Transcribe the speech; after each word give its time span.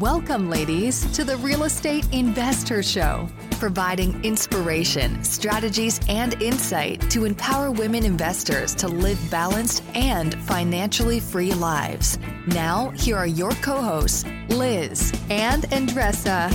Welcome, 0.00 0.50
ladies, 0.50 1.10
to 1.12 1.24
the 1.24 1.38
Real 1.38 1.64
Estate 1.64 2.06
Investor 2.12 2.82
Show, 2.82 3.30
providing 3.52 4.22
inspiration, 4.22 5.24
strategies, 5.24 6.00
and 6.06 6.34
insight 6.42 7.00
to 7.10 7.24
empower 7.24 7.70
women 7.70 8.04
investors 8.04 8.74
to 8.74 8.88
live 8.88 9.18
balanced 9.30 9.82
and 9.94 10.34
financially 10.44 11.18
free 11.18 11.54
lives. 11.54 12.18
Now, 12.46 12.90
here 12.90 13.16
are 13.16 13.26
your 13.26 13.52
co 13.52 13.80
hosts, 13.80 14.26
Liz 14.50 15.14
and 15.30 15.62
Andressa. 15.70 16.52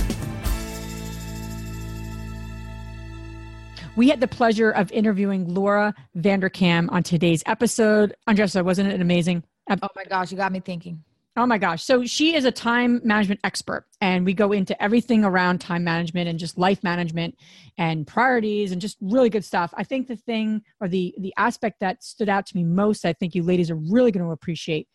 We 3.96 4.08
had 4.08 4.20
the 4.20 4.28
pleasure 4.28 4.70
of 4.70 4.92
interviewing 4.92 5.52
Laura 5.52 5.94
Vanderkam 6.16 6.92
on 6.92 7.02
today's 7.02 7.42
episode. 7.46 8.14
Andressa, 8.28 8.64
wasn't 8.64 8.92
it 8.92 9.00
amazing? 9.00 9.42
Oh 9.68 9.88
my 9.96 10.04
gosh, 10.04 10.30
you 10.30 10.36
got 10.36 10.52
me 10.52 10.60
thinking. 10.60 11.02
Oh 11.34 11.46
my 11.46 11.56
gosh. 11.56 11.82
So 11.82 12.04
she 12.04 12.34
is 12.34 12.44
a 12.44 12.52
time 12.52 13.00
management 13.04 13.40
expert, 13.42 13.86
and 14.02 14.26
we 14.26 14.34
go 14.34 14.52
into 14.52 14.80
everything 14.82 15.24
around 15.24 15.62
time 15.62 15.82
management 15.82 16.28
and 16.28 16.38
just 16.38 16.58
life 16.58 16.84
management 16.84 17.36
and 17.78 18.06
priorities 18.06 18.70
and 18.70 18.82
just 18.82 18.98
really 19.00 19.30
good 19.30 19.44
stuff. 19.44 19.72
I 19.74 19.82
think 19.82 20.08
the 20.08 20.16
thing 20.16 20.60
or 20.78 20.88
the 20.88 21.14
the 21.18 21.32
aspect 21.38 21.80
that 21.80 22.04
stood 22.04 22.28
out 22.28 22.44
to 22.46 22.56
me 22.56 22.64
most, 22.64 23.06
I 23.06 23.14
think 23.14 23.34
you 23.34 23.42
ladies 23.44 23.70
are 23.70 23.76
really 23.76 24.10
going 24.12 24.26
to 24.26 24.30
appreciate, 24.30 24.88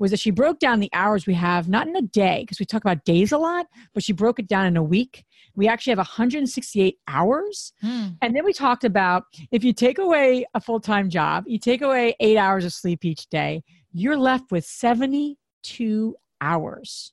was 0.00 0.10
that 0.10 0.18
she 0.18 0.32
broke 0.32 0.58
down 0.58 0.80
the 0.80 0.90
hours 0.92 1.28
we 1.28 1.34
have, 1.34 1.68
not 1.68 1.86
in 1.86 1.94
a 1.94 2.02
day, 2.02 2.40
because 2.40 2.58
we 2.58 2.66
talk 2.66 2.82
about 2.82 3.04
days 3.04 3.30
a 3.30 3.38
lot, 3.38 3.66
but 3.92 4.02
she 4.02 4.12
broke 4.12 4.40
it 4.40 4.48
down 4.48 4.66
in 4.66 4.76
a 4.76 4.82
week. 4.82 5.24
We 5.54 5.68
actually 5.68 5.92
have 5.92 5.98
168 5.98 6.98
hours. 7.06 7.72
Hmm. 7.80 8.08
And 8.20 8.34
then 8.34 8.44
we 8.44 8.52
talked 8.52 8.82
about 8.82 9.26
if 9.52 9.62
you 9.62 9.72
take 9.72 10.00
away 10.00 10.44
a 10.54 10.60
full 10.60 10.80
time 10.80 11.08
job, 11.08 11.44
you 11.46 11.60
take 11.60 11.82
away 11.82 12.16
eight 12.18 12.36
hours 12.36 12.64
of 12.64 12.72
sleep 12.72 13.04
each 13.04 13.28
day, 13.28 13.62
you're 13.92 14.16
left 14.16 14.50
with 14.50 14.64
70 14.64 15.38
two 15.64 16.14
hours 16.40 17.12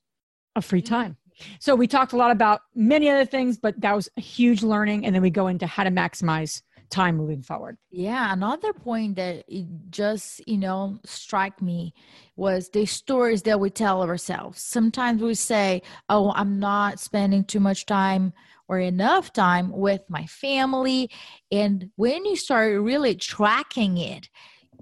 of 0.56 0.64
free 0.64 0.82
mm-hmm. 0.82 0.94
time. 0.94 1.18
So 1.60 1.76
we 1.76 1.88
talked 1.88 2.14
a 2.14 2.18
lot 2.18 2.30
about 2.30 2.62
many 2.76 3.10
other 3.10 3.26
things, 3.26 3.58
but 3.58 3.80
that 3.82 3.96
was 3.96 4.10
a 4.18 4.22
huge 4.22 4.62
learning. 4.62 5.06
And 5.06 5.16
then 5.16 5.24
we 5.24 5.32
go 5.32 5.48
into 5.48 5.66
how 5.66 5.84
to 5.84 5.90
maximize 5.90 6.62
time 6.92 7.16
moving 7.16 7.42
forward. 7.42 7.78
Yeah, 7.90 8.32
another 8.32 8.74
point 8.74 9.16
that 9.16 9.46
it 9.48 9.66
just, 9.90 10.46
you 10.48 10.58
know, 10.58 11.00
struck 11.06 11.62
me 11.62 11.94
was 12.36 12.70
the 12.70 12.86
stories 12.86 13.44
that 13.44 13.60
we 13.60 13.70
tell 13.70 14.04
ourselves. 14.04 14.62
Sometimes 14.62 15.24
we 15.24 15.34
say, 15.34 15.82
"Oh, 16.10 16.32
I'm 16.36 16.60
not 16.60 17.00
spending 17.00 17.46
too 17.46 17.62
much 17.62 17.86
time 17.86 18.34
or 18.68 18.80
enough 18.80 19.34
time 19.34 19.72
with 19.72 20.02
my 20.10 20.26
family." 20.26 21.10
And 21.52 21.92
when 21.96 22.26
you 22.26 22.36
start 22.36 22.80
really 22.82 23.16
tracking 23.16 23.98
it, 23.98 24.30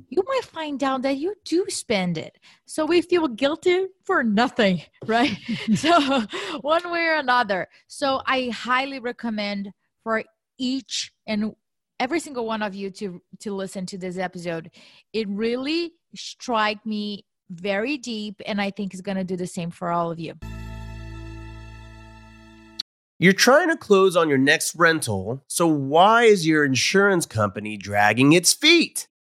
you 0.07 0.23
might 0.27 0.45
find 0.45 0.83
out 0.83 1.01
that 1.01 1.17
you 1.17 1.35
do 1.45 1.65
spend 1.69 2.17
it. 2.17 2.37
So 2.65 2.85
we 2.85 3.01
feel 3.01 3.27
guilty 3.27 3.87
for 4.03 4.23
nothing, 4.23 4.81
right? 5.05 5.37
so, 5.75 6.23
one 6.61 6.91
way 6.91 7.05
or 7.05 7.15
another. 7.15 7.67
So, 7.87 8.21
I 8.25 8.49
highly 8.49 8.99
recommend 8.99 9.71
for 10.03 10.23
each 10.57 11.11
and 11.27 11.55
every 11.99 12.19
single 12.19 12.45
one 12.45 12.61
of 12.61 12.73
you 12.73 12.89
to 12.91 13.21
to 13.39 13.53
listen 13.53 13.85
to 13.87 13.97
this 13.97 14.17
episode. 14.17 14.71
It 15.13 15.27
really 15.27 15.93
struck 16.15 16.85
me 16.85 17.25
very 17.49 17.97
deep 17.97 18.41
and 18.45 18.61
I 18.61 18.71
think 18.71 18.93
is 18.93 19.01
going 19.01 19.17
to 19.17 19.23
do 19.23 19.35
the 19.35 19.47
same 19.47 19.71
for 19.71 19.89
all 19.89 20.11
of 20.11 20.19
you. 20.19 20.35
You're 23.21 23.33
trying 23.33 23.67
to 23.67 23.75
close 23.75 24.15
on 24.15 24.29
your 24.29 24.37
next 24.37 24.75
rental, 24.75 25.43
so 25.47 25.67
why 25.67 26.23
is 26.23 26.47
your 26.47 26.63
insurance 26.63 27.25
company 27.25 27.75
dragging 27.75 28.31
its 28.31 28.53
feet? 28.53 29.08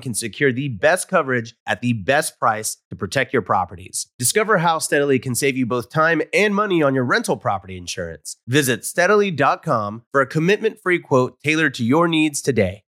can 0.00 0.14
secure 0.14 0.52
the 0.52 0.68
best 0.68 1.08
coverage 1.08 1.54
at 1.66 1.80
the 1.80 1.92
best 1.92 2.38
price 2.38 2.78
to 2.90 2.96
protect 2.96 3.32
your 3.32 3.42
properties. 3.42 4.08
Discover 4.18 4.58
how 4.58 4.78
Steadily 4.78 5.18
can 5.18 5.34
save 5.34 5.56
you 5.56 5.66
both 5.66 5.90
time 5.90 6.22
and 6.32 6.54
money 6.54 6.82
on 6.82 6.94
your 6.94 7.04
rental 7.04 7.36
property 7.36 7.76
insurance. 7.76 8.36
Visit 8.46 8.84
steadily.com 8.84 10.04
for 10.10 10.20
a 10.20 10.26
commitment 10.26 10.78
free 10.82 10.98
quote 10.98 11.38
tailored 11.40 11.74
to 11.74 11.84
your 11.84 12.08
needs 12.08 12.42
today. 12.42 12.84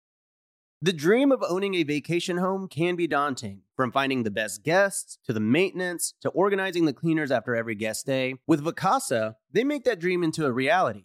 The 0.83 0.93
dream 0.93 1.33
of 1.33 1.43
owning 1.49 1.75
a 1.75 1.85
vacation 1.85 2.37
home 2.37 2.69
can 2.69 2.97
be 2.97 3.07
daunting. 3.07 3.63
From 3.77 3.93
finding 3.93 4.23
the 4.23 4.31
best 4.31 4.63
guests 4.63 5.19
to 5.25 5.33
the 5.33 5.41
maintenance 5.41 6.13
to 6.21 6.29
organizing 6.31 6.85
the 6.85 6.93
cleaners 6.93 7.31
after 7.31 7.57
every 7.57 7.75
guest 7.75 8.07
day, 8.07 8.35
with 8.47 8.65
Vacasa, 8.65 9.37
they 9.53 9.65
make 9.65 9.85
that 9.85 10.01
dream 10.01 10.23
into 10.23 10.45
a 10.45 10.53
reality. 10.53 11.05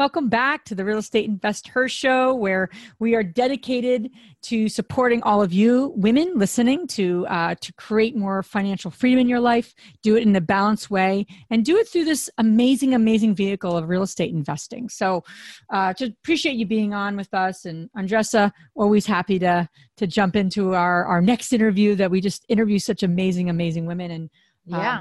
Welcome 0.00 0.30
back 0.30 0.64
to 0.64 0.74
the 0.74 0.82
Real 0.82 0.96
Estate 0.96 1.28
Investor 1.28 1.86
Show, 1.86 2.34
where 2.34 2.70
we 3.00 3.14
are 3.14 3.22
dedicated 3.22 4.08
to 4.44 4.66
supporting 4.66 5.22
all 5.24 5.42
of 5.42 5.52
you 5.52 5.92
women 5.94 6.32
listening 6.36 6.86
to 6.86 7.26
uh, 7.28 7.54
to 7.56 7.72
create 7.74 8.16
more 8.16 8.42
financial 8.42 8.90
freedom 8.90 9.18
in 9.18 9.28
your 9.28 9.40
life, 9.40 9.74
do 10.02 10.16
it 10.16 10.22
in 10.22 10.34
a 10.34 10.40
balanced 10.40 10.90
way, 10.90 11.26
and 11.50 11.66
do 11.66 11.76
it 11.76 11.86
through 11.86 12.06
this 12.06 12.30
amazing, 12.38 12.94
amazing 12.94 13.34
vehicle 13.34 13.76
of 13.76 13.90
real 13.90 14.02
estate 14.02 14.32
investing. 14.32 14.88
So, 14.88 15.22
uh, 15.68 15.92
just 15.92 16.12
appreciate 16.12 16.56
you 16.56 16.64
being 16.64 16.94
on 16.94 17.14
with 17.14 17.34
us, 17.34 17.66
and 17.66 17.90
Andressa, 17.94 18.52
always 18.74 19.04
happy 19.04 19.38
to 19.40 19.68
to 19.98 20.06
jump 20.06 20.34
into 20.34 20.72
our 20.72 21.04
our 21.04 21.20
next 21.20 21.52
interview. 21.52 21.94
That 21.94 22.10
we 22.10 22.22
just 22.22 22.46
interview 22.48 22.78
such 22.78 23.02
amazing, 23.02 23.50
amazing 23.50 23.84
women, 23.84 24.10
and 24.12 24.30
yeah. 24.64 25.00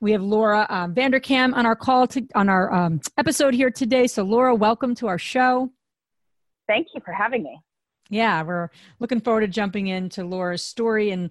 We 0.00 0.12
have 0.12 0.22
Laura 0.22 0.66
um, 0.68 0.94
Vanderkam 0.94 1.54
on 1.54 1.64
our 1.64 1.76
call 1.76 2.06
to, 2.08 2.26
on 2.34 2.48
our 2.48 2.72
um, 2.72 3.00
episode 3.16 3.54
here 3.54 3.70
today. 3.70 4.06
So, 4.06 4.22
Laura, 4.24 4.54
welcome 4.54 4.94
to 4.96 5.06
our 5.06 5.18
show. 5.18 5.70
Thank 6.66 6.88
you 6.94 7.00
for 7.04 7.12
having 7.12 7.42
me. 7.42 7.60
Yeah, 8.10 8.42
we're 8.42 8.70
looking 9.00 9.20
forward 9.20 9.40
to 9.40 9.48
jumping 9.48 9.86
into 9.88 10.24
Laura's 10.24 10.62
story 10.62 11.10
and 11.10 11.30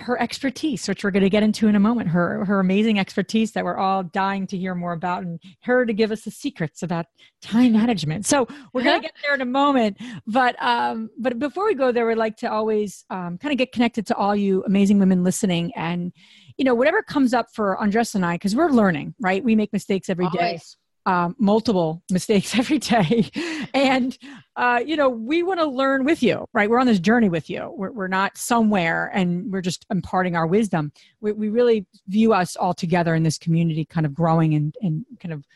her 0.00 0.20
expertise, 0.20 0.88
which 0.88 1.02
we're 1.02 1.10
going 1.10 1.22
to 1.22 1.30
get 1.30 1.42
into 1.42 1.66
in 1.66 1.74
a 1.74 1.80
moment. 1.80 2.08
Her 2.08 2.44
her 2.44 2.60
amazing 2.60 2.98
expertise 2.98 3.52
that 3.52 3.64
we're 3.64 3.76
all 3.76 4.02
dying 4.02 4.46
to 4.48 4.56
hear 4.56 4.74
more 4.74 4.92
about, 4.92 5.22
and 5.22 5.40
her 5.62 5.84
to 5.86 5.92
give 5.92 6.12
us 6.12 6.22
the 6.22 6.30
secrets 6.30 6.82
about 6.82 7.06
time 7.42 7.72
management. 7.72 8.26
So 8.26 8.46
we're 8.72 8.84
going 8.84 9.00
to 9.02 9.06
get 9.06 9.14
there 9.22 9.34
in 9.34 9.40
a 9.40 9.46
moment. 9.46 9.98
But 10.26 10.60
um, 10.62 11.10
but 11.18 11.38
before 11.38 11.64
we 11.64 11.74
go 11.74 11.92
there, 11.92 12.06
we'd 12.06 12.16
like 12.16 12.36
to 12.38 12.50
always 12.50 13.04
um, 13.10 13.38
kind 13.38 13.52
of 13.52 13.58
get 13.58 13.72
connected 13.72 14.06
to 14.08 14.16
all 14.16 14.36
you 14.36 14.62
amazing 14.64 14.98
women 14.98 15.24
listening 15.24 15.72
and 15.74 16.12
you 16.58 16.64
know, 16.64 16.74
whatever 16.74 17.02
comes 17.02 17.32
up 17.32 17.46
for 17.54 17.78
Andres 17.78 18.14
and 18.14 18.26
I, 18.26 18.34
because 18.34 18.54
we're 18.54 18.70
learning, 18.70 19.14
right? 19.20 19.42
We 19.42 19.56
make 19.56 19.72
mistakes 19.72 20.10
every 20.10 20.28
day. 20.30 20.38
Always. 20.38 20.76
Um, 21.06 21.36
multiple 21.38 22.02
mistakes 22.10 22.58
every 22.58 22.78
day. 22.78 23.30
and, 23.72 24.18
uh, 24.56 24.82
you 24.84 24.96
know, 24.96 25.08
we 25.08 25.42
want 25.42 25.60
to 25.60 25.66
learn 25.66 26.04
with 26.04 26.22
you, 26.22 26.44
right? 26.52 26.68
We're 26.68 26.80
on 26.80 26.86
this 26.86 26.98
journey 26.98 27.30
with 27.30 27.48
you. 27.48 27.72
We're, 27.74 27.92
we're 27.92 28.08
not 28.08 28.36
somewhere 28.36 29.10
and 29.14 29.50
we're 29.50 29.62
just 29.62 29.86
imparting 29.90 30.36
our 30.36 30.46
wisdom. 30.46 30.92
We, 31.20 31.32
we 31.32 31.48
really 31.48 31.86
view 32.08 32.34
us 32.34 32.56
all 32.56 32.74
together 32.74 33.14
in 33.14 33.22
this 33.22 33.38
community, 33.38 33.86
kind 33.86 34.04
of 34.04 34.12
growing 34.12 34.54
and, 34.54 34.74
and 34.82 35.06
kind 35.20 35.32
of 35.32 35.46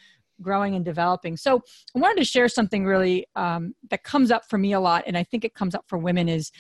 growing 0.41 0.75
and 0.75 0.85
developing. 0.85 1.37
So 1.37 1.61
I 1.95 1.99
wanted 1.99 2.19
to 2.19 2.25
share 2.25 2.49
something 2.49 2.87
really 2.87 3.27
um, 3.37 3.75
that 3.91 4.05
comes 4.05 4.31
up 4.31 4.49
for 4.49 4.57
me 4.57 4.73
a 4.73 4.81
lot. 4.81 5.05
And 5.07 5.19
I 5.19 5.25
think 5.25 5.45
it 5.45 5.55
comes 5.55 5.75
up 5.75 5.85
for 5.87 5.99
women 5.99 6.29
is, 6.29 6.51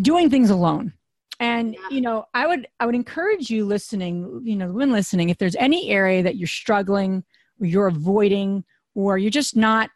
doing 0.00 0.30
things 0.30 0.50
alone 0.50 0.92
and 1.40 1.76
you 1.90 2.00
know 2.00 2.24
i 2.34 2.46
would 2.46 2.66
i 2.80 2.86
would 2.86 2.94
encourage 2.94 3.50
you 3.50 3.64
listening 3.64 4.40
you 4.44 4.56
know 4.56 4.70
when 4.70 4.92
listening 4.92 5.30
if 5.30 5.38
there's 5.38 5.56
any 5.56 5.90
area 5.90 6.22
that 6.22 6.36
you're 6.36 6.46
struggling 6.46 7.24
or 7.60 7.66
you're 7.66 7.86
avoiding 7.86 8.64
or 8.94 9.18
you're 9.18 9.30
just 9.30 9.56
not 9.56 9.90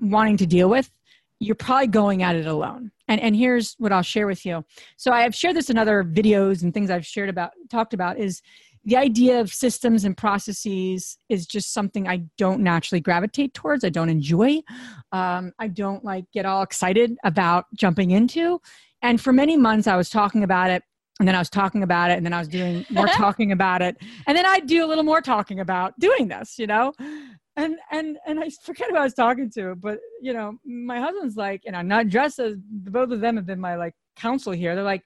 wanting 0.00 0.36
to 0.36 0.46
deal 0.46 0.68
with 0.68 0.90
you're 1.38 1.54
probably 1.54 1.86
going 1.86 2.22
at 2.22 2.34
it 2.34 2.46
alone 2.46 2.90
and 3.08 3.20
and 3.20 3.36
here's 3.36 3.74
what 3.78 3.92
i'll 3.92 4.02
share 4.02 4.26
with 4.26 4.44
you 4.44 4.64
so 4.96 5.12
i 5.12 5.22
have 5.22 5.34
shared 5.34 5.56
this 5.56 5.70
in 5.70 5.78
other 5.78 6.02
videos 6.02 6.62
and 6.62 6.74
things 6.74 6.90
i've 6.90 7.06
shared 7.06 7.28
about 7.28 7.52
talked 7.70 7.94
about 7.94 8.18
is 8.18 8.42
the 8.84 8.96
idea 8.96 9.40
of 9.40 9.52
systems 9.52 10.04
and 10.04 10.16
processes 10.16 11.16
is 11.28 11.46
just 11.46 11.72
something 11.72 12.06
I 12.06 12.24
don't 12.36 12.60
naturally 12.60 13.00
gravitate 13.00 13.54
towards. 13.54 13.82
I 13.82 13.88
don't 13.88 14.10
enjoy. 14.10 14.60
Um, 15.10 15.52
I 15.58 15.68
don't 15.68 16.04
like 16.04 16.30
get 16.32 16.44
all 16.44 16.62
excited 16.62 17.16
about 17.24 17.64
jumping 17.74 18.10
into. 18.10 18.60
And 19.04 19.20
for 19.20 19.34
many 19.34 19.58
months, 19.58 19.86
I 19.86 19.96
was 19.96 20.08
talking 20.08 20.42
about 20.44 20.70
it, 20.70 20.82
and 21.20 21.28
then 21.28 21.34
I 21.34 21.38
was 21.38 21.50
talking 21.50 21.82
about 21.82 22.10
it, 22.10 22.16
and 22.16 22.24
then 22.24 22.32
I 22.32 22.38
was 22.38 22.48
doing 22.48 22.86
more 22.90 23.06
talking 23.24 23.52
about 23.52 23.82
it, 23.82 23.98
and 24.26 24.36
then 24.36 24.46
I'd 24.46 24.66
do 24.66 24.82
a 24.82 24.88
little 24.88 25.04
more 25.04 25.20
talking 25.20 25.60
about 25.60 25.92
doing 26.00 26.28
this, 26.28 26.58
you 26.58 26.66
know. 26.66 26.94
And 27.56 27.76
and 27.92 28.16
and 28.26 28.40
I 28.40 28.48
forget 28.62 28.88
who 28.90 28.96
I 28.96 29.04
was 29.04 29.12
talking 29.12 29.50
to, 29.56 29.74
but 29.76 29.98
you 30.22 30.32
know, 30.32 30.58
my 30.64 31.00
husband's 31.00 31.36
like, 31.36 31.62
and 31.66 31.76
I'm 31.76 31.86
not 31.86 32.08
dressed 32.08 32.38
as 32.38 32.56
both 32.56 33.10
of 33.10 33.20
them 33.20 33.36
have 33.36 33.44
been 33.44 33.60
my 33.60 33.76
like 33.76 33.92
counsel 34.16 34.54
here. 34.54 34.74
They're 34.74 34.82
like, 34.82 35.02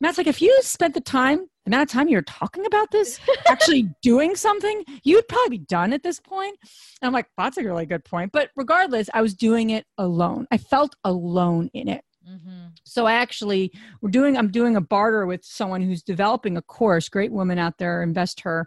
Matt's 0.00 0.16
like, 0.16 0.28
if 0.28 0.40
you 0.40 0.56
spent 0.62 0.94
the 0.94 1.00
time 1.00 1.48
the 1.64 1.70
amount 1.70 1.90
of 1.90 1.92
time 1.92 2.08
you're 2.08 2.22
talking 2.22 2.66
about 2.66 2.92
this, 2.92 3.18
actually 3.48 3.90
doing 4.00 4.36
something, 4.36 4.84
you'd 5.02 5.26
probably 5.28 5.58
be 5.58 5.64
done 5.64 5.92
at 5.92 6.04
this 6.04 6.20
point. 6.20 6.56
And 7.02 7.08
I'm 7.08 7.12
like, 7.12 7.26
that's 7.36 7.58
a 7.58 7.64
really 7.64 7.84
good 7.84 8.04
point. 8.04 8.30
But 8.32 8.50
regardless, 8.54 9.10
I 9.12 9.20
was 9.20 9.34
doing 9.34 9.70
it 9.70 9.84
alone. 9.98 10.46
I 10.52 10.56
felt 10.56 10.94
alone 11.04 11.68
in 11.74 11.88
it. 11.88 12.02
Mm-hmm. 12.28 12.66
So 12.84 13.06
I 13.06 13.14
actually 13.14 13.72
we're 14.00 14.10
doing 14.10 14.36
I'm 14.36 14.50
doing 14.50 14.76
a 14.76 14.80
barter 14.80 15.26
with 15.26 15.44
someone 15.44 15.80
who's 15.80 16.02
developing 16.02 16.56
a 16.56 16.62
course. 16.62 17.08
Great 17.08 17.32
woman 17.32 17.58
out 17.58 17.78
there, 17.78 18.02
invest 18.02 18.40
her 18.40 18.66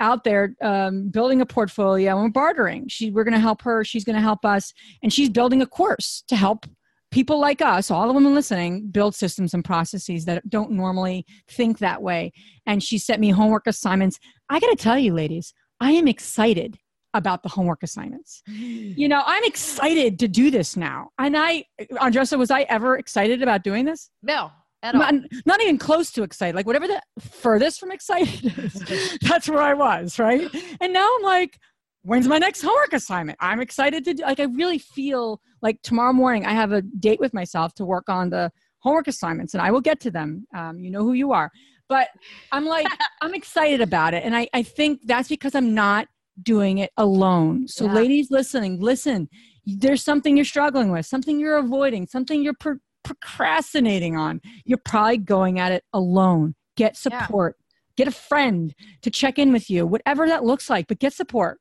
out 0.00 0.24
there 0.24 0.54
um, 0.62 1.08
building 1.08 1.40
a 1.40 1.46
portfolio 1.46 2.12
and 2.12 2.22
we're 2.22 2.30
bartering. 2.30 2.88
She 2.88 3.10
we're 3.10 3.24
going 3.24 3.34
to 3.34 3.40
help 3.40 3.62
her. 3.62 3.84
She's 3.84 4.04
going 4.04 4.16
to 4.16 4.22
help 4.22 4.44
us, 4.44 4.72
and 5.02 5.12
she's 5.12 5.30
building 5.30 5.62
a 5.62 5.66
course 5.66 6.22
to 6.28 6.36
help 6.36 6.66
people 7.12 7.38
like 7.38 7.60
us, 7.60 7.90
all 7.90 8.06
the 8.06 8.12
women 8.12 8.34
listening, 8.34 8.88
build 8.88 9.14
systems 9.14 9.54
and 9.54 9.64
processes 9.64 10.24
that 10.24 10.48
don't 10.48 10.72
normally 10.72 11.26
think 11.46 11.78
that 11.78 12.02
way. 12.02 12.32
And 12.66 12.82
she 12.82 12.98
sent 12.98 13.20
me 13.20 13.30
homework 13.30 13.66
assignments. 13.66 14.18
I 14.48 14.58
got 14.58 14.70
to 14.70 14.76
tell 14.76 14.98
you, 14.98 15.12
ladies, 15.12 15.52
I 15.78 15.92
am 15.92 16.08
excited 16.08 16.78
about 17.14 17.42
the 17.42 17.48
homework 17.48 17.82
assignments. 17.82 18.42
You 18.46 19.08
know, 19.08 19.22
I'm 19.26 19.44
excited 19.44 20.18
to 20.20 20.28
do 20.28 20.50
this 20.50 20.76
now. 20.76 21.10
And 21.18 21.36
I, 21.36 21.64
Andressa, 21.92 22.38
was 22.38 22.50
I 22.50 22.62
ever 22.62 22.96
excited 22.96 23.42
about 23.42 23.62
doing 23.62 23.84
this? 23.84 24.10
No. 24.22 24.50
At 24.82 24.94
all. 24.94 25.00
Not, 25.00 25.14
not, 25.46 25.62
even 25.62 25.78
close 25.78 26.10
to 26.12 26.22
excited. 26.22 26.56
Like 26.56 26.66
whatever 26.66 26.88
the 26.88 27.00
furthest 27.20 27.78
from 27.78 27.92
excited 27.92 28.58
is, 28.58 29.18
that's 29.22 29.48
where 29.48 29.62
I 29.62 29.74
was, 29.74 30.18
right? 30.18 30.48
And 30.80 30.92
now 30.92 31.08
I'm 31.16 31.22
like, 31.22 31.58
when's 32.02 32.26
my 32.26 32.38
next 32.38 32.62
homework 32.62 32.92
assignment? 32.92 33.38
I'm 33.40 33.60
excited 33.60 34.04
to 34.06 34.14
do, 34.14 34.22
like, 34.24 34.40
I 34.40 34.44
really 34.44 34.78
feel 34.78 35.40
like 35.60 35.80
tomorrow 35.82 36.12
morning 36.12 36.46
I 36.46 36.52
have 36.52 36.72
a 36.72 36.82
date 36.82 37.20
with 37.20 37.32
myself 37.32 37.74
to 37.74 37.84
work 37.84 38.08
on 38.08 38.30
the 38.30 38.50
homework 38.80 39.06
assignments 39.06 39.54
and 39.54 39.62
I 39.62 39.70
will 39.70 39.80
get 39.80 40.00
to 40.00 40.10
them. 40.10 40.46
Um, 40.54 40.80
you 40.80 40.90
know 40.90 41.04
who 41.04 41.12
you 41.12 41.32
are. 41.32 41.50
But 41.88 42.08
I'm 42.50 42.64
like, 42.64 42.86
I'm 43.22 43.34
excited 43.34 43.80
about 43.80 44.14
it. 44.14 44.24
And 44.24 44.34
I, 44.34 44.48
I 44.52 44.62
think 44.62 45.02
that's 45.04 45.28
because 45.28 45.54
I'm 45.54 45.74
not 45.74 46.08
doing 46.42 46.78
it 46.78 46.90
alone. 46.96 47.68
So, 47.68 47.86
yeah. 47.86 47.94
ladies 47.94 48.30
listening, 48.30 48.80
listen, 48.80 49.28
there's 49.64 50.02
something 50.02 50.36
you're 50.36 50.44
struggling 50.44 50.90
with, 50.90 51.06
something 51.06 51.38
you're 51.38 51.58
avoiding, 51.58 52.06
something 52.06 52.42
you're 52.42 52.54
pro- 52.54 52.78
procrastinating 53.04 54.16
on. 54.16 54.40
You're 54.64 54.78
probably 54.84 55.18
going 55.18 55.58
at 55.58 55.72
it 55.72 55.84
alone. 55.92 56.54
Get 56.76 56.96
support. 56.96 57.56
Yeah. 57.58 57.64
Get 57.96 58.08
a 58.08 58.16
friend 58.16 58.74
to 59.02 59.10
check 59.10 59.38
in 59.38 59.52
with 59.52 59.68
you, 59.68 59.86
whatever 59.86 60.26
that 60.26 60.44
looks 60.44 60.70
like, 60.70 60.86
but 60.88 60.98
get 60.98 61.12
support. 61.12 61.60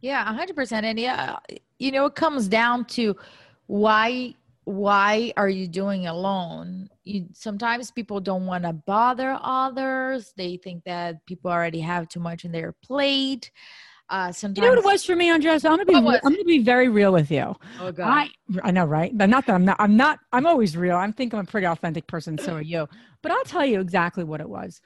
Yeah, 0.00 0.24
100%. 0.24 0.84
And 0.84 0.98
yeah, 0.98 1.36
you 1.78 1.90
know, 1.90 2.06
it 2.06 2.14
comes 2.14 2.46
down 2.46 2.84
to 2.86 3.16
why 3.66 4.34
why 4.64 5.30
are 5.36 5.48
you 5.48 5.68
doing 5.68 6.06
alone 6.06 6.88
you 7.04 7.26
sometimes 7.34 7.90
people 7.90 8.18
don't 8.18 8.46
want 8.46 8.64
to 8.64 8.72
bother 8.72 9.38
others 9.42 10.32
they 10.38 10.56
think 10.56 10.82
that 10.84 11.24
people 11.26 11.50
already 11.50 11.80
have 11.80 12.08
too 12.08 12.20
much 12.20 12.46
in 12.46 12.52
their 12.52 12.72
plate 12.72 13.50
uh 14.10 14.30
sometimes 14.32 14.58
you 14.58 14.62
know 14.62 14.70
what 14.70 14.78
it 14.78 14.84
was 14.84 15.04
for 15.04 15.16
me 15.16 15.30
Andressa 15.30 15.64
i'm 15.70 15.78
gonna 15.78 15.84
be 15.86 15.94
i'm 15.94 16.32
gonna 16.32 16.44
be 16.44 16.58
very 16.62 16.88
real 16.88 17.12
with 17.12 17.30
you. 17.30 17.56
Oh 17.80 17.90
god. 17.90 18.06
I, 18.08 18.30
I 18.62 18.70
know 18.70 18.84
right? 18.84 19.16
But 19.16 19.30
not 19.30 19.46
that 19.46 19.54
i'm 19.54 19.64
not 19.64 19.76
i'm 19.78 19.96
not 19.96 20.18
i'm 20.32 20.46
always 20.46 20.76
real. 20.76 20.96
I'm 20.96 21.12
think 21.12 21.32
i'm 21.32 21.40
a 21.40 21.44
pretty 21.44 21.66
authentic 21.66 22.06
person 22.06 22.36
so 22.38 22.54
are 22.54 22.62
you. 22.62 22.88
But 23.22 23.32
i'll 23.32 23.44
tell 23.44 23.64
you 23.64 23.80
exactly 23.80 24.24
what 24.24 24.40
it 24.40 24.48
was. 24.48 24.80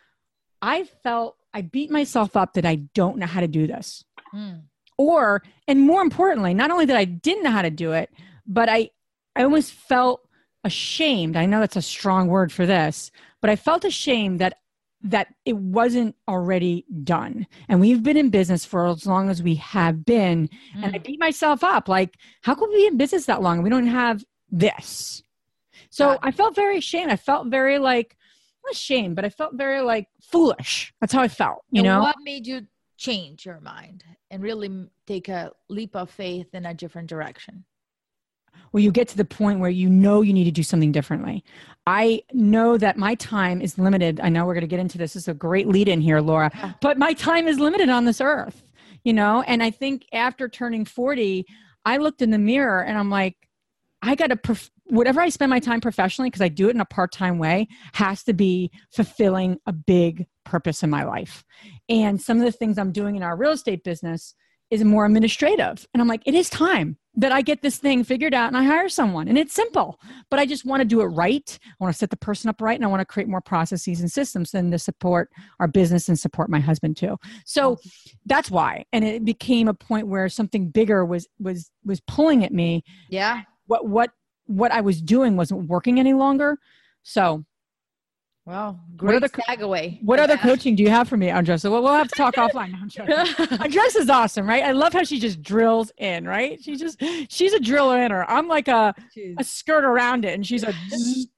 I 0.63 0.85
felt 1.03 1.37
i 1.53 1.63
beat 1.63 1.91
myself 1.91 2.37
up 2.37 2.55
that 2.55 2.65
i 2.65 2.77
don't 2.95 3.19
know 3.19 3.27
how 3.27 3.41
to 3.41 3.49
do 3.49 3.67
this. 3.67 4.05
Mm. 4.35 4.65
or 4.99 5.43
and 5.67 5.81
more 5.81 6.03
importantly 6.03 6.53
not 6.53 6.71
only 6.71 6.85
that 6.85 6.97
i 6.97 7.07
didn't 7.07 7.43
know 7.45 7.51
how 7.51 7.63
to 7.63 7.71
do 7.71 7.93
it 7.93 8.11
but 8.47 8.69
i 8.69 8.91
i 9.35 9.43
almost 9.43 9.73
felt 9.73 10.21
ashamed. 10.65 11.35
I 11.37 11.47
know 11.47 11.61
that's 11.61 11.77
a 11.77 11.83
strong 11.83 12.29
word 12.29 12.53
for 12.53 12.67
this 12.67 13.11
but 13.41 13.49
i 13.49 13.57
felt 13.57 13.85
ashamed 13.87 14.39
that 14.41 14.59
that 15.03 15.29
it 15.45 15.57
wasn't 15.57 16.17
already 16.27 16.85
done. 17.05 17.47
And 17.69 17.81
we've 17.81 18.03
been 18.03 18.17
in 18.17 18.31
business 18.31 18.65
for 18.65 18.87
as 18.87 19.07
long 19.07 19.31
as 19.31 19.43
we 19.43 19.55
have 19.57 20.05
been. 20.05 20.49
Mm. 20.77 20.85
And 20.85 20.95
I 20.97 20.99
mm. 20.99 21.05
beat 21.05 21.21
myself 21.21 21.63
up 21.63 21.89
like, 21.89 22.17
how 22.43 22.55
could 22.55 22.69
we 22.71 22.79
be 22.79 22.87
in 22.87 22.97
business 22.97 23.27
that 23.27 23.41
long? 23.41 23.63
We 23.63 23.71
don't 23.71 23.87
have 23.87 24.25
this. 24.51 25.23
So 25.91 26.11
yeah. 26.11 26.19
I 26.23 26.33
felt 26.33 26.55
very 26.55 26.79
ashamed. 26.79 27.13
I 27.13 27.17
felt 27.17 27.47
very 27.47 27.79
like, 27.79 28.17
not 28.65 28.73
ashamed, 28.73 29.15
but 29.15 29.25
I 29.25 29.29
felt 29.31 29.55
very 29.55 29.81
like 29.83 30.09
foolish. 30.21 30.93
That's 31.01 31.13
how 31.13 31.23
I 31.23 31.29
felt, 31.29 31.65
you 31.71 31.81
and 31.81 31.87
know? 31.87 32.01
What 32.01 32.17
made 32.23 32.47
you 32.47 32.67
change 32.97 33.47
your 33.47 33.61
mind 33.61 34.05
and 34.31 34.43
really 34.43 34.89
take 35.07 35.29
a 35.29 35.53
leap 35.69 35.95
of 35.95 36.11
faith 36.11 36.49
in 36.55 36.67
a 36.67 36.75
different 36.75 37.09
direction? 37.09 37.65
Where 38.71 38.83
you 38.83 38.91
get 38.91 39.09
to 39.09 39.17
the 39.17 39.25
point 39.25 39.61
where 39.61 39.71
you 39.71 39.89
know 39.89 40.21
you 40.21 40.33
need 40.33 40.45
to 40.45 40.51
do 40.51 40.63
something 40.63 40.93
differently. 40.93 41.45
I 41.87 42.23
know 42.33 42.77
that 42.77 42.97
my 42.97 43.15
time 43.15 43.63
is 43.63 43.79
limited. 43.79 44.21
I 44.21 44.29
know 44.29 44.45
we're 44.45 44.55
going 44.55 44.61
to 44.63 44.67
get 44.67 44.81
into 44.81 44.99
this. 44.99 45.15
This 45.15 45.25
is 45.25 45.29
a 45.29 45.35
great 45.35 45.67
lead 45.69 45.89
in 45.89 46.01
here, 46.01 46.21
Laura, 46.21 46.51
but 46.81 46.99
my 46.99 47.15
time 47.15 47.49
is 47.49 47.59
limited 47.59 47.89
on 47.89 48.05
this 48.05 48.21
earth, 48.21 48.63
you 49.05 49.13
know? 49.13 49.43
And 49.47 49.63
I 49.63 49.71
think 49.71 50.07
after 50.13 50.49
turning 50.49 50.85
40, 50.85 51.47
I 51.85 51.97
looked 51.97 52.21
in 52.21 52.31
the 52.31 52.39
mirror 52.39 52.83
and 52.83 52.99
I'm 52.99 53.11
like, 53.11 53.37
I 54.03 54.15
got 54.15 54.29
to, 54.29 54.37
prof- 54.37 54.71
whatever 54.85 55.21
I 55.21 55.29
spend 55.29 55.51
my 55.51 55.61
time 55.61 55.81
professionally, 55.81 56.29
because 56.29 56.43
I 56.43 56.49
do 56.49 56.69
it 56.69 56.75
in 56.75 56.81
a 56.81 56.85
part 56.85 57.13
time 57.13 57.39
way, 57.39 57.69
has 57.95 58.23
to 58.25 58.33
be 58.33 58.71
fulfilling 58.93 59.59
a 59.67 59.73
big 59.73 60.27
purpose 60.45 60.83
in 60.83 60.91
my 60.91 61.05
life. 61.05 61.45
And 61.89 62.21
some 62.21 62.39
of 62.39 62.45
the 62.45 62.53
things 62.53 62.79
I'm 62.79 62.93
doing 62.93 63.17
in 63.17 63.23
our 63.23 63.37
real 63.37 63.53
estate 63.53 63.83
business 63.83 64.35
is 64.71 64.85
more 64.85 65.07
administrative. 65.07 65.87
And 65.93 66.01
I'm 66.01 66.09
like, 66.09 66.23
it 66.27 66.35
is 66.35 66.51
time 66.51 66.99
that 67.15 67.33
I 67.33 67.43
get 67.43 67.63
this 67.63 67.79
thing 67.79 68.05
figured 68.05 68.33
out 68.33 68.49
and 68.49 68.57
I 68.57 68.63
hire 68.63 68.89
someone. 68.89 69.27
And 69.27 69.37
it's 69.37 69.53
simple, 69.53 69.99
but 70.31 70.39
I 70.39 70.47
just 70.47 70.65
want 70.65 70.83
to 70.83 70.85
do 70.85 71.01
it 71.01 71.07
right. 71.07 71.59
I 71.65 71.75
want 71.81 71.93
to 71.93 71.99
set 71.99 72.11
the 72.11 72.17
person 72.17 72.49
up 72.49 72.61
right 72.61 72.77
and 72.77 72.85
I 72.85 72.89
want 72.89 73.01
to 73.01 73.07
create 73.07 73.29
more 73.29 73.41
processes 73.41 74.01
and 74.01 74.11
systems 74.11 74.53
than 74.53 74.71
to 74.71 74.79
support 74.79 75.31
our 75.59 75.67
business 75.67 76.09
and 76.09 76.19
support 76.19 76.49
my 76.49 76.61
husband 76.61 76.97
too. 76.97 77.17
So 77.45 77.79
that's 78.27 78.51
why. 78.51 78.85
And 78.93 79.05
it 79.05 79.25
became 79.25 79.67
a 79.67 79.75
point 79.75 80.07
where 80.07 80.29
something 80.29 80.69
bigger 80.69 81.05
was 81.05 81.27
was 81.41 81.71
was 81.85 82.01
pulling 82.01 82.45
at 82.45 82.53
me. 82.53 82.85
Yeah. 83.09 83.43
What 83.67 83.89
what 83.89 84.11
what 84.47 84.71
I 84.71 84.81
was 84.81 85.03
doing 85.03 85.37
wasn't 85.37 85.69
working 85.69 85.99
any 85.99 86.15
longer. 86.15 86.57
So 87.03 87.45
well, 88.49 88.81
great 88.97 89.21
what 89.21 89.31
other, 89.47 89.63
away. 89.63 89.99
What 90.03 90.19
other 90.19 90.39
coaching 90.39 90.75
do 90.75 90.83
you 90.83 90.89
have 90.89 91.07
for 91.07 91.19
me, 91.19 91.27
Andressa? 91.27 91.71
Well, 91.71 91.83
we'll 91.83 91.93
have 91.93 92.09
to 92.09 92.17
talk 92.17 92.35
offline. 92.37 92.73
Andressa 92.97 93.97
is 93.97 94.09
awesome, 94.09 94.49
right? 94.49 94.65
I 94.65 94.73
love 94.73 94.95
how 94.95 95.05
she 95.05 95.21
just 95.21 95.43
drills 95.43 95.93
in, 95.99 96.27
right? 96.27 96.59
She 96.63 96.77
just 96.77 96.99
she's 97.29 97.53
a 97.53 97.61
driller 97.61 98.01
in 98.01 98.11
her. 98.11 98.29
I'm 98.31 98.49
like 98.49 98.69
a 98.69 98.95
a 99.39 99.45
skirt 99.45 99.85
around 99.85 100.25
it, 100.25 100.33
and 100.33 100.47
she's 100.47 100.65
a. 100.65 100.73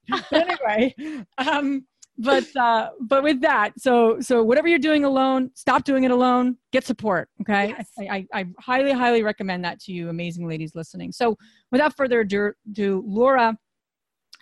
anyway, 0.31 0.95
um, 1.37 1.85
but 2.17 2.45
uh, 2.55 2.91
but 3.01 3.23
with 3.23 3.41
that, 3.41 3.71
so 3.77 4.21
so 4.21 4.41
whatever 4.41 4.69
you're 4.69 4.79
doing 4.79 5.03
alone, 5.03 5.51
stop 5.53 5.83
doing 5.83 6.05
it 6.05 6.11
alone. 6.11 6.55
Get 6.71 6.85
support. 6.85 7.27
Okay, 7.41 7.75
yes. 7.77 7.89
I, 7.99 8.03
I, 8.03 8.27
I 8.39 8.45
highly 8.57 8.93
highly 8.93 9.21
recommend 9.21 9.65
that 9.65 9.81
to 9.81 9.91
you, 9.91 10.07
amazing 10.07 10.47
ladies 10.47 10.75
listening. 10.75 11.11
So 11.11 11.37
without 11.73 11.97
further 11.97 12.21
ado, 12.21 13.03
Laura 13.05 13.57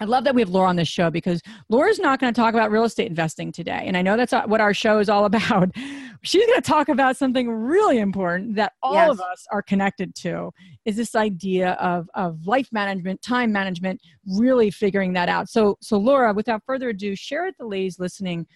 I 0.01 0.05
love 0.05 0.23
that 0.23 0.33
we 0.33 0.41
have 0.41 0.49
Laura 0.49 0.69
on 0.69 0.75
this 0.77 0.87
show 0.87 1.09
because 1.09 1.41
Laura's 1.67 1.99
not 1.99 2.19
going 2.19 2.33
to 2.33 2.39
talk 2.39 2.53
about 2.53 2.71
real 2.71 2.85
estate 2.85 3.07
investing 3.07 3.51
today. 3.51 3.83
And 3.85 3.97
I 3.97 4.01
know 4.01 4.15
that's 4.15 4.31
uh, 4.31 4.43
what 4.45 4.61
our 4.61 4.73
show 4.73 4.99
is 4.99 5.09
all 5.09 5.25
about. 5.29 5.69
She's 6.21 6.45
going 6.45 6.61
to 6.61 6.67
talk 6.67 6.89
about 6.89 7.17
something 7.17 7.49
really 7.49 7.99
important 7.99 8.55
that 8.55 8.73
all 8.81 8.93
yes. 8.93 9.09
of 9.11 9.21
us 9.21 9.45
are 9.51 9.61
connected 9.61 10.15
to 10.15 10.51
is 10.85 10.95
this 10.95 11.15
idea 11.15 11.71
of, 11.73 12.09
of 12.13 12.45
life 12.47 12.69
management, 12.71 13.21
time 13.21 13.51
management, 13.51 14.01
really 14.25 14.71
figuring 14.71 15.13
that 15.13 15.29
out. 15.29 15.49
So, 15.49 15.77
so 15.81 15.97
Laura, 15.97 16.33
without 16.33 16.63
further 16.65 16.89
ado, 16.89 17.15
share 17.15 17.45
with 17.45 17.57
the 17.57 17.65
ladies 17.65 17.99
listening 17.99 18.47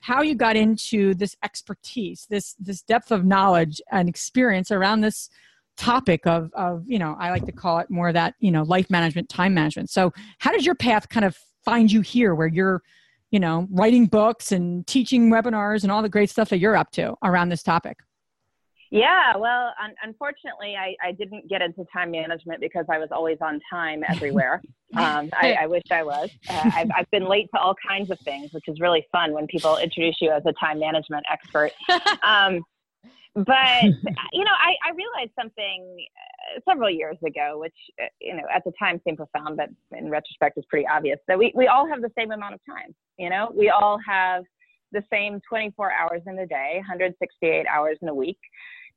how 0.00 0.20
you 0.22 0.34
got 0.34 0.56
into 0.56 1.14
this 1.14 1.36
expertise, 1.44 2.26
this, 2.28 2.54
this 2.58 2.82
depth 2.82 3.12
of 3.12 3.24
knowledge 3.24 3.80
and 3.92 4.08
experience 4.08 4.72
around 4.72 5.00
this 5.00 5.30
topic 5.76 6.26
of 6.26 6.50
of 6.54 6.84
you 6.86 6.98
know 6.98 7.16
i 7.18 7.30
like 7.30 7.46
to 7.46 7.52
call 7.52 7.78
it 7.78 7.88
more 7.90 8.12
that 8.12 8.34
you 8.40 8.50
know 8.50 8.62
life 8.64 8.90
management 8.90 9.28
time 9.28 9.54
management 9.54 9.88
so 9.88 10.12
how 10.38 10.52
does 10.52 10.66
your 10.66 10.74
path 10.74 11.08
kind 11.08 11.24
of 11.24 11.36
find 11.64 11.90
you 11.90 12.00
here 12.00 12.34
where 12.34 12.46
you're, 12.46 12.82
you 13.30 13.40
know, 13.40 13.66
writing 13.70 14.06
books 14.06 14.52
and 14.52 14.86
teaching 14.86 15.30
webinars 15.30 15.82
and 15.82 15.92
all 15.92 16.02
the 16.02 16.08
great 16.08 16.30
stuff 16.30 16.48
that 16.50 16.58
you're 16.58 16.76
up 16.76 16.90
to 16.92 17.14
around 17.22 17.48
this 17.48 17.62
topic? 17.62 17.98
Yeah, 18.90 19.34
well, 19.38 19.72
un- 19.82 19.94
unfortunately, 20.02 20.76
I, 20.76 20.94
I 21.02 21.12
didn't 21.12 21.48
get 21.48 21.62
into 21.62 21.82
time 21.90 22.10
management 22.10 22.60
because 22.60 22.84
I 22.90 22.98
was 22.98 23.08
always 23.10 23.38
on 23.40 23.58
time 23.70 24.02
everywhere. 24.06 24.60
um, 24.96 25.30
I, 25.32 25.56
I, 25.60 25.66
wish 25.66 25.84
I 25.90 26.02
was. 26.02 26.28
Uh, 26.46 26.70
I've, 26.74 26.90
I've 26.94 27.10
been 27.10 27.26
late 27.26 27.48
to 27.54 27.60
all 27.60 27.74
kinds 27.88 28.10
of 28.10 28.20
things, 28.20 28.52
which 28.52 28.64
is 28.68 28.80
really 28.80 29.06
fun 29.10 29.32
when 29.32 29.46
people 29.46 29.78
introduce 29.78 30.20
you 30.20 30.30
as 30.30 30.42
a 30.44 30.52
time 30.52 30.78
management 30.78 31.24
expert. 31.30 31.72
Um, 32.22 32.62
but 33.34 33.82
you 34.32 34.44
know, 34.44 34.56
I, 34.58 34.74
I 34.86 34.90
realized 34.94 35.32
something 35.38 36.06
uh, 36.56 36.60
several 36.68 36.90
years 36.90 37.16
ago, 37.26 37.58
which 37.58 37.74
uh, 38.02 38.06
you 38.20 38.34
know 38.36 38.44
at 38.54 38.64
the 38.64 38.72
time 38.78 39.00
seemed 39.04 39.18
profound, 39.18 39.56
but 39.56 39.70
in 39.96 40.10
retrospect 40.10 40.58
is 40.58 40.64
pretty 40.68 40.86
obvious 40.86 41.18
that 41.28 41.38
we 41.38 41.52
we 41.54 41.66
all 41.66 41.88
have 41.88 42.02
the 42.02 42.10
same 42.16 42.30
amount 42.32 42.54
of 42.54 42.60
time. 42.68 42.94
You 43.18 43.30
know, 43.30 43.52
we 43.54 43.70
all 43.70 43.98
have 44.06 44.44
the 44.92 45.02
same 45.10 45.40
24 45.48 45.90
hours 45.90 46.20
in 46.26 46.38
a 46.38 46.46
day, 46.46 46.74
168 46.76 47.66
hours 47.66 47.96
in 48.02 48.08
a 48.08 48.14
week. 48.14 48.38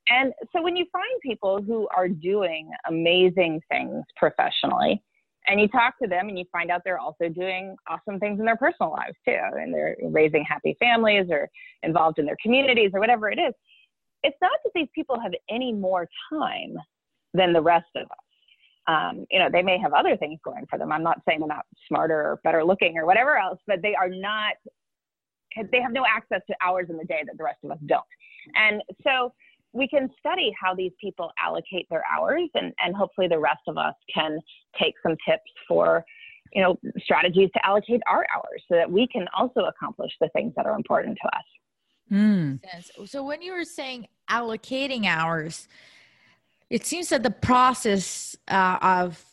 And 0.09 0.33
so 0.53 0.61
when 0.61 0.75
you 0.75 0.85
find 0.91 1.05
people 1.23 1.61
who 1.61 1.87
are 1.95 2.07
doing 2.07 2.69
amazing 2.87 3.61
things 3.71 4.03
professionally, 4.17 5.01
and 5.47 5.61
you 5.61 5.67
talk 5.67 5.97
to 6.01 6.07
them 6.07 6.27
and 6.27 6.37
you 6.37 6.45
find 6.51 6.71
out 6.71 6.81
they're 6.83 6.99
also 6.99 7.29
doing 7.29 7.75
awesome 7.87 8.19
things 8.19 8.39
in 8.39 8.45
their 8.45 8.57
personal 8.57 8.91
lives 8.91 9.15
too, 9.27 9.37
and 9.59 9.73
they're 9.73 9.95
raising 10.03 10.43
happy 10.43 10.75
families 10.79 11.27
or 11.29 11.49
involved 11.83 12.19
in 12.19 12.25
their 12.25 12.37
communities 12.41 12.91
or 12.93 12.99
whatever 12.99 13.29
it 13.29 13.39
is, 13.39 13.53
it's 14.25 14.37
not 14.41 14.51
that 14.63 14.71
these 14.73 14.87
people 14.95 15.19
have 15.19 15.33
any 15.49 15.71
more 15.71 16.09
time 16.29 16.75
than 17.33 17.53
the 17.53 17.61
rest 17.61 17.89
of 17.95 18.03
us. 18.03 18.17
Um, 18.87 19.25
you 19.29 19.39
know, 19.39 19.49
they 19.51 19.61
may 19.61 19.77
have 19.79 19.93
other 19.93 20.17
things 20.17 20.39
going 20.43 20.65
for 20.69 20.79
them. 20.79 20.91
I'm 20.91 21.03
not 21.03 21.21
saying 21.27 21.39
they're 21.39 21.47
not 21.47 21.65
smarter 21.87 22.15
or 22.15 22.39
better 22.43 22.63
looking 22.63 22.97
or 22.97 23.05
whatever 23.05 23.37
else, 23.37 23.59
but 23.67 23.81
they 23.81 23.95
are 23.95 24.09
not, 24.09 24.53
they 25.71 25.81
have 25.81 25.91
no 25.91 26.05
access 26.05 26.41
to 26.47 26.55
hours 26.63 26.87
in 26.89 26.97
the 26.97 27.05
day 27.05 27.21
that 27.25 27.37
the 27.37 27.43
rest 27.43 27.59
of 27.63 27.71
us 27.71 27.77
don't. 27.85 28.03
And 28.55 28.81
so 29.03 29.33
we 29.73 29.87
can 29.87 30.09
study 30.19 30.51
how 30.59 30.73
these 30.73 30.91
people 31.01 31.31
allocate 31.43 31.87
their 31.89 32.03
hours 32.11 32.49
and, 32.55 32.73
and 32.79 32.95
hopefully 32.95 33.27
the 33.27 33.39
rest 33.39 33.61
of 33.67 33.77
us 33.77 33.93
can 34.13 34.39
take 34.79 34.93
some 35.03 35.15
tips 35.27 35.51
for 35.67 36.03
you 36.53 36.61
know 36.61 36.77
strategies 36.99 37.49
to 37.53 37.65
allocate 37.65 38.01
our 38.07 38.25
hours 38.33 38.63
so 38.67 38.75
that 38.75 38.89
we 38.89 39.07
can 39.11 39.25
also 39.35 39.61
accomplish 39.61 40.11
the 40.21 40.29
things 40.29 40.53
that 40.55 40.67
are 40.67 40.75
important 40.75 41.17
to 41.21 41.27
us 41.27 41.43
mm. 42.13 43.07
so 43.09 43.23
when 43.23 43.41
you 43.41 43.51
were 43.51 43.65
saying 43.65 44.05
allocating 44.29 45.05
hours 45.05 45.67
it 46.69 46.85
seems 46.85 47.09
that 47.09 47.21
the 47.21 47.31
process 47.31 48.35
uh, 48.47 48.77
of 48.81 49.23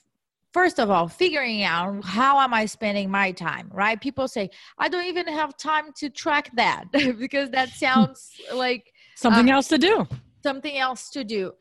first 0.52 0.78
of 0.78 0.90
all 0.90 1.08
figuring 1.08 1.62
out 1.62 2.04
how 2.04 2.38
am 2.40 2.52
i 2.52 2.66
spending 2.66 3.10
my 3.10 3.32
time 3.32 3.68
right 3.72 4.00
people 4.00 4.28
say 4.28 4.50
i 4.78 4.88
don't 4.88 5.06
even 5.06 5.26
have 5.26 5.56
time 5.56 5.86
to 5.96 6.10
track 6.10 6.50
that 6.54 6.84
because 7.18 7.50
that 7.50 7.68
sounds 7.70 8.32
like 8.54 8.92
something 9.16 9.50
uh, 9.50 9.54
else 9.54 9.68
to 9.68 9.78
do 9.78 10.06
something 10.42 10.76
else 10.76 11.10
to 11.10 11.24
do. 11.24 11.52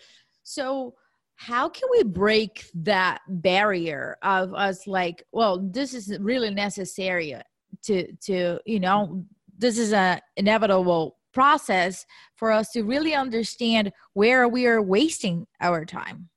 So, 0.44 0.96
how 1.36 1.70
can 1.70 1.90
we 1.92 2.04
break 2.04 2.66
that 2.76 3.22
barrier 3.28 4.18
of 4.22 4.54
us 4.54 4.86
like, 4.86 5.24
well, 5.32 5.58
this 5.60 5.94
is 5.94 6.18
really 6.20 6.52
necessary 6.52 7.36
to 7.84 8.12
to 8.14 8.60
you 8.66 8.80
know, 8.80 9.26
this 9.58 9.78
is 9.78 9.94
a 9.94 10.22
inevitable 10.38 11.18
process 11.34 12.06
for 12.36 12.52
us 12.52 12.72
to 12.72 12.84
really 12.84 13.14
understand 13.14 13.92
where 14.14 14.48
we 14.48 14.68
are 14.68 14.82
wasting 14.82 15.48
our 15.60 15.86
time. 15.86 16.30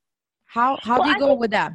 How 0.47 0.79
how 0.83 0.99
well, 0.99 1.05
do 1.05 1.09
you 1.11 1.17
I 1.17 1.19
go 1.19 1.29
think, 1.29 1.41
with 1.41 1.51
that? 1.51 1.73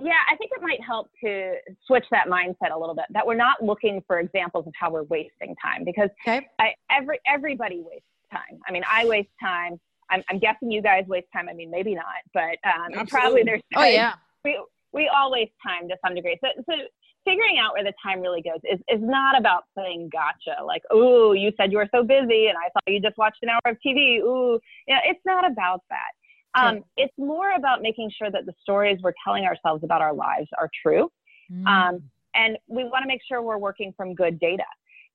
Yeah, 0.00 0.12
I 0.30 0.36
think 0.36 0.50
it 0.56 0.62
might 0.62 0.82
help 0.82 1.10
to 1.24 1.54
switch 1.86 2.04
that 2.10 2.26
mindset 2.26 2.74
a 2.74 2.78
little 2.78 2.94
bit. 2.94 3.04
That 3.10 3.26
we're 3.26 3.36
not 3.36 3.62
looking 3.62 4.02
for 4.06 4.18
examples 4.18 4.66
of 4.66 4.72
how 4.78 4.90
we're 4.90 5.04
wasting 5.04 5.54
time 5.62 5.84
because 5.84 6.10
okay. 6.26 6.48
I, 6.58 6.74
every 6.90 7.20
everybody 7.26 7.80
wastes 7.80 8.06
time. 8.32 8.58
I 8.66 8.72
mean, 8.72 8.82
I 8.90 9.06
waste 9.06 9.30
time. 9.40 9.78
I'm, 10.10 10.22
I'm 10.28 10.38
guessing 10.38 10.70
you 10.70 10.82
guys 10.82 11.04
waste 11.06 11.28
time. 11.32 11.48
I 11.48 11.52
mean, 11.52 11.70
maybe 11.70 11.94
not, 11.94 12.04
but 12.34 12.58
um, 12.68 13.06
probably 13.06 13.42
there's. 13.42 13.62
Oh 13.76 13.84
yeah. 13.84 14.14
We 14.44 14.60
we 14.92 15.08
all 15.08 15.30
waste 15.30 15.52
time 15.66 15.88
to 15.88 15.96
some 16.04 16.14
degree. 16.14 16.38
So 16.42 16.48
so 16.68 16.74
figuring 17.24 17.58
out 17.58 17.74
where 17.74 17.84
the 17.84 17.92
time 18.02 18.20
really 18.20 18.42
goes 18.42 18.60
is 18.64 18.80
is 18.88 19.00
not 19.00 19.38
about 19.38 19.64
playing 19.74 20.10
gotcha. 20.12 20.62
Like, 20.64 20.82
oh, 20.90 21.32
you 21.32 21.52
said 21.56 21.72
you 21.72 21.78
were 21.78 21.88
so 21.94 22.02
busy, 22.02 22.48
and 22.48 22.56
I 22.56 22.68
thought 22.72 22.82
you 22.86 23.00
just 23.00 23.18
watched 23.18 23.38
an 23.42 23.50
hour 23.50 23.60
of 23.66 23.76
TV. 23.84 24.18
Ooh, 24.18 24.58
yeah, 24.86 25.00
it's 25.04 25.20
not 25.24 25.50
about 25.50 25.82
that. 25.90 26.60
Um, 26.60 26.76
okay. 26.76 26.84
It's 26.98 27.14
more 27.18 27.54
about 27.56 27.82
making 27.82 28.10
sure 28.16 28.30
that 28.30 28.46
the 28.46 28.52
stories 28.62 28.98
we're 29.02 29.14
telling 29.24 29.44
ourselves 29.44 29.84
about 29.84 30.02
our 30.02 30.12
lives 30.12 30.48
are 30.58 30.68
true. 30.82 31.10
Mm. 31.50 31.66
Um, 31.66 32.02
and 32.34 32.58
we 32.68 32.84
want 32.84 33.02
to 33.02 33.08
make 33.08 33.20
sure 33.26 33.42
we're 33.42 33.58
working 33.58 33.92
from 33.96 34.14
good 34.14 34.38
data. 34.38 34.64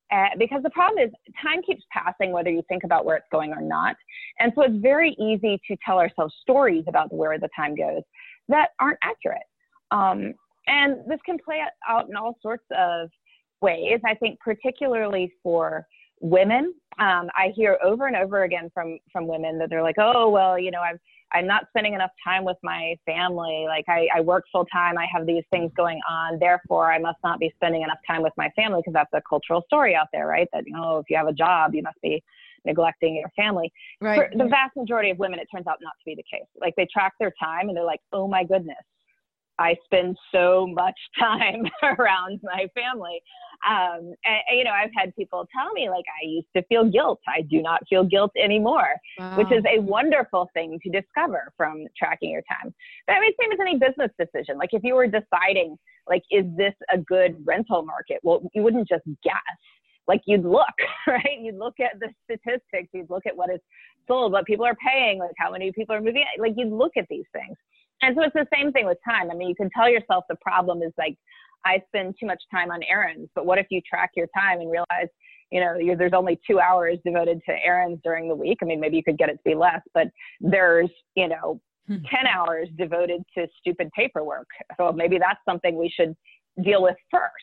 Uh, 0.09 0.29
because 0.37 0.63
the 0.63 0.69
problem 0.69 1.05
is 1.05 1.11
time 1.41 1.61
keeps 1.61 1.83
passing 1.91 2.31
whether 2.31 2.49
you 2.49 2.63
think 2.69 2.85
about 2.85 3.03
where 3.03 3.17
it's 3.17 3.25
going 3.29 3.51
or 3.51 3.59
not. 3.59 3.95
And 4.39 4.53
so 4.55 4.61
it's 4.61 4.77
very 4.77 5.15
easy 5.19 5.59
to 5.67 5.75
tell 5.85 5.99
ourselves 5.99 6.33
stories 6.41 6.85
about 6.87 7.13
where 7.13 7.37
the 7.37 7.49
time 7.55 7.75
goes 7.75 8.03
that 8.47 8.69
aren't 8.79 8.99
accurate. 9.03 9.43
Um, 9.91 10.33
and 10.67 10.97
this 11.07 11.19
can 11.25 11.37
play 11.43 11.61
out 11.87 12.09
in 12.09 12.15
all 12.15 12.37
sorts 12.41 12.65
of 12.77 13.09
ways. 13.61 13.99
I 14.05 14.13
think 14.15 14.39
particularly 14.39 15.31
for 15.41 15.87
women, 16.19 16.73
um, 16.99 17.29
I 17.35 17.51
hear 17.55 17.77
over 17.83 18.07
and 18.07 18.15
over 18.15 18.43
again 18.43 18.69
from 18.73 18.99
from 19.11 19.27
women 19.27 19.57
that 19.59 19.69
they're 19.69 19.83
like, 19.83 19.97
oh 19.99 20.29
well, 20.29 20.57
you 20.59 20.71
know, 20.71 20.81
I've 20.81 20.99
I'm 21.33 21.47
not 21.47 21.65
spending 21.69 21.93
enough 21.93 22.11
time 22.23 22.43
with 22.45 22.57
my 22.63 22.95
family. 23.05 23.65
Like 23.67 23.85
I, 23.87 24.07
I 24.15 24.21
work 24.21 24.45
full 24.51 24.65
time. 24.65 24.97
I 24.97 25.07
have 25.13 25.25
these 25.25 25.43
things 25.51 25.71
going 25.75 25.99
on. 26.09 26.39
Therefore, 26.39 26.91
I 26.91 26.99
must 26.99 27.17
not 27.23 27.39
be 27.39 27.51
spending 27.55 27.81
enough 27.81 27.97
time 28.07 28.21
with 28.21 28.33
my 28.37 28.49
family 28.55 28.79
because 28.79 28.93
that's 28.93 29.11
a 29.13 29.21
cultural 29.27 29.63
story 29.67 29.95
out 29.95 30.07
there, 30.13 30.27
right? 30.27 30.47
That, 30.53 30.63
you 30.65 30.73
know, 30.73 30.99
if 30.99 31.05
you 31.09 31.17
have 31.17 31.27
a 31.27 31.33
job, 31.33 31.73
you 31.73 31.83
must 31.83 31.99
be 32.01 32.23
neglecting 32.65 33.15
your 33.15 33.29
family. 33.35 33.71
Right. 33.99 34.31
For 34.31 34.37
the 34.37 34.45
vast 34.45 34.75
majority 34.75 35.09
of 35.09 35.19
women, 35.19 35.39
it 35.39 35.47
turns 35.53 35.67
out 35.67 35.79
not 35.81 35.93
to 35.99 36.05
be 36.05 36.15
the 36.15 36.23
case. 36.23 36.47
Like 36.59 36.73
they 36.77 36.87
track 36.91 37.13
their 37.19 37.33
time 37.41 37.67
and 37.67 37.77
they're 37.77 37.83
like, 37.83 38.01
oh 38.13 38.27
my 38.27 38.43
goodness, 38.43 38.77
I 39.59 39.75
spend 39.85 40.17
so 40.31 40.67
much 40.67 40.95
time 41.19 41.63
around 41.83 42.39
my 42.43 42.67
family. 42.73 43.21
Um, 43.67 44.13
and, 44.23 44.57
you 44.57 44.63
know, 44.63 44.71
I've 44.71 44.91
had 44.95 45.15
people 45.15 45.47
tell 45.55 45.71
me, 45.73 45.89
like, 45.89 46.05
I 46.21 46.27
used 46.27 46.47
to 46.55 46.63
feel 46.63 46.85
guilt. 46.85 47.19
I 47.27 47.41
do 47.41 47.61
not 47.61 47.81
feel 47.89 48.03
guilt 48.03 48.31
anymore, 48.41 48.93
wow. 49.17 49.35
which 49.37 49.51
is 49.51 49.63
a 49.67 49.79
wonderful 49.81 50.49
thing 50.53 50.79
to 50.83 50.89
discover 50.91 51.51
from 51.57 51.85
tracking 51.97 52.29
your 52.29 52.43
time. 52.43 52.73
But 53.07 53.13
I 53.13 53.19
mean, 53.19 53.31
same 53.41 53.51
as 53.51 53.59
any 53.59 53.77
business 53.77 54.11
decision. 54.19 54.57
Like, 54.57 54.69
if 54.73 54.83
you 54.83 54.93
were 54.93 55.07
deciding, 55.07 55.75
like, 56.07 56.23
is 56.29 56.45
this 56.55 56.73
a 56.93 56.99
good 56.99 57.35
rental 57.45 57.83
market? 57.83 58.19
Well, 58.23 58.47
you 58.53 58.61
wouldn't 58.61 58.87
just 58.87 59.05
guess. 59.23 59.33
Like, 60.07 60.21
you'd 60.25 60.45
look, 60.45 60.75
right? 61.07 61.39
You'd 61.41 61.57
look 61.57 61.75
at 61.79 61.99
the 61.99 62.09
statistics, 62.25 62.89
you'd 62.93 63.09
look 63.09 63.25
at 63.25 63.35
what 63.35 63.49
is 63.49 63.59
sold, 64.07 64.31
what 64.31 64.45
people 64.45 64.65
are 64.65 64.75
paying, 64.75 65.19
like, 65.19 65.31
how 65.37 65.51
many 65.51 65.71
people 65.71 65.95
are 65.95 66.01
moving. 66.01 66.23
Like, 66.39 66.53
you'd 66.55 66.71
look 66.71 66.93
at 66.95 67.05
these 67.09 67.25
things. 67.33 67.57
And 68.01 68.15
so 68.15 68.23
it's 68.23 68.33
the 68.33 68.47
same 68.53 68.71
thing 68.71 68.85
with 68.85 68.97
time. 69.03 69.31
I 69.31 69.33
mean, 69.33 69.49
you 69.49 69.55
can 69.55 69.69
tell 69.75 69.89
yourself 69.89 70.25
the 70.29 70.35
problem 70.41 70.81
is 70.81 70.93
like, 70.97 71.17
I 71.65 71.81
spend 71.87 72.15
too 72.19 72.25
much 72.25 72.41
time 72.51 72.71
on 72.71 72.81
errands. 72.83 73.29
But 73.35 73.45
what 73.45 73.57
if 73.57 73.67
you 73.69 73.81
track 73.81 74.11
your 74.15 74.27
time 74.35 74.61
and 74.61 74.71
realize, 74.71 75.09
you 75.51 75.59
know, 75.59 75.77
there's 75.97 76.13
only 76.13 76.39
two 76.49 76.59
hours 76.59 76.97
devoted 77.05 77.41
to 77.47 77.55
errands 77.63 77.99
during 78.03 78.27
the 78.27 78.35
week? 78.35 78.59
I 78.61 78.65
mean, 78.65 78.79
maybe 78.79 78.97
you 78.97 79.03
could 79.03 79.17
get 79.17 79.29
it 79.29 79.33
to 79.33 79.43
be 79.43 79.55
less, 79.55 79.81
but 79.93 80.07
there's, 80.39 80.89
you 81.15 81.27
know, 81.27 81.59
hmm. 81.87 81.95
10 82.13 82.27
hours 82.27 82.69
devoted 82.77 83.23
to 83.37 83.47
stupid 83.59 83.89
paperwork. 83.95 84.47
So 84.77 84.91
maybe 84.91 85.17
that's 85.17 85.39
something 85.45 85.75
we 85.77 85.89
should 85.89 86.15
deal 86.63 86.83
with 86.83 86.95
first. 87.11 87.33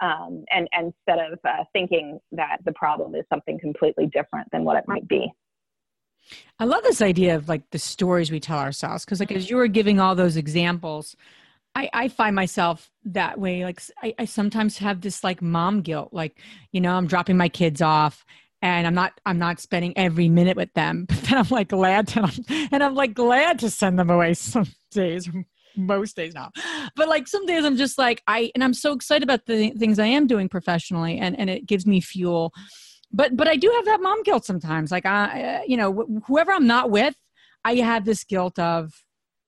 Um, 0.00 0.44
and, 0.50 0.68
and 0.72 0.92
instead 1.06 1.24
of 1.24 1.38
uh, 1.44 1.64
thinking 1.72 2.18
that 2.32 2.58
the 2.64 2.72
problem 2.72 3.14
is 3.14 3.24
something 3.32 3.58
completely 3.60 4.06
different 4.06 4.48
than 4.50 4.64
what 4.64 4.76
it 4.76 4.84
might 4.88 5.06
be. 5.06 5.32
I 6.58 6.64
love 6.64 6.82
this 6.82 7.02
idea 7.02 7.34
of 7.36 7.48
like 7.48 7.70
the 7.70 7.78
stories 7.78 8.30
we 8.30 8.40
tell 8.40 8.58
ourselves 8.58 9.04
because 9.04 9.20
like 9.20 9.32
as 9.32 9.50
you 9.50 9.56
were 9.56 9.66
giving 9.66 9.98
all 9.98 10.14
those 10.14 10.36
examples, 10.36 11.16
I, 11.74 11.90
I 11.92 12.08
find 12.08 12.36
myself 12.36 12.90
that 13.06 13.38
way. 13.38 13.64
Like 13.64 13.82
I, 14.02 14.14
I 14.18 14.24
sometimes 14.24 14.78
have 14.78 15.00
this 15.00 15.24
like 15.24 15.42
mom 15.42 15.82
guilt, 15.82 16.10
like, 16.12 16.38
you 16.72 16.80
know, 16.80 16.94
I'm 16.94 17.06
dropping 17.06 17.36
my 17.36 17.48
kids 17.48 17.82
off 17.82 18.24
and 18.62 18.86
I'm 18.86 18.94
not 18.94 19.20
I'm 19.26 19.38
not 19.38 19.60
spending 19.60 19.92
every 19.96 20.28
minute 20.28 20.56
with 20.56 20.72
them. 20.74 21.06
But 21.14 21.22
then 21.22 21.38
I'm 21.38 21.48
like 21.50 21.68
glad 21.68 22.08
to 22.08 22.44
and 22.72 22.82
I'm 22.82 22.94
like 22.94 23.14
glad 23.14 23.58
to 23.60 23.70
send 23.70 23.98
them 23.98 24.10
away 24.10 24.34
some 24.34 24.66
days 24.92 25.28
most 25.76 26.14
days 26.14 26.34
now. 26.34 26.52
But 26.94 27.08
like 27.08 27.26
some 27.26 27.46
days 27.46 27.64
I'm 27.64 27.76
just 27.76 27.98
like 27.98 28.22
I 28.28 28.52
and 28.54 28.62
I'm 28.62 28.74
so 28.74 28.92
excited 28.92 29.24
about 29.24 29.46
the 29.46 29.70
things 29.70 29.98
I 29.98 30.06
am 30.06 30.28
doing 30.28 30.48
professionally 30.48 31.18
and 31.18 31.38
and 31.38 31.50
it 31.50 31.66
gives 31.66 31.86
me 31.86 32.00
fuel 32.00 32.52
but 33.14 33.36
but 33.36 33.48
I 33.48 33.56
do 33.56 33.70
have 33.76 33.84
that 33.86 34.02
mom 34.02 34.22
guilt 34.22 34.44
sometimes. 34.44 34.90
Like 34.90 35.06
I, 35.06 35.42
uh, 35.42 35.60
you 35.66 35.76
know, 35.76 35.92
wh- 35.92 36.26
whoever 36.26 36.52
I'm 36.52 36.66
not 36.66 36.90
with, 36.90 37.14
I 37.64 37.76
have 37.76 38.04
this 38.04 38.24
guilt 38.24 38.58
of, 38.58 38.92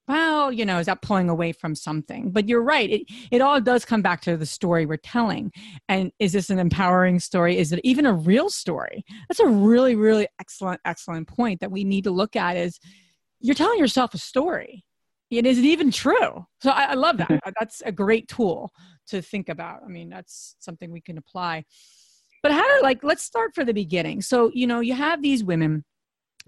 well, 0.08 0.52
you 0.52 0.64
know, 0.64 0.78
is 0.78 0.86
that 0.86 1.02
pulling 1.02 1.28
away 1.28 1.52
from 1.52 1.74
something? 1.74 2.30
But 2.30 2.48
you're 2.48 2.62
right. 2.62 2.90
It 2.90 3.02
it 3.30 3.40
all 3.40 3.60
does 3.60 3.84
come 3.84 4.02
back 4.02 4.20
to 4.22 4.36
the 4.36 4.46
story 4.46 4.86
we're 4.86 4.96
telling. 4.96 5.52
And 5.88 6.12
is 6.18 6.32
this 6.32 6.48
an 6.50 6.58
empowering 6.58 7.18
story? 7.18 7.58
Is 7.58 7.72
it 7.72 7.80
even 7.82 8.06
a 8.06 8.12
real 8.12 8.48
story? 8.50 9.04
That's 9.28 9.40
a 9.40 9.48
really 9.48 9.96
really 9.96 10.28
excellent 10.40 10.80
excellent 10.84 11.28
point 11.28 11.60
that 11.60 11.72
we 11.72 11.84
need 11.84 12.04
to 12.04 12.10
look 12.10 12.36
at. 12.36 12.56
Is 12.56 12.78
you're 13.40 13.54
telling 13.54 13.78
yourself 13.78 14.14
a 14.14 14.18
story 14.18 14.84
it 15.30 15.46
isn't 15.46 15.64
even 15.64 15.90
true. 15.90 16.46
So 16.60 16.70
I, 16.70 16.84
I 16.84 16.94
love 16.94 17.18
that. 17.18 17.40
that's 17.58 17.82
a 17.84 17.92
great 17.92 18.28
tool 18.28 18.70
to 19.08 19.22
think 19.22 19.48
about. 19.48 19.80
I 19.84 19.88
mean, 19.88 20.08
that's 20.08 20.56
something 20.60 20.92
we 20.92 21.00
can 21.00 21.18
apply. 21.18 21.64
But 22.46 22.54
how 22.54 22.62
to 22.62 22.80
like, 22.80 23.02
let's 23.02 23.24
start 23.24 23.56
for 23.56 23.64
the 23.64 23.74
beginning. 23.74 24.22
So, 24.22 24.52
you 24.54 24.68
know, 24.68 24.78
you 24.78 24.94
have 24.94 25.20
these 25.20 25.42
women, 25.42 25.84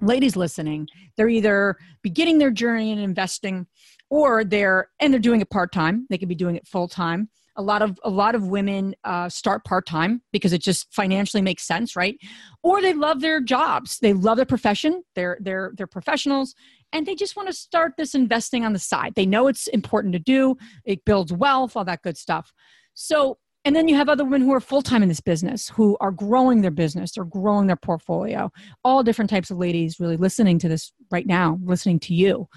ladies 0.01 0.37
listening, 0.37 0.87
they're 1.17 1.29
either 1.29 1.77
beginning 2.05 2.39
their 2.39 2.53
journey 2.53 2.93
in 2.93 3.01
investing 3.01 3.67
or 4.09 4.45
they're, 4.45 4.91
and 5.01 5.13
they're 5.13 5.19
doing 5.19 5.41
it 5.41 5.51
part 5.51 5.73
time. 5.73 6.07
They 6.09 6.17
could 6.17 6.29
be 6.29 6.37
doing 6.37 6.55
it 6.55 6.69
full 6.69 6.87
time 6.87 7.31
a 7.57 7.63
lot 7.63 7.83
of 7.83 7.99
a 8.05 8.09
lot 8.09 8.37
of 8.37 8.47
women 8.47 8.95
uh, 9.03 9.29
start 9.29 9.65
part-time 9.65 10.23
because 10.31 10.53
it 10.53 10.63
just 10.63 10.95
financially 10.95 11.43
makes 11.43 11.65
sense 11.65 11.97
right? 11.97 12.17
Or 12.63 12.81
they 12.81 12.95
love 12.95 13.21
their 13.21 13.41
jobs. 13.41 13.99
They 13.99 14.13
love 14.13 14.37
their 14.37 14.47
profession. 14.47 15.03
They're 15.17 15.39
they're 15.41 15.73
they're 15.77 15.89
professionals 15.89 16.55
and 16.93 17.05
they 17.05 17.17
just 17.17 17.35
want 17.35 17.49
to 17.49 17.53
start 17.53 17.95
this 17.99 18.15
investing 18.15 18.65
on 18.65 18.75
the 18.75 18.79
side. 18.79 19.15
They 19.17 19.27
know 19.27 19.49
it's 19.49 19.67
important 19.67 20.13
to 20.13 20.21
do. 20.21 20.57
It 20.85 21.05
builds 21.05 21.33
wealth 21.33 21.77
all 21.77 21.85
that 21.85 22.03
good 22.03 22.17
stuff. 22.17 22.53
So 22.95 23.39
and 23.65 23.75
then 23.75 23.89
you 23.89 23.97
have 23.97 24.09
other 24.09 24.25
women 24.25 24.43
who 24.43 24.53
are 24.53 24.61
full-time 24.61 25.03
in 25.03 25.09
this 25.09 25.21
business 25.21 25.69
who 25.69 25.97
are 26.01 26.11
growing 26.11 26.61
their 26.61 26.71
business 26.71 27.19
or 27.19 27.25
growing 27.25 27.67
their 27.67 27.77
portfolio 27.77 28.51
all 28.85 29.03
different 29.03 29.31
types 29.31 29.51
of 29.51 29.59
ladies 29.59 30.01
really 30.01 30.17
listening 30.17 30.59
to 30.59 30.69
this 30.69 30.93
right 31.11 31.27
now 31.27 31.59
listening 31.63 31.99
to 31.99 32.15
you 32.15 32.49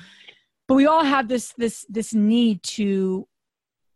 but 0.68 0.76
we 0.76 0.86
all 0.86 1.04
have 1.04 1.28
this 1.28 1.54
this 1.58 1.86
this 1.90 2.14
need 2.14 2.64
to 2.64 3.28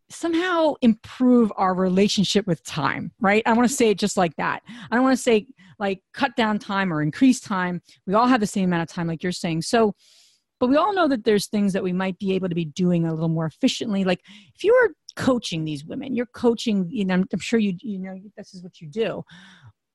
somehow 0.10 0.74
improve 0.82 1.52
our 1.58 1.74
relationship 1.74 2.46
with 2.46 2.64
time, 2.64 3.12
right? 3.20 3.44
I 3.46 3.54
want 3.54 3.68
to 3.68 3.74
say 3.74 3.90
it 3.90 3.98
just 3.98 4.18
like 4.18 4.36
that. 4.36 4.62
I 4.92 4.96
don't 4.96 5.04
want 5.04 5.18
to 5.18 5.24
say 5.24 5.48
like 5.80 6.02
cut 6.14 6.36
down 6.36 6.60
time 6.60 6.94
or 6.94 7.02
increase 7.02 7.40
time. 7.40 7.82
We 8.06 8.14
all 8.14 8.28
have 8.28 8.40
the 8.40 8.48
same 8.48 8.66
amount 8.66 8.90
of 8.90 8.94
time, 8.94 9.08
like 9.08 9.24
you're 9.24 9.32
saying. 9.32 9.64
So, 9.64 9.96
but 10.60 10.70
we 10.70 10.78
all 10.78 10.94
know 10.94 11.08
that 11.08 11.24
there's 11.24 11.48
things 11.48 11.74
that 11.74 11.84
we 11.84 11.94
might 11.94 12.20
be 12.20 12.34
able 12.34 12.50
to 12.50 12.56
be 12.56 12.66
doing 12.66 13.06
a 13.06 13.14
little 13.14 13.30
more 13.30 13.46
efficiently. 13.46 14.04
Like 14.04 14.22
if 14.56 14.64
you 14.64 14.74
were 14.74 14.94
coaching 15.16 15.66
these 15.66 15.86
women, 15.86 16.16
you're 16.16 16.26
coaching, 16.28 16.88
you 16.90 17.06
know, 17.06 17.24
I'm 17.32 17.40
sure 17.40 17.60
you, 17.60 17.74
you 17.82 18.00
know, 18.00 18.16
this 18.38 18.54
is 18.54 18.64
what 18.64 18.82
you 18.82 18.88
do. 18.88 19.24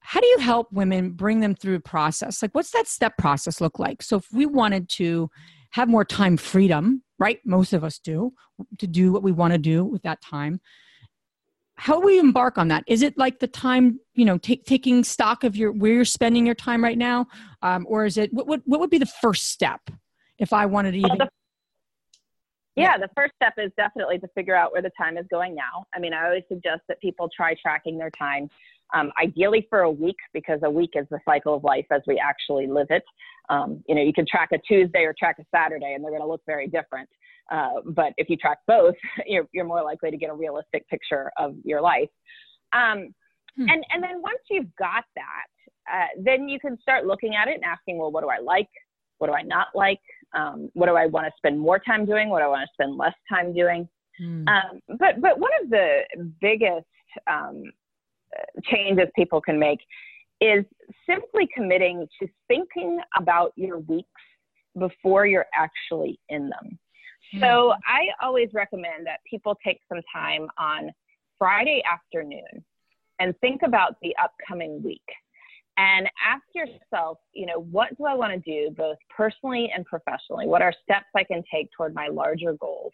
How 0.00 0.20
do 0.20 0.26
you 0.26 0.38
help 0.38 0.72
women 0.72 1.12
bring 1.12 1.40
them 1.40 1.54
through 1.54 1.76
a 1.76 1.80
process? 1.80 2.42
Like, 2.42 2.54
what's 2.54 2.70
that 2.70 2.88
step 2.88 3.16
process 3.18 3.60
look 3.60 3.78
like? 3.78 4.02
So, 4.02 4.16
if 4.16 4.26
we 4.32 4.46
wanted 4.46 4.88
to 4.90 5.30
have 5.70 5.88
more 5.88 6.04
time 6.04 6.36
freedom, 6.36 7.02
right? 7.18 7.38
Most 7.44 7.72
of 7.72 7.84
us 7.84 7.98
do, 7.98 8.32
to 8.78 8.86
do 8.86 9.12
what 9.12 9.22
we 9.22 9.32
want 9.32 9.52
to 9.52 9.58
do 9.58 9.84
with 9.84 10.02
that 10.02 10.20
time. 10.20 10.60
How 11.76 11.98
do 11.98 12.06
we 12.06 12.18
embark 12.18 12.58
on 12.58 12.68
that? 12.68 12.84
Is 12.86 13.02
it 13.02 13.16
like 13.16 13.38
the 13.38 13.46
time, 13.46 14.00
you 14.14 14.24
know, 14.24 14.36
take, 14.36 14.64
taking 14.64 15.02
stock 15.04 15.44
of 15.44 15.56
your 15.56 15.72
where 15.72 15.92
you're 15.92 16.04
spending 16.04 16.44
your 16.44 16.54
time 16.54 16.84
right 16.84 16.98
now, 16.98 17.26
um, 17.62 17.86
or 17.88 18.04
is 18.04 18.18
it 18.18 18.32
what, 18.34 18.46
what 18.46 18.60
what 18.66 18.80
would 18.80 18.90
be 18.90 18.98
the 18.98 19.06
first 19.06 19.48
step 19.48 19.80
if 20.38 20.52
I 20.52 20.66
wanted 20.66 20.92
to 20.92 20.98
even? 20.98 21.18
Well, 21.18 21.28
yeah, 22.80 22.98
the 22.98 23.08
first 23.14 23.34
step 23.36 23.54
is 23.58 23.70
definitely 23.76 24.18
to 24.18 24.28
figure 24.28 24.54
out 24.54 24.72
where 24.72 24.82
the 24.82 24.90
time 24.98 25.16
is 25.16 25.26
going 25.30 25.54
now. 25.54 25.86
I 25.94 25.98
mean, 25.98 26.12
I 26.12 26.24
always 26.24 26.44
suggest 26.48 26.82
that 26.88 27.00
people 27.00 27.28
try 27.34 27.54
tracking 27.62 27.98
their 27.98 28.10
time 28.10 28.48
um, 28.94 29.12
ideally 29.22 29.66
for 29.70 29.80
a 29.80 29.90
week 29.90 30.16
because 30.32 30.60
a 30.64 30.70
week 30.70 30.90
is 30.94 31.06
the 31.10 31.20
cycle 31.24 31.54
of 31.54 31.64
life 31.64 31.86
as 31.90 32.02
we 32.06 32.18
actually 32.18 32.66
live 32.66 32.88
it. 32.90 33.04
Um, 33.48 33.82
you 33.88 33.94
know, 33.94 34.02
you 34.02 34.12
can 34.12 34.26
track 34.26 34.50
a 34.52 34.58
Tuesday 34.58 35.04
or 35.04 35.14
track 35.18 35.36
a 35.38 35.44
Saturday 35.54 35.94
and 35.94 36.04
they're 36.04 36.10
going 36.10 36.22
to 36.22 36.28
look 36.28 36.42
very 36.46 36.66
different. 36.66 37.08
Uh, 37.50 37.80
but 37.84 38.12
if 38.16 38.30
you 38.30 38.36
track 38.36 38.58
both, 38.66 38.94
you're, 39.26 39.46
you're 39.52 39.64
more 39.64 39.82
likely 39.82 40.10
to 40.10 40.16
get 40.16 40.30
a 40.30 40.34
realistic 40.34 40.88
picture 40.88 41.30
of 41.36 41.54
your 41.64 41.80
life. 41.80 42.08
Um, 42.72 43.14
hmm. 43.56 43.68
and, 43.68 43.84
and 43.92 44.02
then 44.02 44.22
once 44.22 44.40
you've 44.48 44.74
got 44.76 45.04
that, 45.16 45.92
uh, 45.92 46.06
then 46.22 46.48
you 46.48 46.60
can 46.60 46.78
start 46.80 47.06
looking 47.06 47.34
at 47.34 47.48
it 47.48 47.54
and 47.54 47.64
asking, 47.64 47.98
well, 47.98 48.12
what 48.12 48.22
do 48.22 48.28
I 48.28 48.38
like? 48.38 48.68
What 49.18 49.26
do 49.26 49.32
I 49.34 49.42
not 49.42 49.68
like? 49.74 50.00
Um, 50.34 50.70
what 50.74 50.86
do 50.86 50.96
I 50.96 51.06
want 51.06 51.26
to 51.26 51.32
spend 51.36 51.58
more 51.58 51.78
time 51.78 52.06
doing? 52.06 52.28
What 52.28 52.40
do 52.40 52.44
I 52.44 52.48
want 52.48 52.62
to 52.62 52.72
spend 52.72 52.96
less 52.96 53.14
time 53.28 53.52
doing? 53.52 53.88
Hmm. 54.18 54.46
Um, 54.48 54.80
but, 54.98 55.20
but 55.20 55.38
one 55.38 55.50
of 55.62 55.70
the 55.70 56.02
biggest 56.40 56.86
um, 57.26 57.64
changes 58.64 59.08
people 59.16 59.40
can 59.40 59.58
make 59.58 59.80
is 60.40 60.64
simply 61.08 61.48
committing 61.54 62.06
to 62.20 62.28
thinking 62.48 63.00
about 63.18 63.52
your 63.56 63.78
weeks 63.80 64.08
before 64.78 65.26
you're 65.26 65.46
actually 65.54 66.18
in 66.28 66.48
them. 66.48 66.78
Mm. 67.34 67.40
So 67.40 67.74
I 67.86 68.08
always 68.22 68.48
recommend 68.54 69.06
that 69.06 69.20
people 69.28 69.56
take 69.64 69.80
some 69.88 70.00
time 70.12 70.48
on 70.58 70.90
Friday 71.38 71.82
afternoon 71.90 72.64
and 73.18 73.34
think 73.40 73.62
about 73.62 73.96
the 74.02 74.14
upcoming 74.22 74.82
week 74.82 75.02
and 75.80 76.06
ask 76.22 76.42
yourself, 76.54 77.16
you 77.32 77.46
know, 77.46 77.60
what 77.70 77.96
do 77.96 78.04
I 78.04 78.12
want 78.14 78.32
to 78.32 78.38
do 78.38 78.70
both 78.76 78.98
personally 79.08 79.72
and 79.74 79.86
professionally? 79.86 80.46
What 80.46 80.60
are 80.60 80.74
steps 80.82 81.06
I 81.16 81.24
can 81.24 81.42
take 81.50 81.70
toward 81.74 81.94
my 81.94 82.08
larger 82.08 82.52
goals 82.52 82.92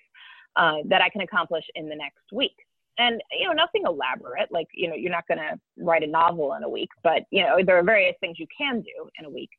uh, 0.55 0.77
that 0.87 1.03
I 1.03 1.09
can 1.09 1.23
accomplish 1.23 1.65
in 1.75 1.89
the 1.89 1.97
next 1.97 2.33
week? 2.33 2.55
and 2.99 3.21
you 3.39 3.47
know 3.47 3.53
nothing 3.53 3.83
elaborate 3.85 4.51
like 4.51 4.69
you 4.73 4.89
know 4.89 4.95
you're 4.95 5.11
not 5.11 5.27
going 5.29 5.39
to 5.39 5.59
write 5.79 6.03
a 6.03 6.07
novel 6.07 6.55
in 6.55 6.63
a 6.63 6.69
week 6.69 6.89
but 7.03 7.25
you 7.31 7.43
know 7.43 7.59
there 7.65 7.77
are 7.77 7.83
various 7.83 8.17
things 8.21 8.39
you 8.39 8.47
can 8.57 8.81
do 8.81 9.09
in 9.19 9.27
a 9.27 9.31
week 9.31 9.51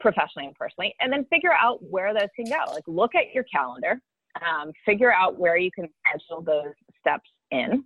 professionally 0.00 0.46
and 0.46 0.56
personally 0.56 0.94
and 1.00 1.12
then 1.12 1.24
figure 1.26 1.52
out 1.52 1.78
where 1.82 2.12
those 2.12 2.28
can 2.34 2.44
go 2.44 2.72
like 2.72 2.82
look 2.86 3.14
at 3.14 3.32
your 3.32 3.44
calendar 3.44 4.00
um, 4.42 4.72
figure 4.84 5.12
out 5.12 5.38
where 5.38 5.56
you 5.56 5.70
can 5.70 5.88
schedule 6.00 6.42
those 6.42 6.74
steps 7.00 7.30
in 7.50 7.84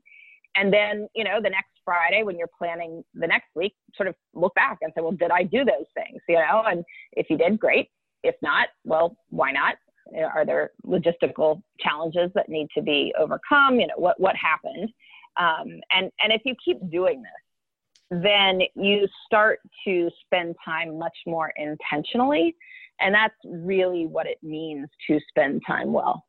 and 0.56 0.72
then 0.72 1.06
you 1.14 1.24
know 1.24 1.40
the 1.42 1.50
next 1.50 1.70
friday 1.84 2.22
when 2.22 2.38
you're 2.38 2.50
planning 2.58 3.02
the 3.14 3.26
next 3.26 3.48
week 3.54 3.74
sort 3.94 4.08
of 4.08 4.14
look 4.34 4.54
back 4.54 4.78
and 4.82 4.92
say 4.96 5.02
well 5.02 5.12
did 5.12 5.30
i 5.30 5.42
do 5.42 5.64
those 5.64 5.86
things 5.94 6.20
you 6.28 6.36
know 6.36 6.62
and 6.66 6.84
if 7.12 7.28
you 7.30 7.36
did 7.36 7.58
great 7.58 7.88
if 8.22 8.34
not 8.42 8.68
well 8.84 9.16
why 9.30 9.50
not 9.50 9.76
are 10.18 10.44
there 10.44 10.70
logistical 10.86 11.62
challenges 11.78 12.30
that 12.34 12.48
need 12.48 12.68
to 12.76 12.82
be 12.82 13.12
overcome? 13.18 13.80
You 13.80 13.88
know, 13.88 13.94
what, 13.96 14.20
what 14.20 14.34
happened? 14.36 14.90
Um, 15.38 15.80
and, 15.92 16.10
and 16.22 16.32
if 16.32 16.42
you 16.44 16.54
keep 16.62 16.78
doing 16.90 17.22
this, 17.22 18.20
then 18.22 18.60
you 18.74 19.06
start 19.26 19.60
to 19.86 20.10
spend 20.24 20.56
time 20.64 20.98
much 20.98 21.16
more 21.26 21.52
intentionally. 21.56 22.56
And 23.00 23.14
that's 23.14 23.34
really 23.44 24.06
what 24.06 24.26
it 24.26 24.38
means 24.42 24.88
to 25.08 25.20
spend 25.28 25.62
time 25.66 25.92
well. 25.92 26.24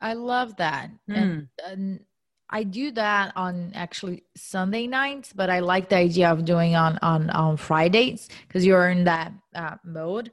I 0.00 0.14
love 0.14 0.56
that. 0.56 0.90
Mm. 1.08 1.16
And, 1.16 1.48
and 1.66 2.00
I 2.48 2.62
do 2.62 2.92
that 2.92 3.32
on 3.36 3.72
actually 3.74 4.22
Sunday 4.36 4.86
nights, 4.86 5.32
but 5.34 5.50
I 5.50 5.58
like 5.60 5.88
the 5.88 5.96
idea 5.96 6.30
of 6.30 6.44
doing 6.44 6.76
on 6.76 6.98
on 7.02 7.30
on 7.30 7.56
Fridays 7.56 8.28
because 8.46 8.64
you're 8.64 8.88
in 8.88 9.04
that 9.04 9.32
uh, 9.54 9.76
mode 9.84 10.30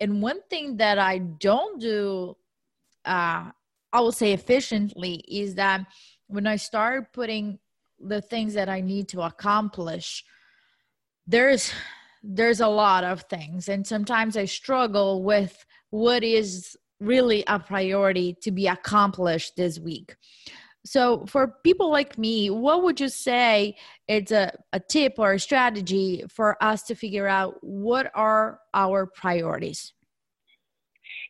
and 0.00 0.20
one 0.20 0.42
thing 0.50 0.76
that 0.78 0.98
I 0.98 1.18
don't 1.18 1.80
do, 1.80 2.36
uh, 3.04 3.50
I 3.92 4.00
will 4.00 4.12
say 4.12 4.32
efficiently, 4.32 5.24
is 5.28 5.54
that 5.54 5.86
when 6.26 6.46
I 6.46 6.56
start 6.56 7.12
putting 7.12 7.58
the 7.98 8.20
things 8.20 8.54
that 8.54 8.68
I 8.68 8.80
need 8.80 9.08
to 9.08 9.22
accomplish, 9.22 10.24
there's 11.26 11.72
there's 12.22 12.60
a 12.60 12.68
lot 12.68 13.04
of 13.04 13.22
things, 13.22 13.68
and 13.68 13.86
sometimes 13.86 14.36
I 14.36 14.46
struggle 14.46 15.22
with 15.22 15.64
what 15.90 16.24
is 16.24 16.76
really 17.00 17.44
a 17.46 17.58
priority 17.58 18.36
to 18.42 18.50
be 18.50 18.66
accomplished 18.66 19.56
this 19.56 19.78
week. 19.78 20.16
So, 20.86 21.24
for 21.26 21.54
people 21.64 21.90
like 21.90 22.18
me, 22.18 22.50
what 22.50 22.82
would 22.82 23.00
you 23.00 23.08
say 23.08 23.76
it's 24.06 24.32
a, 24.32 24.52
a 24.72 24.80
tip 24.80 25.14
or 25.18 25.32
a 25.32 25.40
strategy 25.40 26.24
for 26.28 26.62
us 26.62 26.82
to 26.84 26.94
figure 26.94 27.26
out 27.26 27.56
what 27.62 28.10
are 28.14 28.60
our 28.74 29.06
priorities? 29.06 29.94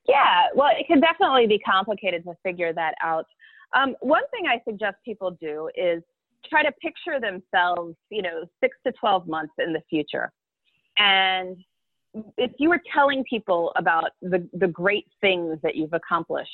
Yeah, 0.08 0.48
well, 0.54 0.70
it 0.76 0.86
can 0.86 1.00
definitely 1.00 1.46
be 1.46 1.58
complicated 1.60 2.24
to 2.24 2.34
figure 2.42 2.72
that 2.72 2.94
out. 3.02 3.26
Um, 3.74 3.94
one 4.00 4.22
thing 4.30 4.46
I 4.46 4.60
suggest 4.68 4.96
people 5.04 5.36
do 5.40 5.70
is 5.76 6.02
try 6.48 6.62
to 6.62 6.72
picture 6.72 7.20
themselves, 7.20 7.96
you 8.10 8.22
know, 8.22 8.44
six 8.60 8.76
to 8.86 8.92
12 8.92 9.26
months 9.26 9.54
in 9.58 9.72
the 9.72 9.80
future. 9.88 10.30
And 10.98 11.56
if 12.36 12.52
you 12.58 12.68
were 12.68 12.80
telling 12.92 13.24
people 13.28 13.72
about 13.76 14.10
the, 14.20 14.46
the 14.52 14.68
great 14.68 15.06
things 15.20 15.58
that 15.62 15.74
you've 15.74 15.92
accomplished 15.92 16.50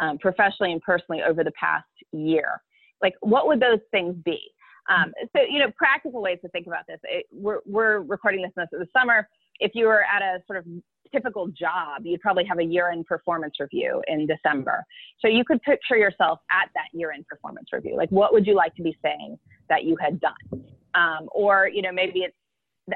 um, 0.00 0.18
professionally 0.18 0.72
and 0.72 0.80
personally 0.82 1.22
over 1.22 1.44
the 1.44 1.52
past 1.52 1.86
year. 2.12 2.60
Like, 3.00 3.14
what 3.20 3.46
would 3.46 3.60
those 3.60 3.80
things 3.90 4.14
be? 4.24 4.40
Um, 4.88 5.12
so, 5.34 5.42
you 5.48 5.58
know, 5.58 5.70
practical 5.76 6.20
ways 6.20 6.38
to 6.42 6.48
think 6.48 6.66
about 6.66 6.86
this. 6.88 6.98
It, 7.04 7.26
we're, 7.32 7.60
we're 7.66 8.00
recording 8.00 8.42
this 8.42 8.50
in 8.56 8.78
the 8.78 8.86
summer. 8.96 9.28
If 9.60 9.72
you 9.74 9.86
were 9.86 10.02
at 10.02 10.22
a 10.22 10.42
sort 10.46 10.58
of 10.58 10.64
typical 11.12 11.48
job, 11.48 12.02
you'd 12.04 12.20
probably 12.20 12.44
have 12.44 12.58
a 12.58 12.64
year 12.64 12.90
end 12.90 13.06
performance 13.06 13.54
review 13.60 14.02
in 14.08 14.26
December. 14.26 14.84
So 15.20 15.28
you 15.28 15.44
could 15.44 15.62
picture 15.62 15.96
yourself 15.96 16.40
at 16.50 16.68
that 16.74 16.88
year 16.92 17.12
end 17.12 17.26
performance 17.28 17.68
review. 17.72 17.96
Like, 17.96 18.10
what 18.10 18.32
would 18.32 18.46
you 18.46 18.54
like 18.54 18.74
to 18.76 18.82
be 18.82 18.96
saying 19.02 19.38
that 19.68 19.84
you 19.84 19.96
had 20.00 20.20
done? 20.20 20.64
Um, 20.94 21.28
or, 21.32 21.68
you 21.72 21.82
know, 21.82 21.92
maybe 21.92 22.20
it's 22.20 22.36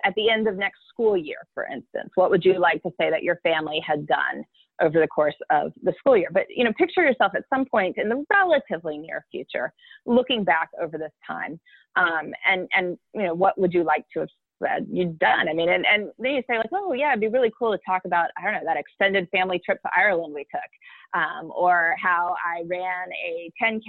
at 0.05 0.15
the 0.17 0.29
end 0.29 0.49
of 0.49 0.57
next 0.57 0.81
school 0.89 1.17
year, 1.17 1.47
for 1.55 1.67
instance. 1.67 2.11
What 2.17 2.31
would 2.31 2.45
you 2.45 2.59
like 2.59 2.83
to 2.83 2.91
say 3.01 3.11
that 3.11 3.23
your 3.23 3.37
family 3.43 3.81
had 3.87 4.07
done 4.07 4.45
over 4.81 5.01
the 5.01 5.09
course 5.09 5.35
of 5.51 5.73
the 5.83 5.95
school 5.99 6.17
year. 6.17 6.29
But 6.33 6.47
you 6.49 6.65
know, 6.65 6.73
picture 6.79 7.05
yourself 7.05 7.33
at 7.35 7.45
some 7.53 7.65
point 7.65 7.97
in 7.99 8.09
the 8.09 8.25
relatively 8.31 8.99
near 8.99 9.25
future, 9.31 9.73
looking 10.05 10.45
back 10.45 10.71
over 10.81 10.99
this 10.99 11.13
time, 11.27 11.59
um, 11.97 12.33
and 12.47 12.69
and 12.75 12.99
you 13.15 13.23
know, 13.23 13.35
what 13.35 13.59
would 13.59 13.73
you 13.73 13.85
like 13.85 14.05
to 14.15 14.21
have 14.21 14.29
said 14.63 14.87
you're 14.91 15.13
done. 15.13 15.49
I 15.49 15.53
mean, 15.53 15.69
and, 15.69 15.85
and 15.87 16.11
then 16.19 16.33
you 16.33 16.43
say 16.49 16.59
like, 16.59 16.71
oh 16.73 16.93
yeah, 16.93 17.11
it'd 17.11 17.21
be 17.21 17.29
really 17.29 17.53
cool 17.59 17.73
to 17.73 17.79
talk 17.87 18.03
about, 18.05 18.31
I 18.39 18.45
don't 18.45 18.55
know, 18.55 18.61
that 18.65 18.77
extended 18.77 19.29
family 19.31 19.61
trip 19.65 19.81
to 19.83 19.91
Ireland 19.97 20.35
we 20.35 20.45
took, 20.45 21.21
um, 21.21 21.53
or 21.55 21.95
how 22.03 22.35
I 22.45 22.63
ran 22.67 23.09
a 23.13 23.51
10K, 23.63 23.81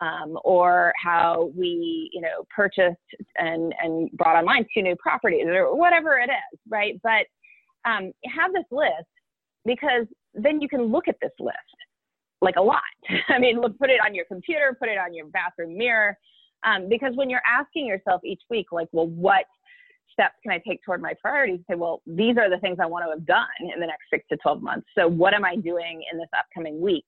um, 0.00 0.38
or 0.44 0.92
how 1.02 1.50
we, 1.56 2.10
you 2.12 2.20
know, 2.20 2.44
purchased 2.54 2.96
and, 3.38 3.74
and 3.82 4.10
brought 4.12 4.36
online 4.36 4.66
two 4.74 4.82
new 4.82 4.96
properties 4.96 5.46
or 5.46 5.74
whatever 5.76 6.18
it 6.18 6.30
is, 6.30 6.60
right? 6.68 7.00
But 7.02 7.26
um, 7.88 8.12
have 8.26 8.52
this 8.52 8.64
list 8.70 9.08
because 9.66 10.06
then 10.34 10.60
you 10.60 10.68
can 10.68 10.84
look 10.84 11.08
at 11.08 11.16
this 11.20 11.32
list 11.38 11.56
like 12.40 12.56
a 12.56 12.62
lot. 12.62 12.82
I 13.28 13.38
mean, 13.38 13.60
look, 13.60 13.78
put 13.78 13.90
it 13.90 14.00
on 14.04 14.14
your 14.14 14.24
computer, 14.26 14.76
put 14.78 14.88
it 14.88 14.98
on 14.98 15.14
your 15.14 15.26
bathroom 15.26 15.76
mirror. 15.76 16.16
Um, 16.64 16.88
because 16.88 17.12
when 17.14 17.30
you're 17.30 17.42
asking 17.46 17.86
yourself 17.86 18.22
each 18.24 18.42
week, 18.50 18.66
like, 18.72 18.88
well, 18.92 19.06
what 19.06 19.44
steps 20.12 20.34
can 20.42 20.52
I 20.52 20.60
take 20.66 20.82
toward 20.84 21.02
my 21.02 21.14
priorities? 21.20 21.60
Say, 21.68 21.76
well, 21.76 22.02
these 22.06 22.36
are 22.38 22.48
the 22.48 22.58
things 22.58 22.78
I 22.80 22.86
want 22.86 23.04
to 23.04 23.10
have 23.10 23.26
done 23.26 23.46
in 23.60 23.78
the 23.80 23.86
next 23.86 24.04
six 24.10 24.24
to 24.30 24.36
12 24.38 24.62
months. 24.62 24.86
So, 24.96 25.06
what 25.06 25.34
am 25.34 25.44
I 25.44 25.56
doing 25.56 26.02
in 26.10 26.18
this 26.18 26.28
upcoming 26.36 26.80
week 26.80 27.04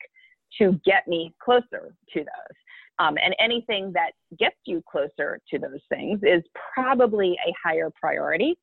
to 0.58 0.78
get 0.84 1.08
me 1.08 1.34
closer 1.42 1.94
to 2.12 2.18
those? 2.18 2.56
Um, 3.00 3.16
and 3.24 3.34
anything 3.40 3.92
that 3.94 4.12
gets 4.38 4.56
you 4.66 4.82
closer 4.90 5.40
to 5.50 5.58
those 5.58 5.80
things 5.88 6.20
is 6.22 6.42
probably 6.74 7.36
a 7.46 7.54
higher 7.62 7.90
priority 7.98 8.58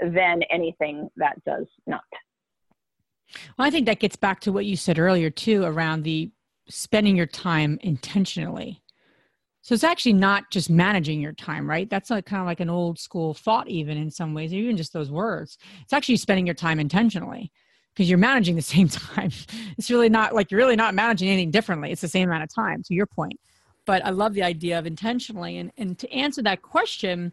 than 0.00 0.42
anything 0.50 1.08
that 1.16 1.42
does 1.44 1.66
not. 1.86 2.02
Well, 3.56 3.66
I 3.66 3.70
think 3.70 3.86
that 3.86 4.00
gets 4.00 4.16
back 4.16 4.40
to 4.40 4.52
what 4.52 4.66
you 4.66 4.76
said 4.76 4.98
earlier, 4.98 5.30
too, 5.30 5.64
around 5.64 6.02
the 6.02 6.30
spending 6.68 7.16
your 7.16 7.26
time 7.26 7.78
intentionally. 7.82 8.82
So 9.62 9.74
it's 9.74 9.84
actually 9.84 10.14
not 10.14 10.50
just 10.50 10.70
managing 10.70 11.20
your 11.20 11.32
time, 11.32 11.68
right? 11.68 11.90
That's 11.90 12.10
like 12.10 12.24
kind 12.24 12.40
of 12.40 12.46
like 12.46 12.60
an 12.60 12.70
old 12.70 12.98
school 12.98 13.34
thought, 13.34 13.68
even 13.68 13.98
in 13.98 14.10
some 14.10 14.32
ways, 14.32 14.54
even 14.54 14.76
just 14.76 14.92
those 14.92 15.10
words. 15.10 15.58
It's 15.82 15.92
actually 15.92 16.16
spending 16.16 16.46
your 16.46 16.54
time 16.54 16.80
intentionally 16.80 17.52
because 17.92 18.08
you're 18.08 18.18
managing 18.18 18.56
the 18.56 18.62
same 18.76 18.88
time. 18.88 19.30
It's 19.76 19.90
really 19.90 20.08
not 20.08 20.34
like 20.34 20.50
you're 20.50 20.58
really 20.58 20.76
not 20.76 20.94
managing 20.94 21.28
anything 21.28 21.50
differently. 21.50 21.90
It's 21.90 22.00
the 22.00 22.08
same 22.08 22.28
amount 22.28 22.44
of 22.44 22.54
time, 22.54 22.82
to 22.84 22.94
your 22.94 23.06
point. 23.06 23.38
But 23.84 24.04
I 24.04 24.10
love 24.10 24.34
the 24.34 24.42
idea 24.42 24.78
of 24.78 24.86
intentionally. 24.86 25.58
And, 25.58 25.72
and 25.76 25.98
to 25.98 26.10
answer 26.12 26.42
that 26.42 26.62
question, 26.62 27.32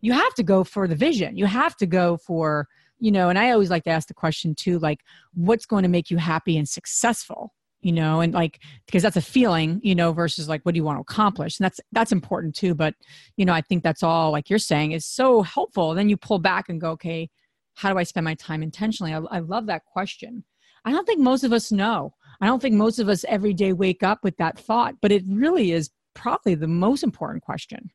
you 0.00 0.12
have 0.12 0.34
to 0.34 0.42
go 0.42 0.64
for 0.64 0.88
the 0.88 0.96
vision. 0.96 1.36
You 1.36 1.46
have 1.46 1.76
to 1.76 1.86
go 1.86 2.16
for, 2.16 2.68
you 3.04 3.12
know, 3.12 3.28
and 3.28 3.38
I 3.38 3.50
always 3.50 3.68
like 3.68 3.84
to 3.84 3.90
ask 3.90 4.08
the 4.08 4.14
question 4.14 4.54
too, 4.54 4.78
like, 4.78 5.00
what's 5.34 5.66
going 5.66 5.82
to 5.82 5.90
make 5.90 6.10
you 6.10 6.16
happy 6.16 6.56
and 6.56 6.68
successful? 6.68 7.52
you 7.82 7.92
know 7.92 8.20
and 8.20 8.32
like 8.32 8.60
because 8.86 9.02
that's 9.02 9.18
a 9.18 9.20
feeling 9.20 9.78
you 9.82 9.94
know 9.94 10.10
versus 10.10 10.48
like 10.48 10.62
what 10.62 10.72
do 10.72 10.78
you 10.78 10.84
want 10.84 10.96
to 10.96 11.02
accomplish? 11.02 11.60
And 11.60 11.66
that's 11.66 11.80
that's 11.92 12.12
important 12.12 12.54
too 12.54 12.74
but 12.74 12.94
you 13.36 13.44
know 13.44 13.52
i 13.52 13.60
think 13.60 13.82
that's 13.82 14.02
all 14.02 14.32
like 14.32 14.48
you're 14.48 14.58
saying 14.58 14.92
is 14.92 15.04
so 15.04 15.42
helpful. 15.42 15.94
Then 15.94 16.08
you 16.08 16.16
pull 16.16 16.38
back 16.38 16.70
and 16.70 16.80
go 16.80 16.92
okay 16.92 17.28
how 17.74 17.92
do 17.92 17.98
i 17.98 18.02
spend 18.02 18.24
my 18.24 18.36
time 18.36 18.62
intentionally? 18.62 19.12
I, 19.12 19.18
I 19.18 19.40
love 19.40 19.66
that 19.66 19.84
question. 19.84 20.44
I 20.86 20.92
don't 20.92 21.04
think 21.04 21.20
most 21.20 21.44
of 21.44 21.52
us 21.52 21.70
know. 21.70 22.14
I 22.40 22.46
don't 22.46 22.62
think 22.62 22.74
most 22.74 22.98
of 22.98 23.10
us 23.10 23.22
every 23.28 23.52
day 23.52 23.74
wake 23.74 24.02
up 24.02 24.20
with 24.24 24.38
that 24.38 24.58
thought 24.58 24.94
but 25.02 25.12
it 25.12 25.22
really 25.28 25.72
is 25.72 25.90
probably 26.14 26.54
the 26.54 26.66
most 26.66 27.02
important 27.02 27.44
question 27.44 27.90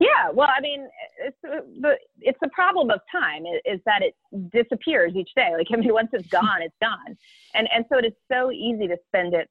yeah, 0.00 0.30
well, 0.32 0.48
I 0.56 0.60
mean, 0.60 0.88
it's 1.18 1.36
the 1.42 1.96
it's 2.20 2.38
the 2.40 2.48
problem 2.48 2.90
of 2.90 3.00
time 3.10 3.44
is, 3.46 3.60
is, 3.64 3.80
that 3.86 4.02
it 4.02 4.14
disappears 4.52 5.14
each 5.14 5.30
day. 5.36 5.50
Like 5.56 5.66
I 5.72 5.76
mean, 5.76 5.92
once 5.92 6.08
it's 6.12 6.28
gone, 6.30 6.62
it's 6.62 6.76
gone, 6.80 7.16
and 7.54 7.68
and 7.74 7.84
so 7.90 7.98
it 7.98 8.06
is 8.06 8.12
so 8.30 8.50
easy 8.50 8.86
to 8.88 8.96
spend 9.08 9.34
it 9.34 9.48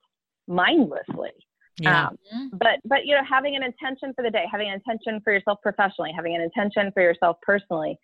mindlessly. 0.47 1.31
Yeah. 1.79 2.09
Um, 2.31 2.51
but 2.53 2.79
but 2.85 3.05
you 3.05 3.15
know, 3.15 3.23
having 3.27 3.55
an 3.55 3.63
intention 3.63 4.13
for 4.15 4.23
the 4.23 4.29
day, 4.29 4.43
having 4.51 4.67
an 4.67 4.75
intention 4.75 5.21
for 5.23 5.33
yourself 5.33 5.59
professionally, 5.63 6.11
having 6.15 6.35
an 6.35 6.41
intention 6.41 6.91
for 6.93 7.01
yourself 7.01 7.37
personally, 7.41 7.97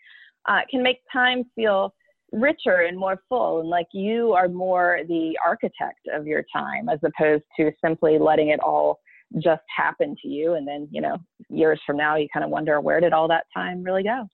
uh, 0.47 0.61
can 0.71 0.81
make 0.81 0.97
time 1.11 1.43
feel 1.55 1.93
richer 2.31 2.81
and 2.87 2.97
more 2.97 3.21
full, 3.27 3.59
and 3.59 3.69
like 3.69 3.87
you 3.91 4.33
are 4.33 4.47
more 4.47 5.01
the 5.07 5.37
architect 5.45 6.07
of 6.13 6.25
your 6.25 6.43
time 6.53 6.89
as 6.89 6.99
opposed 7.03 7.43
to 7.57 7.71
simply 7.83 8.17
letting 8.17 8.49
it 8.49 8.59
all 8.61 8.99
just 9.37 9.61
happened 9.75 10.17
to 10.21 10.27
you 10.27 10.55
and 10.55 10.67
then 10.67 10.87
you 10.91 11.01
know 11.01 11.17
years 11.49 11.79
from 11.85 11.97
now 11.97 12.15
you 12.15 12.27
kind 12.33 12.43
of 12.43 12.49
wonder 12.49 12.81
where 12.81 12.99
did 12.99 13.13
all 13.13 13.27
that 13.27 13.45
time 13.53 13.83
really 13.83 14.03
go? 14.03 14.27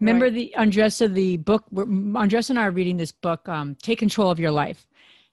Remember 0.00 0.26
right. 0.26 0.34
the 0.34 0.54
andressa 0.58 1.12
the 1.12 1.36
book 1.38 1.64
andressa 1.72 2.50
and 2.50 2.58
i 2.58 2.64
are 2.64 2.70
reading 2.70 2.96
this 2.96 3.12
book 3.12 3.48
um, 3.48 3.76
take 3.76 3.98
control 3.98 4.30
of 4.30 4.38
your 4.38 4.50
life. 4.50 4.86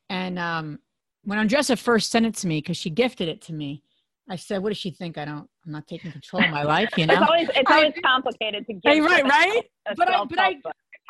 And 0.10 0.40
um, 0.40 0.80
when 1.24 1.40
andressa 1.40 1.78
first 1.78 2.12
sent 2.12 2.26
it 2.26 2.36
to 2.36 2.48
me 2.48 2.60
because 2.60 2.78
she 2.78 2.90
gifted 2.90 3.28
it 3.28 3.42
to 3.44 3.54
me 3.54 3.84
i 4.30 4.36
said 4.36 4.62
what 4.62 4.70
does 4.70 4.78
she 4.78 4.92
think? 4.92 5.18
I 5.18 5.26
don't 5.26 5.50
i'm 5.66 5.72
not 5.72 5.88
taking 5.88 6.12
control 6.12 6.44
of 6.44 6.52
my 6.52 6.64
life 6.64 6.90
you 6.98 7.06
know? 7.08 7.14
it's 7.14 7.24
always 7.24 7.50
it's 7.56 7.72
always 7.72 7.94
complicated 8.04 8.66
to 8.68 8.74
get 8.74 9.04
right 9.04 9.24
right? 9.38 9.64
but 9.98 10.08
I, 10.08 10.26
but 10.26 10.40
I, 10.40 10.56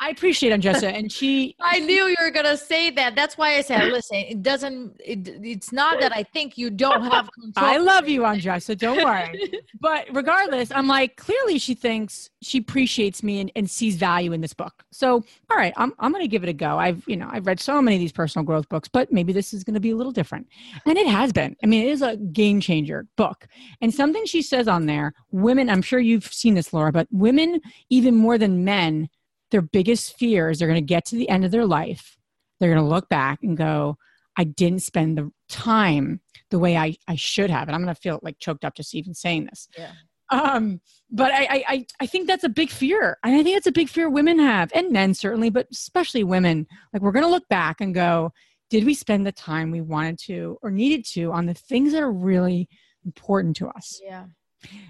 I 0.02 0.08
appreciate 0.08 0.58
Andressa, 0.58 0.90
and 0.90 1.12
she. 1.12 1.54
I 1.60 1.78
knew 1.78 2.06
you 2.06 2.16
were 2.18 2.30
gonna 2.30 2.56
say 2.56 2.90
that. 2.92 3.14
That's 3.14 3.36
why 3.36 3.56
I 3.56 3.60
said, 3.60 3.92
"Listen, 3.92 4.16
it 4.16 4.42
doesn't. 4.42 4.98
It, 5.04 5.28
it's 5.44 5.72
not 5.72 6.00
that 6.00 6.10
I 6.16 6.22
think 6.22 6.56
you 6.56 6.70
don't 6.70 7.02
have 7.02 7.28
control." 7.40 7.66
I 7.66 7.76
love 7.76 8.08
you, 8.08 8.22
Andressa. 8.22 8.78
Don't 8.78 9.04
worry. 9.04 9.52
but 9.80 10.06
regardless, 10.12 10.72
I'm 10.72 10.86
like, 10.86 11.16
clearly, 11.16 11.58
she 11.58 11.74
thinks 11.74 12.30
she 12.40 12.58
appreciates 12.58 13.22
me 13.22 13.40
and, 13.40 13.52
and 13.54 13.68
sees 13.68 13.96
value 13.96 14.32
in 14.32 14.40
this 14.40 14.54
book. 14.54 14.84
So, 14.90 15.22
all 15.50 15.56
right, 15.58 15.74
I'm 15.76 15.92
I'm 15.98 16.12
gonna 16.12 16.26
give 16.28 16.44
it 16.44 16.48
a 16.48 16.54
go. 16.54 16.78
I've 16.78 17.04
you 17.06 17.18
know 17.18 17.28
I've 17.30 17.46
read 17.46 17.60
so 17.60 17.82
many 17.82 17.96
of 17.96 18.00
these 18.00 18.12
personal 18.12 18.44
growth 18.46 18.70
books, 18.70 18.88
but 18.88 19.12
maybe 19.12 19.34
this 19.34 19.52
is 19.52 19.64
gonna 19.64 19.80
be 19.80 19.90
a 19.90 19.96
little 19.96 20.12
different, 20.12 20.48
and 20.86 20.96
it 20.96 21.08
has 21.08 21.30
been. 21.30 21.54
I 21.62 21.66
mean, 21.66 21.86
it 21.86 21.90
is 21.90 22.00
a 22.00 22.16
game 22.16 22.62
changer 22.62 23.06
book, 23.16 23.46
and 23.82 23.92
something 23.92 24.24
she 24.24 24.40
says 24.40 24.66
on 24.66 24.86
there, 24.86 25.12
women. 25.30 25.68
I'm 25.68 25.82
sure 25.82 25.98
you've 25.98 26.32
seen 26.32 26.54
this, 26.54 26.72
Laura, 26.72 26.90
but 26.90 27.06
women 27.10 27.60
even 27.90 28.14
more 28.14 28.38
than 28.38 28.64
men 28.64 29.10
their 29.50 29.62
biggest 29.62 30.16
fear 30.18 30.50
is 30.50 30.58
they're 30.58 30.68
going 30.68 30.80
to 30.80 30.86
get 30.86 31.04
to 31.06 31.16
the 31.16 31.28
end 31.28 31.44
of 31.44 31.50
their 31.50 31.66
life. 31.66 32.16
They're 32.58 32.72
going 32.72 32.84
to 32.84 32.88
look 32.88 33.08
back 33.08 33.42
and 33.42 33.56
go, 33.56 33.96
I 34.36 34.44
didn't 34.44 34.80
spend 34.80 35.18
the 35.18 35.30
time 35.48 36.20
the 36.50 36.58
way 36.58 36.76
I, 36.76 36.96
I 37.08 37.16
should 37.16 37.50
have. 37.50 37.68
And 37.68 37.74
I'm 37.74 37.82
going 37.82 37.94
to 37.94 38.00
feel 38.00 38.20
like 38.22 38.38
choked 38.38 38.64
up 38.64 38.74
just 38.74 38.94
even 38.94 39.14
saying 39.14 39.46
this. 39.46 39.68
Yeah. 39.76 39.92
Um, 40.30 40.80
but 41.10 41.32
I, 41.32 41.64
I, 41.68 41.86
I 41.98 42.06
think 42.06 42.28
that's 42.28 42.44
a 42.44 42.48
big 42.48 42.70
fear. 42.70 43.18
And 43.24 43.34
I 43.34 43.42
think 43.42 43.56
it's 43.56 43.66
a 43.66 43.72
big 43.72 43.88
fear 43.88 44.08
women 44.08 44.38
have 44.38 44.70
and 44.74 44.92
men 44.92 45.14
certainly, 45.14 45.50
but 45.50 45.66
especially 45.72 46.22
women. 46.22 46.66
Like 46.92 47.02
we're 47.02 47.12
going 47.12 47.24
to 47.24 47.30
look 47.30 47.48
back 47.48 47.80
and 47.80 47.92
go, 47.92 48.32
did 48.68 48.84
we 48.84 48.94
spend 48.94 49.26
the 49.26 49.32
time 49.32 49.72
we 49.72 49.80
wanted 49.80 50.18
to 50.26 50.58
or 50.62 50.70
needed 50.70 51.04
to 51.06 51.32
on 51.32 51.46
the 51.46 51.54
things 51.54 51.92
that 51.92 52.02
are 52.02 52.12
really 52.12 52.68
important 53.04 53.56
to 53.56 53.68
us? 53.68 54.00
Yeah. 54.02 54.26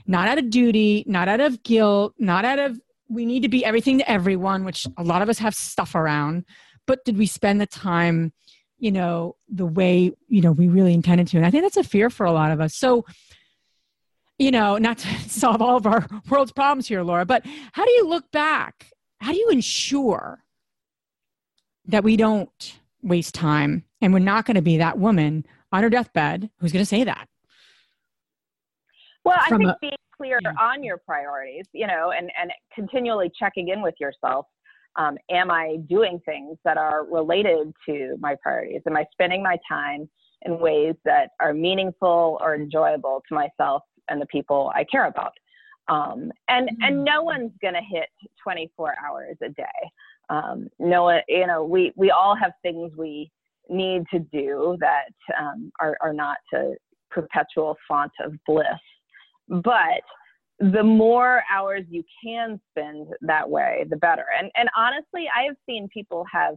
Not 0.07 0.29
out 0.29 0.39
of 0.39 0.51
duty, 0.51 1.05
not 1.07 1.29
out 1.29 1.41
of 1.41 1.63
guilt, 1.63 2.15
not 2.19 2.45
out 2.45 2.59
of 2.59 2.79
we 3.11 3.27
need 3.27 3.43
to 3.43 3.49
be 3.49 3.65
everything 3.65 3.99
to 3.99 4.11
everyone, 4.11 4.65
which 4.65 4.87
a 4.97 5.03
lot 5.03 5.21
of 5.21 5.29
us 5.29 5.39
have 5.39 5.55
stuff 5.55 5.95
around. 5.95 6.45
But 6.87 7.05
did 7.05 7.19
we 7.19 7.27
spend 7.27 7.61
the 7.61 7.67
time, 7.67 8.33
you 8.79 8.93
know, 8.93 9.35
the 9.49 9.67
way, 9.67 10.13
you 10.29 10.41
know, 10.41 10.53
we 10.53 10.69
really 10.69 10.95
intended 10.95 11.27
to? 11.29 11.37
And 11.37 11.45
I 11.45 11.51
think 11.51 11.65
that's 11.65 11.77
a 11.77 11.85
fear 11.85 12.09
for 12.09 12.25
a 12.25 12.33
lot 12.33 12.53
of 12.53 12.61
us. 12.61 12.75
So, 12.75 13.05
you 14.39 14.53
know, 14.53 14.79
not 14.79 14.99
to 14.99 15.09
solve 15.29 15.61
all 15.61 15.77
of 15.77 15.87
our 15.87 16.07
world's 16.31 16.53
problems 16.53 16.87
here, 16.87 17.03
Laura, 17.03 17.27
but 17.27 17.45
how 17.73 17.85
do 17.85 17.91
you 17.91 18.09
look 18.09 18.31
back? 18.31 18.87
How 19.21 19.33
do 19.33 19.39
you 19.39 19.51
ensure 19.51 20.45
that 21.87 22.05
we 22.05 22.17
don't 22.17 22.79
waste 23.03 23.35
time 23.35 23.85
and 24.01 24.13
we're 24.13 24.21
not 24.21 24.47
going 24.47 24.55
to 24.55 24.63
be 24.63 24.77
that 24.79 24.99
woman 24.99 25.45
on 25.73 25.83
her 25.83 25.91
deathbed 25.91 26.49
who's 26.59 26.73
going 26.73 26.83
to 26.83 26.87
say 26.87 27.05
that? 27.05 27.29
Well, 29.25 29.37
I 29.39 29.49
think 29.49 29.65
a, 29.65 29.91
clear 30.21 30.39
yeah. 30.43 30.53
on 30.61 30.83
your 30.83 30.99
priorities, 30.99 31.65
you 31.73 31.87
know, 31.87 32.13
and, 32.17 32.31
and 32.41 32.51
continually 32.75 33.31
checking 33.39 33.69
in 33.69 33.81
with 33.81 33.95
yourself. 33.99 34.47
Um, 34.97 35.17
am 35.31 35.51
I 35.51 35.77
doing 35.89 36.21
things 36.27 36.59
that 36.65 36.77
are 36.77 37.07
related 37.07 37.73
to 37.87 38.17
my 38.21 38.37
priorities? 38.43 38.83
Am 38.87 38.97
I 38.97 39.07
spending 39.13 39.43
my 39.43 39.57
time 39.69 40.09
in 40.43 40.59
ways 40.59 40.95
that 41.05 41.31
are 41.41 41.55
meaningful 41.55 42.39
or 42.43 42.55
enjoyable 42.55 43.23
to 43.29 43.35
myself 43.35 43.83
and 44.09 44.21
the 44.21 44.27
people 44.27 44.73
I 44.75 44.85
care 44.85 45.07
about? 45.07 45.33
Um, 45.89 46.31
and 46.49 46.69
mm-hmm. 46.69 46.83
and 46.83 47.05
no 47.05 47.23
one's 47.23 47.53
going 47.63 47.75
to 47.75 47.81
hit 47.81 48.09
24 48.43 48.95
hours 49.05 49.37
a 49.43 49.49
day. 49.49 49.65
Um, 50.29 50.69
no 50.79 51.05
one, 51.05 51.21
you 51.29 51.47
know, 51.47 51.65
we 51.65 51.93
we 51.97 52.11
all 52.11 52.37
have 52.37 52.53
things 52.63 52.93
we 52.97 53.31
need 53.69 54.05
to 54.13 54.19
do 54.19 54.77
that 54.81 55.13
um, 55.41 55.73
are 55.81 55.97
are 56.01 56.13
not 56.13 56.39
a 56.55 56.75
perpetual 57.11 57.77
font 57.89 58.13
of 58.25 58.35
bliss. 58.47 58.67
But 59.51 60.03
the 60.61 60.83
more 60.83 61.43
hours 61.53 61.85
you 61.89 62.05
can 62.25 62.61
spend 62.71 63.09
that 63.23 63.49
way, 63.49 63.85
the 63.91 63.97
better. 63.97 64.27
And, 64.39 64.51
and 64.57 64.69
honestly, 64.77 65.27
I 65.35 65.45
have 65.45 65.57
seen 65.67 65.89
people 65.93 66.25
have 66.33 66.57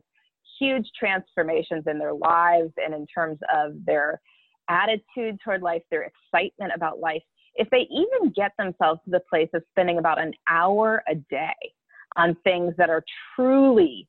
huge 0.60 0.88
transformations 0.97 1.86
in 1.88 1.97
their 1.97 2.13
lives 2.13 2.71
and 2.77 2.93
in 2.93 3.08
terms 3.08 3.39
of 3.53 3.73
their 3.86 4.21
attitude 4.69 5.39
toward 5.43 5.62
life, 5.62 5.82
their 5.89 6.03
excitement 6.03 6.71
about 6.75 6.99
life. 6.99 7.23
If 7.56 7.69
they 7.69 7.88
even 7.89 8.32
get 8.36 8.51
themselves 8.58 8.99
to 9.06 9.12
the 9.12 9.21
place 9.29 9.49
of 9.53 9.63
spending 9.71 9.97
about 9.97 10.21
an 10.21 10.34
hour 10.49 11.03
a 11.08 11.15
day 11.15 11.53
on 12.15 12.36
things 12.43 12.73
that 12.77 12.89
are 12.89 13.03
truly, 13.36 14.08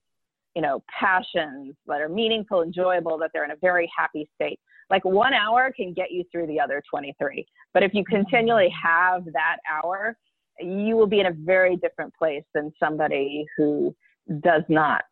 you 0.55 0.63
know, 0.63 0.83
passions 0.89 1.75
that 1.87 2.01
are 2.01 2.09
meaningful, 2.09 2.63
enjoyable, 2.63 3.19
that 3.19 3.31
they're 3.33 3.45
in 3.45 3.51
a 3.51 3.57
very 3.61 3.91
happy 3.97 4.29
state, 4.35 4.61
like 4.91 5.05
one 5.05 5.35
hour 5.35 5.73
can 5.75 5.93
get 5.93 6.11
you 6.11 6.25
through 6.31 6.47
the 6.47 6.61
other 6.61 6.83
23. 6.89 7.47
But 7.73 7.83
if 7.83 7.95
you 7.95 8.03
mm-hmm. 8.03 8.17
continually 8.17 8.73
have 8.83 9.25
that 9.27 9.57
hour 9.73 10.17
you 10.61 10.97
will 10.97 11.07
be 11.07 11.21
in 11.21 11.27
a 11.27 11.33
very 11.33 11.77
different 11.77 12.15
place 12.15 12.45
than 12.55 12.73
somebody 12.79 13.47
who 13.57 13.95
does 14.41 14.63
not 14.69 15.03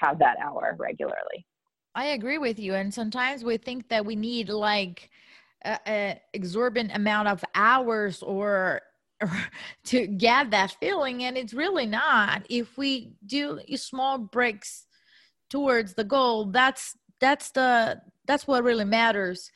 have 0.00 0.18
that 0.18 0.36
hour 0.42 0.76
regularly. 0.78 1.46
I 1.94 2.06
agree 2.06 2.38
with 2.38 2.58
you. 2.58 2.74
And 2.74 2.92
sometimes 2.92 3.44
we 3.44 3.56
think 3.56 3.88
that 3.88 4.06
we 4.06 4.16
need 4.16 4.48
like 4.48 5.10
an 5.62 6.18
exorbitant 6.32 6.94
amount 6.96 7.28
of 7.28 7.44
hours 7.54 8.22
or, 8.22 8.80
or 9.20 9.30
to 9.86 10.06
get 10.06 10.50
that 10.50 10.76
feeling. 10.80 11.24
And 11.24 11.36
it's 11.36 11.52
really 11.52 11.86
not. 11.86 12.46
If 12.48 12.78
we 12.78 13.12
do 13.26 13.60
small 13.76 14.18
breaks 14.18 14.86
towards 15.50 15.94
the 15.94 16.04
goal, 16.04 16.46
that's 16.46 16.96
that's 17.20 17.50
the 17.52 18.00
that's 18.26 18.46
what 18.46 18.64
really 18.64 18.84
matters. 18.84 19.50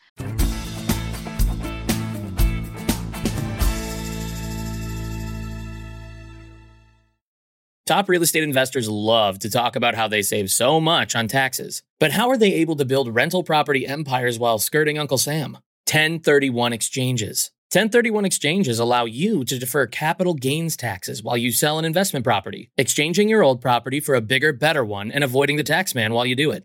Top 7.87 8.09
real 8.09 8.23
estate 8.23 8.43
investors 8.43 8.89
love 8.89 9.39
to 9.39 9.49
talk 9.49 9.77
about 9.77 9.95
how 9.95 10.09
they 10.09 10.21
save 10.21 10.51
so 10.51 10.81
much 10.81 11.15
on 11.15 11.29
taxes. 11.29 11.85
But 12.01 12.11
how 12.11 12.29
are 12.31 12.37
they 12.37 12.53
able 12.55 12.75
to 12.77 12.85
build 12.85 13.15
rental 13.15 13.45
property 13.45 13.87
empires 13.87 14.41
while 14.41 14.59
skirting 14.59 14.99
Uncle 14.99 15.19
Sam? 15.19 15.53
1031 15.89 16.73
exchanges. 16.73 17.53
1031 17.73 18.25
exchanges 18.25 18.81
allow 18.81 19.05
you 19.05 19.45
to 19.45 19.57
defer 19.57 19.87
capital 19.87 20.35
gains 20.35 20.77
taxes 20.77 21.23
while 21.23 21.37
you 21.37 21.53
sell 21.53 21.79
an 21.79 21.85
investment 21.85 22.25
property, 22.25 22.71
exchanging 22.77 23.29
your 23.29 23.45
old 23.45 23.61
property 23.61 24.01
for 24.01 24.17
a 24.17 24.21
bigger, 24.21 24.53
better 24.53 24.85
one 24.85 25.13
and 25.13 25.23
avoiding 25.23 25.57
the 25.57 25.63
tax 25.63 25.95
man 25.95 26.13
while 26.13 26.27
you 26.27 26.35
do 26.35 26.51
it. 26.51 26.65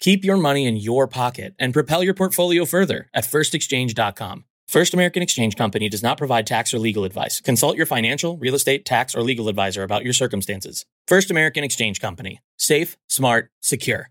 Keep 0.00 0.24
your 0.24 0.38
money 0.38 0.66
in 0.66 0.76
your 0.76 1.06
pocket 1.06 1.54
and 1.58 1.74
propel 1.74 2.02
your 2.02 2.14
portfolio 2.14 2.64
further 2.64 3.08
at 3.12 3.24
firstexchange.com. 3.24 4.44
First 4.66 4.94
American 4.94 5.22
Exchange 5.22 5.56
Company 5.56 5.88
does 5.88 6.02
not 6.02 6.16
provide 6.16 6.46
tax 6.46 6.72
or 6.72 6.78
legal 6.78 7.04
advice. 7.04 7.40
Consult 7.40 7.76
your 7.76 7.86
financial, 7.86 8.38
real 8.38 8.54
estate, 8.54 8.84
tax, 8.84 9.14
or 9.14 9.22
legal 9.22 9.48
advisor 9.48 9.82
about 9.82 10.04
your 10.04 10.12
circumstances. 10.12 10.86
First 11.06 11.30
American 11.30 11.64
Exchange 11.64 12.00
Company. 12.00 12.40
Safe, 12.56 12.96
smart, 13.08 13.50
secure. 13.60 14.10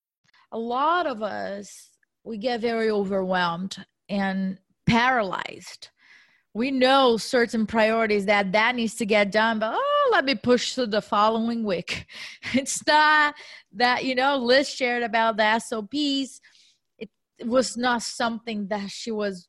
a 0.51 0.57
lot 0.57 1.07
of 1.07 1.21
us 1.23 1.89
we 2.23 2.37
get 2.37 2.61
very 2.61 2.89
overwhelmed 2.89 3.83
and 4.09 4.57
paralyzed. 4.85 5.89
We 6.53 6.69
know 6.69 7.17
certain 7.17 7.65
priorities 7.65 8.25
that 8.25 8.51
that 8.51 8.75
needs 8.75 8.95
to 8.95 9.05
get 9.05 9.31
done 9.31 9.59
but 9.59 9.73
oh 9.73 10.09
let 10.11 10.25
me 10.25 10.35
push 10.35 10.75
to 10.75 10.85
the 10.85 11.01
following 11.01 11.63
week. 11.63 12.05
It's 12.53 12.85
not 12.85 13.35
that 13.73 14.03
you 14.03 14.15
know 14.15 14.37
liz 14.37 14.69
shared 14.69 15.03
about 15.03 15.37
the 15.37 15.59
sops 15.59 16.41
it, 16.97 17.09
was 17.45 17.77
not 17.77 18.03
something 18.03 18.67
that 18.67 18.91
she 18.91 19.11
was 19.11 19.47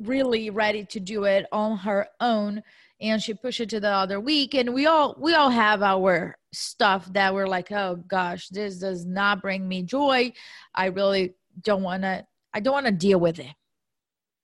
really 0.00 0.50
ready 0.50 0.84
to 0.86 0.98
do 0.98 1.24
it 1.24 1.46
on 1.52 1.78
her 1.78 2.08
own 2.20 2.62
and 3.00 3.22
she 3.22 3.34
pushed 3.34 3.60
it 3.60 3.70
to 3.70 3.80
the 3.80 3.88
other 3.88 4.20
week. 4.20 4.54
And 4.54 4.74
we 4.74 4.86
all 4.86 5.16
we 5.18 5.34
all 5.34 5.50
have 5.50 5.82
our 5.82 6.36
stuff 6.52 7.12
that 7.12 7.32
we're 7.32 7.46
like 7.46 7.70
oh 7.72 7.96
gosh 8.08 8.48
this 8.48 8.78
does 8.78 9.06
not 9.06 9.42
bring 9.42 9.66
me 9.66 9.82
joy. 9.82 10.32
I 10.74 10.86
really 10.86 11.34
don't 11.62 11.82
want 11.82 12.02
to 12.02 12.26
i 12.54 12.60
don't 12.60 12.74
want 12.74 12.86
to 12.86 12.92
deal 12.92 13.20
with 13.20 13.38
it. 13.38 13.54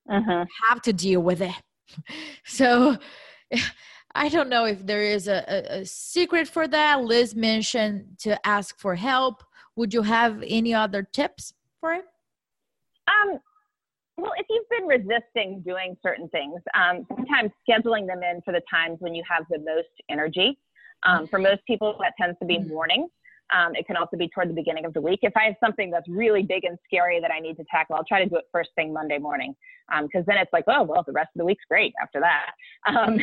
Uh-huh. 0.09 0.45
have 0.69 0.83
to 0.83 0.93
deal 0.93 1.21
with 1.21 1.43
it. 1.43 1.55
So 2.45 2.97
i 4.15 4.29
don't 4.29 4.49
know 4.49 4.65
if 4.65 4.85
there 4.85 5.03
is 5.03 5.29
a, 5.29 5.45
a, 5.49 5.81
a 5.81 5.85
secret 5.85 6.49
for 6.49 6.67
that. 6.69 7.03
Liz 7.03 7.35
mentioned 7.35 8.19
to 8.21 8.47
ask 8.47 8.79
for 8.79 8.95
help. 8.95 9.43
Would 9.77 9.93
you 9.93 10.03
have 10.03 10.43
any 10.47 10.75
other 10.75 11.03
tips 11.03 11.53
for 11.81 11.93
it? 11.95 12.05
Um 13.09 13.39
well, 14.19 14.33
if 14.39 14.47
you've 14.49 14.69
been 14.71 14.87
resisting 14.87 15.61
doing 15.61 15.97
certain 16.03 16.29
things, 16.31 16.61
um, 16.75 17.07
sometimes 17.09 17.51
scheduling 17.69 18.07
them 18.07 18.23
in 18.23 18.41
for 18.43 18.53
the 18.53 18.63
times 18.71 18.97
when 19.01 19.15
you 19.15 19.23
have 19.29 19.45
the 19.51 19.59
most 19.59 19.89
energy. 20.09 20.59
Um, 21.03 21.27
for 21.27 21.39
most 21.39 21.65
people, 21.67 21.97
that 22.01 22.15
tends 22.21 22.39
to 22.41 22.47
be 22.47 22.59
mm-hmm. 22.59 22.69
morning. 22.69 23.09
Um, 23.55 23.77
it 23.77 23.87
can 23.87 23.97
also 23.97 24.17
be 24.17 24.29
toward 24.29 24.49
the 24.49 24.55
beginning 24.55 24.85
of 24.85 24.93
the 24.93 25.01
week. 25.01 25.21
If 25.23 25.33
I 25.37 25.45
have 25.45 25.55
something 25.61 25.91
that's 25.91 26.09
really 26.09 26.43
big 26.43 26.65
and 26.65 26.77
scary 26.85 27.21
that 27.21 27.31
I 27.31 27.39
need 27.39 27.57
to 27.59 27.65
tackle, 27.71 27.95
I'll 27.95 28.05
try 28.05 28.23
to 28.23 28.29
do 28.29 28.37
it 28.37 28.45
first 28.51 28.71
thing 28.75 28.93
Monday 28.93 29.19
morning 29.19 29.55
because 30.03 30.21
um, 30.21 30.25
then 30.27 30.39
it's 30.39 30.53
like, 30.53 30.65
oh, 30.67 30.83
well, 30.83 31.05
the 31.07 31.13
rest 31.13 31.29
of 31.35 31.39
the 31.39 31.45
week's 31.45 31.65
great 31.69 31.93
after 32.03 32.21
that. 32.21 32.53
Um, 32.89 33.19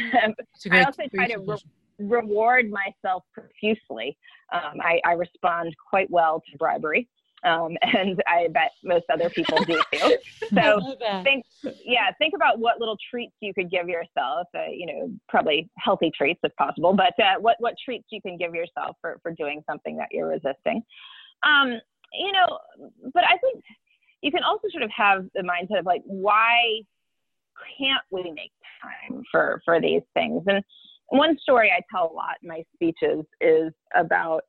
I 0.71 0.83
also 0.83 1.03
try 1.13 1.27
to 1.27 1.39
re- 1.39 1.57
reward 1.99 2.69
myself 2.69 3.23
profusely. 3.33 4.17
Um, 4.53 4.79
I, 4.81 4.99
I 5.05 5.13
respond 5.13 5.75
quite 5.89 6.09
well 6.09 6.41
to 6.51 6.57
bribery. 6.57 7.07
Um, 7.43 7.77
and 7.81 8.21
I 8.27 8.47
bet 8.49 8.71
most 8.83 9.05
other 9.11 9.29
people 9.29 9.63
do 9.65 9.81
too. 9.91 10.17
So 10.53 10.95
think, 11.23 11.45
yeah, 11.83 12.11
think 12.19 12.33
about 12.35 12.59
what 12.59 12.79
little 12.79 12.97
treats 13.09 13.33
you 13.39 13.53
could 13.53 13.71
give 13.71 13.87
yourself. 13.87 14.47
Uh, 14.55 14.69
you 14.71 14.85
know, 14.85 15.11
probably 15.29 15.69
healthy 15.77 16.11
treats 16.15 16.39
if 16.43 16.55
possible, 16.57 16.93
but 16.93 17.13
uh, 17.23 17.39
what 17.39 17.55
what 17.59 17.73
treats 17.83 18.05
you 18.11 18.21
can 18.21 18.37
give 18.37 18.53
yourself 18.53 18.97
for 19.01 19.19
for 19.23 19.31
doing 19.31 19.63
something 19.69 19.97
that 19.97 20.09
you're 20.11 20.27
resisting. 20.27 20.83
Um, 21.43 21.79
you 22.13 22.31
know, 22.31 22.59
but 23.13 23.23
I 23.23 23.37
think 23.37 23.63
you 24.21 24.31
can 24.31 24.43
also 24.43 24.67
sort 24.71 24.83
of 24.83 24.91
have 24.95 25.25
the 25.33 25.41
mindset 25.41 25.79
of 25.79 25.85
like, 25.85 26.01
why 26.05 26.81
can't 27.77 28.03
we 28.11 28.23
make 28.23 28.51
time 28.81 29.23
for 29.31 29.61
for 29.65 29.81
these 29.81 30.01
things? 30.13 30.43
And 30.47 30.63
one 31.09 31.37
story 31.39 31.71
I 31.71 31.81
tell 31.91 32.11
a 32.11 32.13
lot 32.13 32.35
in 32.41 32.49
my 32.49 32.63
speeches 32.73 33.25
is 33.41 33.71
about 33.95 34.43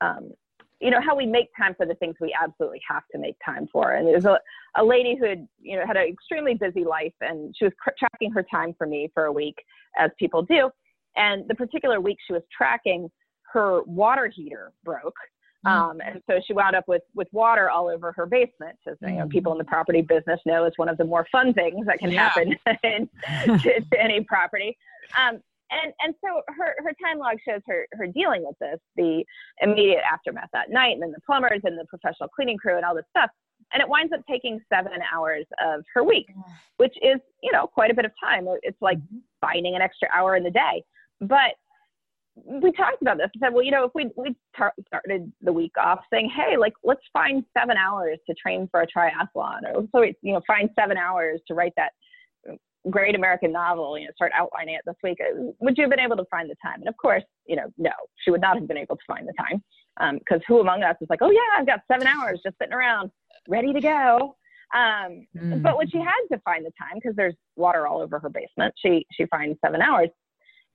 um, 0.00 0.32
you 0.80 0.90
know 0.90 1.00
how 1.00 1.14
we 1.14 1.26
make 1.26 1.48
time 1.56 1.74
for 1.74 1.86
the 1.86 1.94
things 1.94 2.16
we 2.20 2.34
absolutely 2.40 2.80
have 2.88 3.02
to 3.12 3.18
make 3.18 3.36
time 3.44 3.68
for 3.72 3.92
and 3.92 4.06
there's 4.06 4.24
a, 4.24 4.38
a 4.76 4.84
lady 4.84 5.16
who 5.18 5.26
had 5.26 5.46
you 5.60 5.76
know 5.76 5.86
had 5.86 5.96
an 5.96 6.06
extremely 6.08 6.54
busy 6.54 6.84
life 6.84 7.12
and 7.20 7.54
she 7.56 7.64
was 7.64 7.72
cr- 7.78 7.90
tracking 7.98 8.32
her 8.32 8.42
time 8.42 8.74
for 8.76 8.86
me 8.86 9.10
for 9.14 9.26
a 9.26 9.32
week 9.32 9.56
as 9.98 10.10
people 10.18 10.42
do 10.42 10.70
and 11.16 11.46
the 11.48 11.54
particular 11.54 12.00
week 12.00 12.18
she 12.26 12.32
was 12.32 12.42
tracking 12.56 13.10
her 13.52 13.82
water 13.84 14.28
heater 14.34 14.72
broke 14.84 15.16
mm. 15.66 15.70
um, 15.70 16.00
and 16.04 16.22
so 16.28 16.40
she 16.46 16.52
wound 16.52 16.74
up 16.74 16.88
with 16.88 17.02
with 17.14 17.28
water 17.32 17.68
all 17.68 17.88
over 17.88 18.12
her 18.12 18.26
basement 18.26 18.78
as 18.88 18.96
you 19.02 19.12
know, 19.12 19.28
people 19.28 19.52
in 19.52 19.58
the 19.58 19.64
property 19.64 20.00
business 20.00 20.40
know 20.46 20.64
is 20.64 20.72
one 20.76 20.88
of 20.88 20.96
the 20.96 21.04
more 21.04 21.26
fun 21.30 21.52
things 21.52 21.86
that 21.86 21.98
can 21.98 22.10
yeah. 22.10 22.28
happen 22.28 22.56
in, 22.84 23.08
to, 23.58 23.80
to, 23.80 24.00
any 24.00 24.22
property 24.22 24.76
um, 25.18 25.40
and 25.70 25.92
and 26.00 26.14
so 26.24 26.42
her 26.48 26.74
her 26.78 26.92
time 27.02 27.18
log 27.18 27.36
shows 27.46 27.60
her 27.66 27.86
her 27.92 28.06
dealing 28.06 28.44
with 28.44 28.58
this 28.60 28.78
the 28.96 29.24
immediate 29.60 30.02
aftermath 30.10 30.48
that 30.52 30.70
night 30.70 30.92
and 30.92 31.02
then 31.02 31.12
the 31.12 31.20
plumbers 31.24 31.60
and 31.64 31.78
the 31.78 31.84
professional 31.86 32.28
cleaning 32.28 32.56
crew 32.56 32.76
and 32.76 32.84
all 32.84 32.94
this 32.94 33.04
stuff. 33.10 33.30
And 33.72 33.80
it 33.80 33.88
winds 33.88 34.12
up 34.12 34.20
taking 34.28 34.58
seven 34.72 34.92
hours 35.12 35.44
of 35.64 35.82
her 35.94 36.04
week 36.04 36.26
which 36.76 36.94
is 37.02 37.20
you 37.42 37.52
know 37.52 37.66
quite 37.66 37.90
a 37.90 37.94
bit 37.94 38.04
of 38.04 38.12
time. 38.22 38.46
It's 38.62 38.80
like 38.80 38.98
mm-hmm. 38.98 39.18
finding 39.40 39.74
an 39.76 39.82
extra 39.82 40.08
hour 40.14 40.36
in 40.36 40.44
the 40.44 40.50
day. 40.50 40.82
But 41.20 41.54
we 42.46 42.72
talked 42.72 43.02
about 43.02 43.18
this. 43.18 43.28
And 43.34 43.40
said 43.40 43.54
well 43.54 43.64
you 43.64 43.70
know 43.70 43.84
if 43.84 43.92
we 43.94 44.10
we 44.16 44.34
tar- 44.56 44.74
started 44.86 45.30
the 45.42 45.52
week 45.52 45.72
off 45.78 46.00
saying 46.12 46.30
hey 46.34 46.56
like 46.56 46.74
let's 46.84 47.02
find 47.12 47.44
seven 47.56 47.76
hours 47.76 48.18
to 48.26 48.34
train 48.34 48.68
for 48.70 48.82
a 48.82 48.86
triathlon 48.86 49.60
or 49.74 49.86
so 49.92 50.02
you 50.02 50.32
know 50.32 50.40
find 50.46 50.70
seven 50.78 50.96
hours 50.96 51.40
to 51.48 51.54
write 51.54 51.72
that 51.76 51.92
great 52.88 53.14
American 53.14 53.52
novel, 53.52 53.98
you 53.98 54.06
know, 54.06 54.12
start 54.14 54.32
outlining 54.34 54.74
it 54.76 54.82
this 54.86 54.96
week. 55.02 55.18
Uh, 55.20 55.52
would 55.60 55.76
you 55.76 55.82
have 55.82 55.90
been 55.90 56.00
able 56.00 56.16
to 56.16 56.24
find 56.30 56.48
the 56.48 56.56
time? 56.62 56.80
And 56.80 56.88
of 56.88 56.96
course, 56.96 57.24
you 57.46 57.56
know, 57.56 57.66
no, 57.76 57.90
she 58.24 58.30
would 58.30 58.40
not 58.40 58.56
have 58.58 58.66
been 58.66 58.78
able 58.78 58.96
to 58.96 59.02
find 59.06 59.28
the 59.28 59.34
time 59.38 59.62
because 60.18 60.38
um, 60.38 60.44
who 60.48 60.60
among 60.60 60.82
us 60.82 60.96
is 61.00 61.08
like, 61.10 61.20
oh 61.22 61.30
yeah, 61.30 61.58
I've 61.58 61.66
got 61.66 61.80
seven 61.90 62.06
hours 62.06 62.40
just 62.42 62.56
sitting 62.58 62.72
around, 62.72 63.10
ready 63.48 63.72
to 63.72 63.80
go. 63.80 64.36
Um, 64.74 65.26
mm. 65.36 65.62
But 65.62 65.76
when 65.76 65.90
she 65.90 65.98
had 65.98 66.22
to 66.32 66.40
find 66.44 66.64
the 66.64 66.72
time, 66.80 66.94
because 66.94 67.16
there's 67.16 67.34
water 67.56 67.86
all 67.86 68.00
over 68.00 68.18
her 68.18 68.30
basement, 68.30 68.72
she 68.78 69.04
she 69.12 69.26
finds 69.26 69.58
seven 69.64 69.82
hours. 69.82 70.08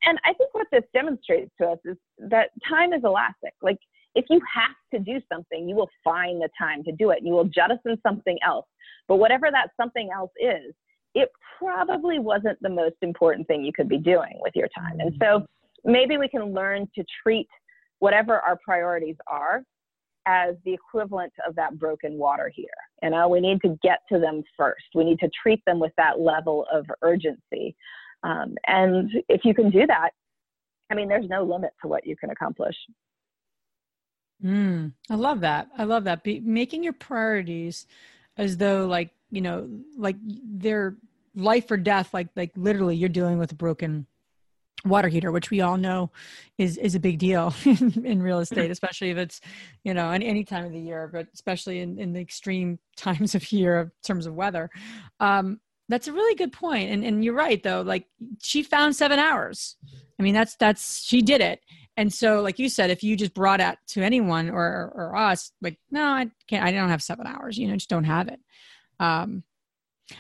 and 0.04 0.20
I 0.26 0.34
think 0.34 0.54
what 0.54 0.68
this 0.72 0.84
demonstrates 0.94 1.52
to 1.62 1.70
us 1.70 1.80
is 1.86 1.98
that 2.20 2.50
time 2.70 2.94
is 2.94 3.02
elastic. 3.04 3.54
Like 3.62 3.80
if 4.14 4.26
you 4.30 4.40
have 4.54 4.76
to 4.94 5.00
do 5.00 5.22
something, 5.32 5.68
you 5.68 5.76
will 5.76 5.90
find 6.04 6.42
the 6.42 6.50
time 6.58 6.84
to 6.84 6.92
do 6.92 7.12
it. 7.12 7.20
You 7.22 7.34
will 7.34 7.46
jettison 7.46 7.98
something 8.06 8.38
else. 8.46 8.66
But 9.08 9.18
whatever 9.18 9.50
that 9.52 9.70
something 9.80 10.10
else 10.14 10.32
is, 10.40 10.74
it 11.16 11.32
probably 11.58 12.20
wasn't 12.20 12.62
the 12.62 12.70
most 12.70 12.98
important 13.02 13.48
thing 13.48 13.64
you 13.64 13.74
could 13.74 13.90
be 13.90 13.98
doing 13.98 14.38
with 14.42 14.54
your 14.56 14.68
time. 14.78 15.00
And 15.00 15.16
so 15.22 15.46
maybe 15.84 16.18
we 16.18 16.28
can 16.28 16.54
learn 16.54 16.88
to 16.96 17.04
treat 17.24 17.48
whatever 18.00 18.40
our 18.42 18.60
priorities 18.64 19.16
are 19.26 19.64
as 20.28 20.56
the 20.66 20.74
equivalent 20.74 21.32
of 21.48 21.56
that 21.56 21.80
broken 21.80 22.18
water 22.18 22.52
here. 22.54 22.68
You 23.02 23.12
know, 23.12 23.30
we 23.30 23.40
need 23.40 23.62
to 23.62 23.78
get 23.82 24.00
to 24.12 24.20
them 24.20 24.44
first. 24.58 24.86
We 24.94 25.06
need 25.06 25.20
to 25.20 25.30
treat 25.42 25.64
them 25.66 25.80
with 25.80 25.94
that 25.98 26.20
level 26.20 26.66
of 26.72 26.86
urgency. 27.02 27.76
Um, 28.24 28.56
and 28.68 29.10
if 29.30 29.46
you 29.46 29.54
can 29.54 29.70
do 29.70 29.86
that, 29.88 30.10
I 30.92 30.96
mean, 30.96 31.08
there's 31.08 31.30
no 31.30 31.44
limit 31.44 31.72
to 31.82 31.88
what 31.88 32.06
you 32.06 32.16
can 32.16 32.32
accomplish. 32.32 32.76
Mm, 34.44 34.94
I 35.10 35.16
love 35.16 35.42
that. 35.42 35.70
I 35.78 35.84
love 35.86 36.04
that. 36.04 36.24
Be, 36.24 36.40
making 36.42 36.84
your 36.84 36.94
priorities 36.94 37.86
as 38.38 38.58
though, 38.58 38.86
like, 38.86 39.12
you 39.32 39.42
know, 39.42 39.70
like 39.98 40.16
they're 40.24 40.96
life 41.36 41.70
or 41.70 41.78
death, 41.78 42.14
like, 42.14 42.30
like 42.36 42.52
literally 42.56 42.96
you're 42.96 43.10
dealing 43.10 43.38
with 43.38 43.52
a 43.52 43.56
broken 43.56 44.08
water 44.86 45.08
heater 45.08 45.32
which 45.32 45.50
we 45.50 45.62
all 45.62 45.78
know 45.78 46.12
is 46.58 46.78
is 46.78 46.96
a 46.96 47.00
big 47.00 47.18
deal 47.18 47.54
in, 47.66 48.06
in 48.06 48.22
real 48.22 48.40
estate 48.46 48.72
especially 48.72 49.10
if 49.10 49.18
it's 49.18 49.42
you 49.84 49.94
know 49.94 50.12
any, 50.12 50.26
any 50.26 50.44
time 50.44 50.66
of 50.66 50.72
the 50.72 50.80
year 50.80 51.10
but 51.12 51.28
especially 51.34 51.80
in, 51.80 51.98
in 52.00 52.14
the 52.14 52.20
extreme 52.20 52.80
times 52.96 53.36
of 53.36 53.52
year 53.52 53.80
in 53.80 53.92
terms 54.04 54.26
of 54.26 54.36
weather. 54.36 54.70
Um, 55.20 55.60
that's 55.88 56.08
a 56.08 56.14
really 56.14 56.36
good 56.36 56.52
point 56.52 56.92
and 56.92 57.04
and 57.04 57.24
you're 57.24 57.34
right 57.34 57.62
though 57.62 57.82
like 57.82 58.06
she 58.40 58.64
found 58.64 58.96
seven 58.96 59.20
hours. 59.20 59.76
I 60.20 60.24
mean 60.24 60.34
that's 60.34 60.56
that's 60.56 61.04
she 61.04 61.22
did 61.22 61.42
it 61.42 61.62
and 61.98 62.14
so 62.14 62.42
like 62.42 62.60
you 62.60 62.70
said 62.70 62.90
if 62.90 63.04
you 63.04 63.16
just 63.16 63.34
brought 63.34 63.62
it 63.62 63.78
to 63.88 64.02
anyone 64.02 64.50
or 64.50 64.92
or 64.96 65.16
us 65.16 65.52
like 65.62 65.78
no 65.92 66.04
i 66.04 66.30
can't 66.48 66.64
i 66.64 66.72
don't 66.72 66.90
have 66.90 67.04
seven 67.04 67.28
hours 67.28 67.58
you 67.58 67.68
know 67.68 67.76
just 67.76 67.90
don't 67.90 68.04
have 68.04 68.28
it. 68.28 68.40
Um 69.00 69.44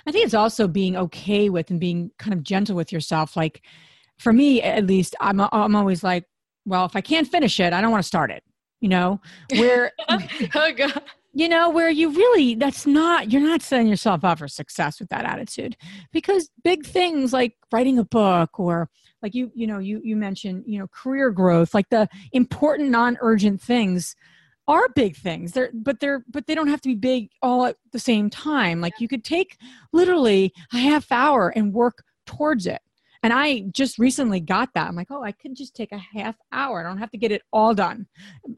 i 0.08 0.12
think 0.12 0.26
it's 0.26 0.34
also 0.34 0.68
being 0.68 0.96
okay 0.98 1.50
with 1.50 1.70
and 1.70 1.80
being 1.80 2.12
kind 2.18 2.34
of 2.34 2.44
gentle 2.44 2.76
with 2.76 2.92
yourself. 2.92 3.36
Like 3.36 3.62
for 4.18 4.32
me 4.32 4.62
at 4.62 4.86
least 4.86 5.14
i'm 5.20 5.42
i'm 5.42 5.76
always 5.76 6.02
like 6.02 6.24
well 6.66 6.86
if 6.86 6.96
i 6.96 7.02
can't 7.02 7.28
finish 7.28 7.60
it 7.60 7.74
i 7.74 7.82
don't 7.82 7.92
want 7.92 8.02
to 8.02 8.08
start 8.08 8.32
it 8.32 8.44
you 8.86 8.90
know? 8.90 9.20
Where 9.52 9.92
oh 10.10 10.72
god 10.78 11.02
you 11.36 11.50
know 11.50 11.70
where 11.70 11.90
you 11.90 12.10
really 12.12 12.56
that's 12.56 12.88
not 12.88 13.30
you're 13.30 13.42
not 13.42 13.62
setting 13.62 13.88
yourself 13.88 14.24
up 14.24 14.40
for 14.40 14.48
success 14.48 15.00
with 15.00 15.10
that 15.10 15.26
attitude. 15.26 15.76
Because 16.12 16.50
big 16.64 16.86
things 16.86 17.34
like 17.34 17.58
writing 17.72 18.00
a 18.00 18.06
book 18.06 18.58
or 18.58 18.90
like 19.22 19.36
you 19.36 19.52
you 19.54 19.68
know 19.68 19.78
you 19.78 20.02
you 20.04 20.16
mentioned 20.16 20.64
you 20.66 20.80
know 20.80 20.88
career 20.88 21.30
growth 21.32 21.74
like 21.74 21.90
the 21.90 22.08
important 22.32 22.90
non-urgent 22.90 23.62
things 23.62 24.16
are 24.68 24.88
big 24.96 25.18
things. 25.18 25.52
They're 25.52 25.72
but 25.74 26.00
they're 26.00 26.24
but 26.32 26.48
they 26.48 26.56
don't 26.56 26.70
have 26.70 26.82
to 26.82 26.90
be 26.90 26.96
big 26.96 27.30
all 27.42 27.66
at 27.66 27.76
the 27.92 28.00
same 28.00 28.30
time. 28.30 28.80
Like 28.80 28.94
you 29.00 29.10
could 29.10 29.26
take 29.26 29.58
literally 29.92 30.54
a 30.74 30.78
half 30.78 31.12
hour 31.12 31.50
and 31.50 31.74
work 31.74 32.04
towards 32.26 32.66
it 32.66 32.80
and 33.26 33.34
I 33.34 33.62
just 33.72 33.98
recently 33.98 34.40
got 34.40 34.72
that. 34.76 34.88
I'm 34.88 34.96
like, 34.96 35.10
oh, 35.10 35.24
I 35.24 35.32
could 35.32 35.56
just 35.56 35.76
take 35.76 35.92
a 35.92 35.98
half 35.98 36.36
hour. 36.52 36.80
I 36.80 36.84
don't 36.84 37.00
have 37.00 37.10
to 37.10 37.18
get 37.18 37.32
it 37.32 37.42
all 37.52 37.74
done. 37.74 38.06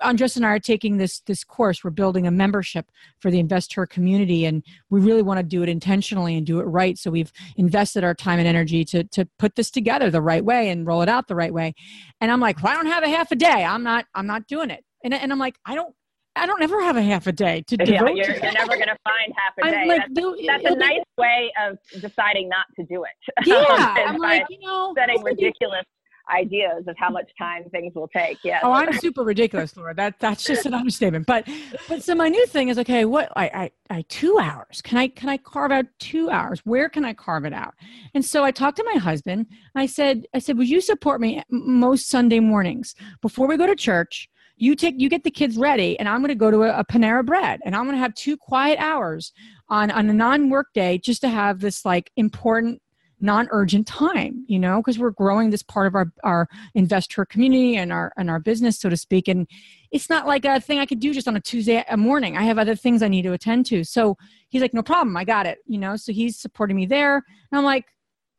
Andressa 0.02 0.36
and 0.36 0.46
I 0.46 0.50
are 0.50 0.60
taking 0.60 0.98
this 0.98 1.22
this 1.22 1.46
course. 1.46 1.86
We're 1.86 1.92
building 1.92 2.28
a 2.28 2.32
membership 2.32 2.92
for 3.22 3.32
the 3.32 3.40
investor 3.40 3.86
community, 3.86 4.44
and 4.44 4.62
we 4.90 5.00
really 5.00 5.22
want 5.22 5.38
to 5.38 5.44
do 5.44 5.64
it 5.64 5.70
intentionally 5.70 6.36
and 6.36 6.46
do 6.46 6.60
it 6.60 6.64
right. 6.64 6.98
So 6.98 7.10
we've 7.10 7.32
invested 7.56 8.04
our 8.04 8.14
time 8.14 8.40
and 8.40 8.48
energy 8.48 8.84
to 8.84 9.06
to 9.06 9.26
put 9.40 9.56
this 9.56 9.72
together 9.72 10.12
the 10.12 10.22
right 10.22 10.44
way 10.44 10.70
and 10.70 10.86
roll 10.86 11.02
it 11.02 11.08
out 11.08 11.30
the 11.30 11.36
right 11.36 11.54
way. 11.54 11.74
And 12.20 12.30
I'm 12.30 12.42
like, 12.42 12.62
well, 12.62 12.74
I 12.74 12.76
don't 12.76 12.88
have 12.88 13.06
a 13.06 13.10
half 13.10 13.32
a 13.32 13.38
day. 13.38 13.64
I'm 13.64 13.84
not 13.84 14.04
I'm 14.16 14.28
not 14.28 14.48
doing 14.48 14.70
it. 14.70 14.84
And, 15.02 15.14
and 15.14 15.32
I'm 15.32 15.40
like, 15.40 15.56
I 15.66 15.76
don't 15.76 15.96
I 16.38 16.46
don't 16.46 16.62
ever 16.62 16.82
have 16.82 16.98
a 16.98 17.02
half 17.02 17.28
a 17.28 17.32
day 17.32 17.64
to 17.68 17.78
yeah, 17.86 18.02
You're, 18.02 18.12
you're 18.12 18.52
never 18.52 18.76
going 18.76 18.88
to 18.88 18.98
find 19.04 19.34
half 19.36 19.54
a 19.58 19.72
day. 19.72 19.88
Like, 19.88 20.02
that's, 20.14 20.48
that's 20.48 20.76
a 20.76 20.78
nice 20.78 21.04
way 21.18 21.52
of 21.62 21.78
deciding 22.02 22.50
not 22.50 22.66
to 22.78 22.86
do 22.86 23.04
it. 23.04 23.46
Yeah, 23.46 23.96
I'm 24.08 24.18
like, 24.18 24.46
you 24.50 24.60
know, 24.62 24.94
setting 24.98 25.24
ridiculous 25.24 25.86
ideas 26.30 26.84
of 26.88 26.96
how 26.98 27.10
much 27.10 27.30
time 27.38 27.64
things 27.70 27.94
will 27.96 28.08
take. 28.10 28.38
Yeah. 28.44 28.60
Oh, 28.64 28.72
I'm 28.72 28.94
super 28.94 29.24
ridiculous, 29.24 29.76
Laura. 29.78 29.94
That 29.94 30.20
that's 30.20 30.44
just 30.44 30.66
an 30.66 30.74
understatement. 30.74 31.26
But 31.26 31.48
but 31.88 32.04
so 32.04 32.16
my 32.16 32.30
new 32.30 32.46
thing 32.48 32.70
is 32.70 32.78
okay. 32.80 33.06
What 33.06 33.32
I 33.36 33.72
I, 33.90 33.98
I 33.98 34.02
two 34.10 34.38
hours. 34.40 34.82
Can 34.82 34.98
I 34.98 35.08
can 35.08 35.30
I 35.30 35.38
carve 35.38 35.72
out 35.72 35.86
two 36.00 36.30
hours? 36.30 36.62
Where 36.66 36.90
can 36.90 37.06
I 37.06 37.14
carve 37.14 37.46
it 37.46 37.54
out? 37.54 37.74
And 38.14 38.24
so 38.24 38.44
I 38.44 38.52
talked 38.52 38.78
to 38.78 38.84
my 38.84 39.00
husband. 39.00 39.48
I 39.76 39.86
said 39.86 40.26
I 40.34 40.40
said, 40.40 40.58
would 40.58 40.70
you 40.70 40.82
support 40.82 41.22
me 41.22 41.42
most 41.50 42.10
Sunday 42.10 42.40
mornings 42.40 42.96
before 43.22 43.48
we 43.48 43.58
go 43.58 43.68
to 43.68 43.76
church? 43.76 44.30
You 44.58 44.76
take 44.76 44.96
you 44.98 45.10
get 45.10 45.24
the 45.24 45.32
kids 45.32 45.58
ready 45.58 45.98
and 46.00 46.10
i'm 46.10 46.20
going 46.20 46.30
to 46.30 46.36
go 46.36 46.52
to 46.52 46.64
a, 46.64 46.80
a 46.80 46.86
panera 46.86 47.26
bread 47.26 47.60
and 47.66 47.76
i'm 47.76 47.84
going 47.84 47.96
to 47.96 48.00
have 48.00 48.14
two 48.16 48.36
quiet 48.36 48.78
hours 48.80 49.32
on 49.70 49.92
on 49.92 50.10
a 50.10 50.14
non-work 50.14 50.68
day 50.74 50.98
just 50.98 51.22
to 51.22 51.30
have 51.30 51.60
this 51.60 51.86
like 51.86 52.12
important 52.18 52.82
non-urgent 53.20 53.88
time 53.88 54.46
you 54.48 54.60
know 54.60 54.78
because 54.78 55.00
we're 55.00 55.10
growing 55.10 55.50
this 55.50 55.64
part 55.64 55.88
of 55.88 55.96
our 55.96 56.12
our 56.24 56.48
investor 56.76 57.26
community 57.26 57.76
and 57.76 57.92
our 57.92 58.14
and 58.16 58.30
our 58.30 58.40
business 58.40 58.80
so 58.80 58.90
to 58.90 58.98
speak 58.98 59.28
and 59.28 59.48
it's 59.92 60.10
not 60.10 60.28
like 60.28 60.46
a 60.46 60.60
thing 60.60 60.78
i 60.78 60.86
could 60.86 61.00
do 61.00 61.14
just 61.14 61.28
on 61.28 61.36
a 61.36 61.42
tuesday 61.42 61.84
uh, 61.90 61.98
morning. 61.98 62.38
I 62.38 62.44
have 62.44 62.60
other 62.60 62.76
things 62.76 63.02
i 63.02 63.08
need 63.08 63.24
to 63.24 63.34
attend 63.34 63.66
to. 63.68 63.84
So 63.84 64.18
he's 64.50 64.62
like 64.62 64.74
no 64.74 64.84
problem 64.84 65.18
i 65.18 65.24
got 65.24 65.48
it 65.48 65.58
you 65.66 65.80
know 65.80 65.96
so 65.96 66.12
he's 66.12 66.38
supporting 66.38 66.76
me 66.76 66.86
there 66.86 67.16
and 67.16 67.58
i'm 67.58 67.64
like 67.64 67.86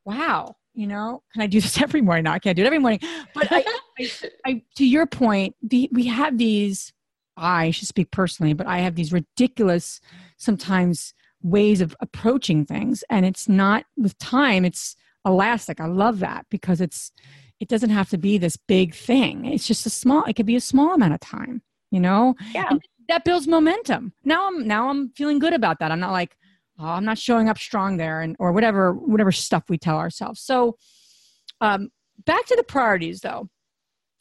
wow 0.05 0.55
you 0.75 0.87
know 0.87 1.23
can 1.33 1.43
i 1.43 1.49
do 1.49 1.61
this 1.61 1.83
every 1.83 2.01
morning? 2.01 2.25
No 2.25 2.31
i 2.31 2.39
can't 2.39 2.57
do 2.57 2.63
it 2.63 2.67
every 2.67 2.79
morning 2.79 3.01
but 3.35 3.49
I, 3.51 3.65
I, 3.99 4.11
I, 4.45 4.63
to 4.77 4.87
your 4.87 5.07
point 5.07 5.57
the, 5.63 5.89
we 5.93 6.07
have 6.07 6.39
these 6.39 6.93
i 7.37 7.71
should 7.71 7.89
speak 7.89 8.11
personally 8.11 8.53
but 8.53 8.67
i 8.67 8.79
have 8.79 8.95
these 8.95 9.13
ridiculous 9.13 10.01
sometimes 10.37 11.15
ways 11.43 11.81
of 11.81 11.97
approaching 12.01 12.65
things. 12.65 13.05
And 13.11 13.25
it's 13.25 13.49
not 13.49 13.85
with 13.97 14.19
time 14.19 14.65
it's 14.65 14.97
elastic. 15.25 15.81
I 15.81 15.87
love 15.87 16.21
that 16.21 16.47
because 16.51 16.81
it's 16.81 17.13
it 17.61 17.69
doesn't 17.69 17.91
have 17.91 18.09
to 18.11 18.19
be 18.19 18.39
this 18.39 18.57
big 18.57 18.95
thing. 18.95 19.45
It's 19.45 19.67
just 19.67 19.87
a 19.87 19.91
small 19.91 20.25
it 20.25 20.35
could 20.35 20.47
be 20.47 20.57
a 20.57 20.61
small 20.61 20.95
amount 20.95 21.15
of 21.15 21.21
time 21.21 21.63
you 21.91 22.01
know? 22.01 22.35
Yeah. 22.55 22.67
And 22.69 22.83
that 23.09 23.25
builds 23.25 23.49
momentum. 23.49 24.13
Now 24.25 24.49
i'm 24.49 24.67
now 24.67 24.89
i'm 24.89 25.11
feeling 25.11 25.39
good 25.39 25.55
about 25.55 25.79
that. 25.81 25.91
I'm 25.91 26.01
not 26.01 26.13
like 26.13 26.37
oh, 26.79 26.87
i'm 26.87 27.05
not 27.05 27.19
showing 27.19 27.49
up 27.49 27.59
strong 27.59 27.97
there 27.97 28.21
and 28.21 28.37
or 28.39 28.53
whatever 28.53 28.93
whatever 28.93 29.33
stuff 29.33 29.65
we 29.69 29.79
tell 29.79 29.97
ourselves. 29.97 30.41
So 30.41 30.77
um, 31.61 31.89
back 32.25 32.45
to 32.47 32.57
the 32.57 32.63
priorities 32.63 33.21
though 33.21 33.49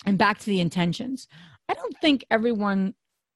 and 0.05 0.17
back 0.17 0.39
to 0.39 0.45
the 0.45 0.61
intentions. 0.61 1.27
I 1.69 1.73
don't 1.73 1.97
think 1.99 2.25
everyone 2.29 2.93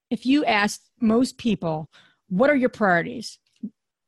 if 0.10 0.26
you 0.26 0.46
asked 0.46 0.90
most 1.00 1.38
people 1.38 1.90
what 2.32 2.50
are 2.50 2.56
your 2.56 2.70
priorities? 2.70 3.38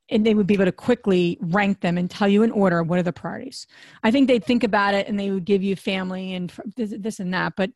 And 0.10 0.26
they 0.26 0.34
would 0.34 0.48
be 0.48 0.54
able 0.54 0.66
to 0.66 0.72
quickly 0.72 1.38
rank 1.42 1.82
them 1.82 1.98
and 1.98 2.10
tell 2.10 2.28
you 2.28 2.44
in 2.44 2.52
order 2.52 2.82
what 2.84 3.00
are 3.00 3.04
the 3.04 3.13
priorities. 3.13 3.68
I 4.04 4.12
think 4.12 4.28
they'd 4.28 4.44
think 4.44 4.63
about 4.63 4.94
it 4.94 5.08
and 5.08 5.20
they 5.20 5.30
would 5.32 5.46
give 5.46 5.62
you 5.62 5.76
family 5.76 6.34
and 6.34 6.52
this, 6.78 6.94
this 6.98 7.20
and 7.20 7.34
that. 7.34 7.54
But 7.58 7.72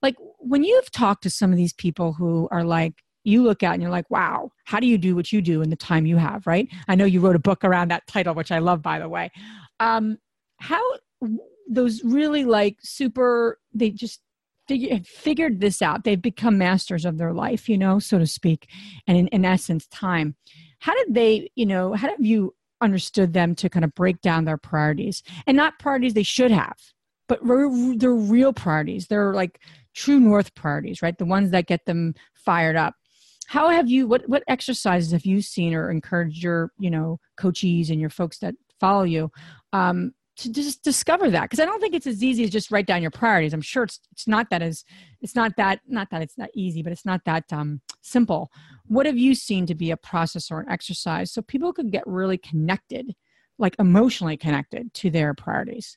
like 0.00 0.16
when 0.38 0.64
you've 0.64 0.90
talked 0.90 1.22
to 1.24 1.30
some 1.30 1.50
of 1.50 1.56
these 1.56 1.74
people 1.74 2.14
who 2.14 2.48
are 2.50 2.64
like 2.64 2.94
you 3.24 3.42
look 3.42 3.62
at 3.62 3.74
and 3.74 3.82
you're 3.82 3.90
like, 3.90 4.10
wow, 4.10 4.50
how 4.64 4.80
do 4.80 4.86
you 4.86 4.98
do 4.98 5.14
what 5.14 5.32
you 5.32 5.42
do 5.42 5.62
in 5.62 5.70
the 5.70 5.76
time 5.76 6.06
you 6.06 6.16
have, 6.16 6.46
right? 6.46 6.68
I 6.88 6.94
know 6.94 7.04
you 7.04 7.20
wrote 7.20 7.36
a 7.36 7.40
book 7.40 7.64
around 7.64 7.90
that 7.90 8.06
title, 8.06 8.34
which 8.34 8.50
I 8.50 8.58
love, 8.58 8.82
by 8.82 8.98
the 8.98 9.08
way. 9.08 9.30
Um, 9.78 10.18
how 10.58 10.82
those 11.74 12.02
really 12.04 12.44
like 12.44 12.78
super, 12.82 13.58
they 13.72 13.90
just 13.90 14.20
figure, 14.68 15.00
figured 15.04 15.60
this 15.60 15.82
out. 15.82 16.04
They've 16.04 16.20
become 16.20 16.58
masters 16.58 17.04
of 17.04 17.18
their 17.18 17.32
life, 17.32 17.68
you 17.68 17.78
know, 17.78 17.98
so 17.98 18.18
to 18.18 18.26
speak, 18.26 18.68
and 19.06 19.16
in, 19.16 19.28
in 19.28 19.44
essence, 19.44 19.86
time. 19.88 20.34
How 20.80 20.94
did 20.94 21.14
they, 21.14 21.50
you 21.54 21.66
know, 21.66 21.94
how 21.94 22.08
have 22.08 22.24
you 22.24 22.54
understood 22.80 23.32
them 23.32 23.54
to 23.54 23.68
kind 23.68 23.84
of 23.84 23.94
break 23.94 24.20
down 24.20 24.44
their 24.44 24.58
priorities 24.58 25.22
and 25.46 25.56
not 25.56 25.78
priorities 25.78 26.14
they 26.14 26.24
should 26.24 26.50
have, 26.50 26.76
but 27.28 27.40
they're 27.44 28.12
real 28.12 28.52
priorities. 28.52 29.06
They're 29.06 29.32
like 29.32 29.60
true 29.94 30.18
north 30.18 30.54
priorities, 30.54 31.00
right? 31.00 31.16
The 31.16 31.24
ones 31.24 31.50
that 31.52 31.66
get 31.66 31.86
them 31.86 32.14
fired 32.34 32.76
up 32.76 32.94
how 33.46 33.68
have 33.68 33.88
you 33.90 34.06
what 34.06 34.26
what 34.28 34.42
exercises 34.48 35.12
have 35.12 35.26
you 35.26 35.42
seen 35.42 35.74
or 35.74 35.90
encouraged 35.90 36.42
your 36.42 36.70
you 36.78 36.90
know 36.90 37.18
coachees 37.38 37.90
and 37.90 38.00
your 38.00 38.08
folks 38.08 38.38
that 38.38 38.54
follow 38.80 39.02
you 39.02 39.30
um, 39.72 40.12
to 40.42 40.52
just 40.52 40.82
discover 40.82 41.30
that 41.30 41.42
because 41.42 41.60
i 41.60 41.64
don't 41.64 41.80
think 41.80 41.94
it's 41.94 42.06
as 42.06 42.22
easy 42.22 42.44
as 42.44 42.50
just 42.50 42.70
write 42.70 42.86
down 42.86 43.02
your 43.02 43.10
priorities. 43.10 43.52
I'm 43.52 43.60
sure 43.60 43.84
it's 43.84 44.00
it's 44.10 44.28
not 44.28 44.50
that 44.50 44.62
as 44.62 44.84
it's 45.20 45.34
not 45.34 45.56
that 45.56 45.80
not 45.86 46.10
that 46.10 46.22
it's 46.22 46.36
not 46.36 46.50
easy 46.54 46.82
but 46.82 46.92
it's 46.92 47.06
not 47.06 47.24
that 47.24 47.52
um, 47.52 47.80
simple. 48.02 48.50
What 48.86 49.06
have 49.06 49.16
you 49.16 49.34
seen 49.34 49.66
to 49.66 49.74
be 49.74 49.90
a 49.90 49.96
process 49.96 50.50
or 50.50 50.60
an 50.60 50.68
exercise 50.68 51.32
so 51.32 51.42
people 51.42 51.72
could 51.72 51.90
get 51.90 52.06
really 52.06 52.38
connected 52.38 53.14
like 53.58 53.76
emotionally 53.78 54.36
connected 54.36 54.92
to 54.94 55.10
their 55.10 55.34
priorities? 55.34 55.96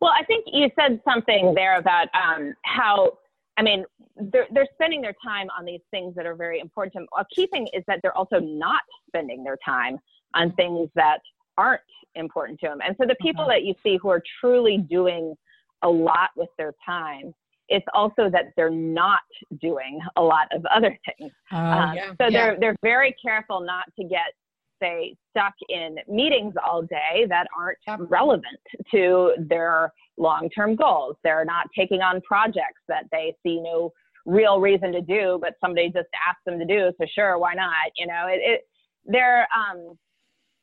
Well 0.00 0.12
i 0.18 0.24
think 0.24 0.46
you 0.46 0.70
said 0.78 1.00
something 1.04 1.54
there 1.54 1.78
about 1.78 2.08
um, 2.14 2.54
how 2.62 3.18
I 3.58 3.62
mean, 3.62 3.84
they're, 4.16 4.46
they're 4.52 4.68
spending 4.74 5.00
their 5.00 5.14
time 5.24 5.46
on 5.58 5.64
these 5.64 5.80
things 5.90 6.14
that 6.14 6.26
are 6.26 6.34
very 6.34 6.60
important. 6.60 6.92
To 6.92 6.98
them. 6.98 7.06
A 7.18 7.24
key 7.34 7.46
thing 7.46 7.66
is 7.72 7.82
that 7.86 8.00
they're 8.02 8.16
also 8.16 8.38
not 8.38 8.82
spending 9.08 9.42
their 9.44 9.56
time 9.64 9.98
on 10.34 10.52
things 10.52 10.90
that 10.94 11.20
aren't 11.58 11.80
important 12.14 12.58
to 12.60 12.68
them. 12.68 12.78
And 12.86 12.96
so 13.00 13.06
the 13.06 13.16
people 13.20 13.44
mm-hmm. 13.44 13.50
that 13.50 13.64
you 13.64 13.74
see 13.82 13.98
who 14.00 14.08
are 14.08 14.22
truly 14.40 14.78
doing 14.78 15.34
a 15.82 15.88
lot 15.88 16.30
with 16.36 16.48
their 16.56 16.74
time, 16.84 17.34
it's 17.68 17.86
also 17.94 18.30
that 18.30 18.52
they're 18.56 18.70
not 18.70 19.20
doing 19.60 20.00
a 20.16 20.22
lot 20.22 20.48
of 20.52 20.64
other 20.74 20.96
things. 21.18 21.32
Uh, 21.52 21.92
yeah. 21.94 22.10
So 22.20 22.28
yeah. 22.28 22.30
they're 22.30 22.56
they're 22.60 22.76
very 22.82 23.14
careful 23.22 23.60
not 23.60 23.84
to 23.98 24.04
get 24.04 24.32
say 24.80 25.16
stuck 25.30 25.54
in 25.70 25.96
meetings 26.06 26.54
all 26.64 26.82
day 26.82 27.26
that 27.28 27.46
aren't 27.56 28.10
relevant 28.10 28.60
to 28.90 29.32
their 29.48 29.90
long-term 30.18 30.76
goals. 30.76 31.16
They're 31.24 31.46
not 31.46 31.66
taking 31.76 32.02
on 32.02 32.20
projects 32.22 32.82
that 32.88 33.04
they 33.10 33.34
see 33.42 33.60
no 33.60 33.92
real 34.26 34.60
reason 34.60 34.92
to 34.92 35.00
do, 35.00 35.38
but 35.40 35.54
somebody 35.60 35.86
just 35.88 36.08
asked 36.28 36.44
them 36.44 36.58
to 36.58 36.66
do. 36.66 36.92
So 36.98 37.06
sure, 37.14 37.38
why 37.38 37.54
not? 37.54 37.72
You 37.96 38.06
know, 38.06 38.26
it, 38.28 38.40
it 38.42 38.60
they're 39.06 39.46
um, 39.54 39.96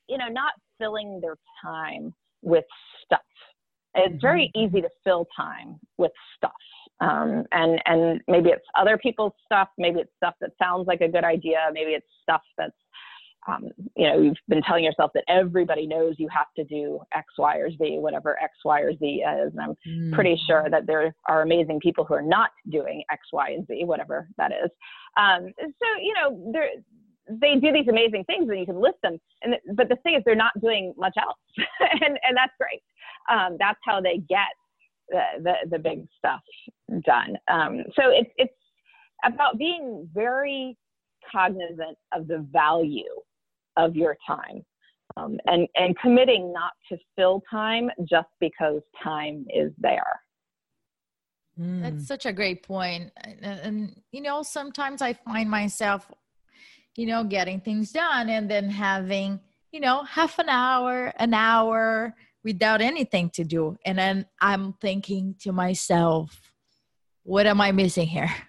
you 0.08 0.18
know 0.18 0.28
not 0.28 0.54
filling 0.78 1.20
their 1.22 1.36
time 1.62 2.14
with 2.42 2.66
stuff. 3.06 3.22
It's 3.96 4.22
very 4.22 4.52
mm-hmm. 4.56 4.76
easy 4.76 4.82
to 4.82 4.90
fill 5.04 5.28
time 5.36 5.80
with 5.98 6.12
stuff. 6.36 6.52
Um, 7.00 7.44
and 7.52 7.82
and 7.86 8.22
maybe 8.28 8.50
it's 8.50 8.66
other 8.80 8.98
people's 8.98 9.34
stuff, 9.46 9.68
maybe 9.78 10.00
it's 10.00 10.12
stuff 10.18 10.36
that 10.42 10.52
sounds 10.62 10.88
like 10.88 11.02
a 11.02 11.08
good 11.08 11.24
idea, 11.24 11.58
maybe 11.74 11.92
it's 11.92 12.08
stuff 12.24 12.42
that's 12.58 12.76
um, 13.48 13.70
you 13.96 14.08
know, 14.08 14.22
you've 14.22 14.38
been 14.48 14.62
telling 14.62 14.84
yourself 14.84 15.12
that 15.14 15.24
everybody 15.28 15.86
knows 15.86 16.16
you 16.18 16.28
have 16.30 16.48
to 16.56 16.64
do 16.64 17.00
X, 17.14 17.26
Y, 17.38 17.58
or 17.58 17.70
Z, 17.72 17.98
whatever 18.00 18.42
X, 18.42 18.54
Y, 18.64 18.80
or 18.80 18.94
Z 18.96 19.06
is. 19.06 19.52
And 19.54 19.60
I'm 19.60 19.76
mm. 19.88 20.14
pretty 20.14 20.40
sure 20.48 20.68
that 20.70 20.88
there 20.88 21.14
are 21.28 21.42
amazing 21.42 21.80
people 21.82 22.06
who 22.06 22.14
are 22.14 22.22
not 22.22 22.52
doing 22.72 23.04
X, 23.12 23.22
Y, 23.32 23.50
and 23.50 23.68
Z, 23.68 23.84
whatever 23.86 24.30
that 24.38 24.52
is. 24.52 24.70
Um, 25.18 25.52
so, 25.60 26.02
you 26.02 26.14
know, 26.14 26.52
they 27.30 27.56
do 27.56 27.72
these 27.72 27.88
amazing 27.88 28.24
things 28.26 28.50
and 28.50 28.60
you 28.60 28.66
can 28.66 28.80
list 28.80 28.98
them. 29.04 29.18
And, 29.42 29.56
but 29.76 29.90
the 29.90 29.96
thing 30.04 30.16
is, 30.16 30.24
they're 30.26 30.36
not 30.36 30.54
doing 30.62 30.94
much 30.98 31.16
else. 31.18 31.38
and, 32.02 32.20
and 32.24 32.36
that's 32.36 32.54
great. 32.60 32.82
Um, 33.32 33.58
that's 33.60 33.80
how 33.86 34.02
they 34.02 34.18
get 34.30 34.52
the, 35.10 35.22
the, 35.44 35.54
the 35.72 35.80
big 35.80 36.06
stuff 36.18 36.42
done. 37.06 37.38
Um, 37.50 37.84
so 37.96 38.10
it's, 38.10 38.30
it's 38.38 38.54
about 39.24 39.58
being 39.58 40.10
very 40.14 40.78
cognizant 41.32 41.98
of 42.14 42.28
the 42.28 42.46
value 42.52 43.04
of 43.78 43.96
your 43.96 44.18
time 44.28 44.64
um, 45.18 45.38
and, 45.46 45.68
and 45.76 45.98
committing 46.00 46.52
not 46.52 46.74
to 46.90 46.98
fill 47.16 47.42
time 47.50 47.90
just 48.10 48.30
because 48.40 48.82
time 49.04 49.46
is 49.54 49.72
there. 49.78 50.20
That's 51.56 51.96
hmm. 51.96 52.02
such 52.02 52.26
a 52.26 52.34
great 52.34 52.64
point. 52.64 53.12
And, 53.18 53.60
and, 53.60 54.02
you 54.12 54.22
know, 54.22 54.42
sometimes 54.42 55.02
I 55.02 55.14
find 55.14 55.50
myself, 55.50 56.12
you 56.96 57.06
know, 57.06 57.24
getting 57.24 57.60
things 57.60 57.92
done 57.92 58.30
and 58.30 58.50
then 58.50 58.70
having, 58.70 59.40
you 59.72 59.80
know, 59.80 60.04
half 60.04 60.40
an 60.40 60.50
hour, 60.50 61.14
an 61.18 61.34
hour 61.34 62.14
without 62.44 62.82
anything 62.82 63.30
to 63.32 63.44
do. 63.44 63.78
And 63.86 63.98
then 63.98 64.26
I'm 64.40 64.74
thinking 64.74 65.36
to 65.42 65.52
myself, 65.52 66.40
what 67.24 67.48
am 67.48 67.62
I 67.62 67.72
missing 67.72 68.08
here? 68.08 68.34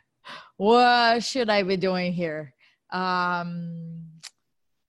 What 0.57 1.25
should 1.25 1.51
I 1.51 1.65
be 1.65 1.77
doing 1.77 2.13
here? 2.13 2.55
Um, 2.93 4.05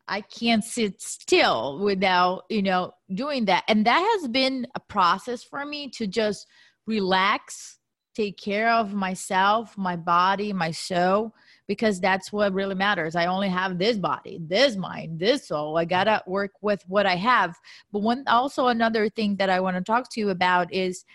I 0.07 0.21
can't 0.21 0.63
sit 0.63 1.01
still 1.01 1.79
without, 1.79 2.43
you 2.49 2.61
know, 2.61 2.91
doing 3.11 3.45
that. 3.45 3.63
And 3.67 3.85
that 3.85 4.17
has 4.21 4.27
been 4.27 4.67
a 4.75 4.79
process 4.79 5.43
for 5.43 5.65
me 5.65 5.89
to 5.95 6.05
just 6.05 6.45
relax, 6.85 7.79
take 8.15 8.37
care 8.37 8.71
of 8.71 8.93
myself, 8.93 9.75
my 9.75 9.95
body, 9.95 10.53
my 10.53 10.69
soul, 10.69 11.33
because 11.67 11.99
that's 11.99 12.31
what 12.31 12.53
really 12.53 12.75
matters. 12.75 13.15
I 13.15 13.25
only 13.25 13.49
have 13.49 13.77
this 13.77 13.97
body, 13.97 14.39
this 14.41 14.75
mind, 14.75 15.19
this 15.19 15.47
soul. 15.47 15.77
I 15.77 15.85
got 15.85 16.05
to 16.05 16.21
work 16.27 16.51
with 16.61 16.83
what 16.87 17.05
I 17.05 17.15
have. 17.15 17.55
But 17.91 17.99
one 17.99 18.23
also 18.27 18.67
another 18.67 19.09
thing 19.09 19.37
that 19.37 19.49
I 19.49 19.59
want 19.59 19.77
to 19.77 19.83
talk 19.83 20.11
to 20.11 20.19
you 20.19 20.29
about 20.29 20.73
is 20.73 21.05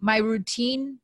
my 0.00 0.18
routine 0.18 0.98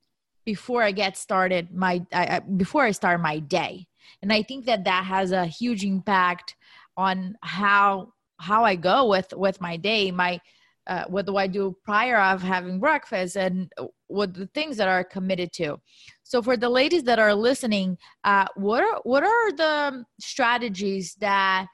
before 0.44 0.82
I 0.82 0.92
get 0.92 1.16
started 1.16 1.72
my 1.72 2.04
I, 2.12 2.40
before 2.40 2.82
I 2.82 2.90
start 2.92 3.20
my 3.20 3.38
day. 3.38 3.86
And 4.22 4.32
I 4.32 4.42
think 4.42 4.66
that 4.66 4.84
that 4.84 5.04
has 5.04 5.32
a 5.32 5.46
huge 5.46 5.84
impact 5.84 6.56
on 6.96 7.36
how 7.42 8.12
how 8.38 8.64
I 8.64 8.76
go 8.76 9.08
with 9.08 9.32
with 9.36 9.60
my 9.60 9.76
day, 9.76 10.10
my 10.10 10.40
uh, 10.86 11.04
what 11.06 11.26
do 11.26 11.36
I 11.36 11.46
do 11.46 11.76
prior 11.84 12.20
of 12.20 12.42
having 12.42 12.80
breakfast, 12.80 13.36
and 13.36 13.72
what 14.08 14.34
the 14.34 14.46
things 14.48 14.76
that 14.76 14.88
are 14.88 15.04
committed 15.04 15.52
to. 15.54 15.80
So 16.32 16.40
for 16.40 16.56
the 16.56 16.70
ladies 16.70 17.02
that 17.02 17.18
are 17.18 17.34
listening, 17.34 17.98
uh, 18.24 18.46
what 18.56 18.82
are 18.82 19.00
what 19.02 19.22
are 19.22 19.52
the 19.52 20.02
strategies 20.18 21.14
that 21.20 21.66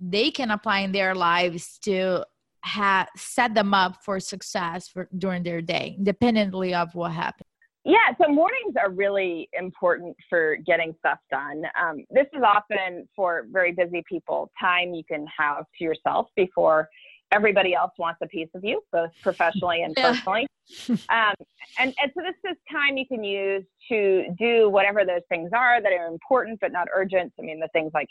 they 0.00 0.30
can 0.30 0.50
apply 0.50 0.78
in 0.78 0.92
their 0.92 1.14
lives 1.14 1.78
to 1.80 2.24
have 2.64 3.08
set 3.18 3.54
them 3.54 3.74
up 3.74 4.02
for 4.02 4.18
success 4.18 4.88
for 4.88 5.10
during 5.18 5.42
their 5.42 5.60
day, 5.60 5.94
independently 5.98 6.72
of 6.72 6.94
what 6.94 7.12
happens? 7.12 7.44
Yeah, 7.84 8.14
so 8.18 8.32
mornings 8.32 8.76
are 8.82 8.90
really 8.90 9.50
important 9.52 10.16
for 10.30 10.56
getting 10.66 10.94
stuff 11.00 11.18
done. 11.30 11.64
Um, 11.78 12.06
this 12.08 12.28
is 12.32 12.40
often 12.42 13.06
for 13.14 13.46
very 13.52 13.72
busy 13.72 14.02
people 14.08 14.50
time 14.58 14.94
you 14.94 15.04
can 15.04 15.26
have 15.38 15.64
to 15.76 15.84
yourself 15.84 16.28
before 16.34 16.88
everybody 17.32 17.74
else 17.74 17.92
wants 17.98 18.18
a 18.22 18.26
piece 18.26 18.48
of 18.54 18.64
you, 18.64 18.82
both 18.92 19.10
professionally 19.22 19.82
and 19.82 19.94
personally. 19.94 20.46
um, 20.90 21.34
and, 21.78 21.94
and 22.02 22.12
so 22.14 22.22
this 22.22 22.50
is 22.50 22.56
time 22.70 22.96
you 22.96 23.06
can 23.06 23.24
use 23.24 23.64
to 23.90 24.26
do 24.38 24.68
whatever 24.68 25.04
those 25.04 25.22
things 25.28 25.50
are 25.54 25.82
that 25.82 25.92
are 25.92 26.06
important 26.06 26.58
but 26.60 26.72
not 26.72 26.88
urgent. 26.94 27.32
I 27.38 27.42
mean, 27.42 27.60
the 27.60 27.68
things 27.72 27.92
like 27.94 28.08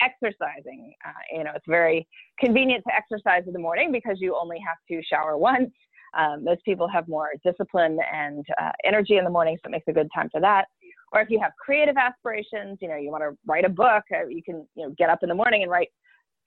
exercising. 0.00 0.92
Uh, 1.06 1.36
you 1.36 1.44
know, 1.44 1.52
it's 1.54 1.64
very 1.68 2.06
convenient 2.38 2.84
to 2.88 2.94
exercise 2.94 3.44
in 3.46 3.52
the 3.52 3.58
morning 3.58 3.92
because 3.92 4.18
you 4.20 4.36
only 4.36 4.58
have 4.58 4.76
to 4.88 5.02
shower 5.06 5.38
once 5.38 5.70
um, 6.16 6.44
most 6.44 6.64
people 6.64 6.88
have 6.88 7.08
more 7.08 7.30
discipline 7.44 7.98
and 8.12 8.44
uh, 8.60 8.70
energy 8.84 9.16
in 9.16 9.24
the 9.24 9.30
morning, 9.30 9.56
so 9.56 9.68
it 9.68 9.72
makes 9.72 9.88
a 9.88 9.92
good 9.92 10.08
time 10.14 10.28
for 10.30 10.40
that. 10.40 10.66
Or 11.12 11.20
if 11.20 11.30
you 11.30 11.40
have 11.40 11.52
creative 11.64 11.96
aspirations, 11.96 12.78
you 12.80 12.88
know, 12.88 12.96
you 12.96 13.10
want 13.10 13.22
to 13.22 13.36
write 13.46 13.64
a 13.64 13.68
book, 13.68 14.02
uh, 14.12 14.26
you 14.26 14.42
can, 14.42 14.66
you 14.74 14.86
know, 14.86 14.94
get 14.98 15.10
up 15.10 15.22
in 15.22 15.28
the 15.28 15.34
morning 15.34 15.62
and 15.62 15.70
write 15.70 15.88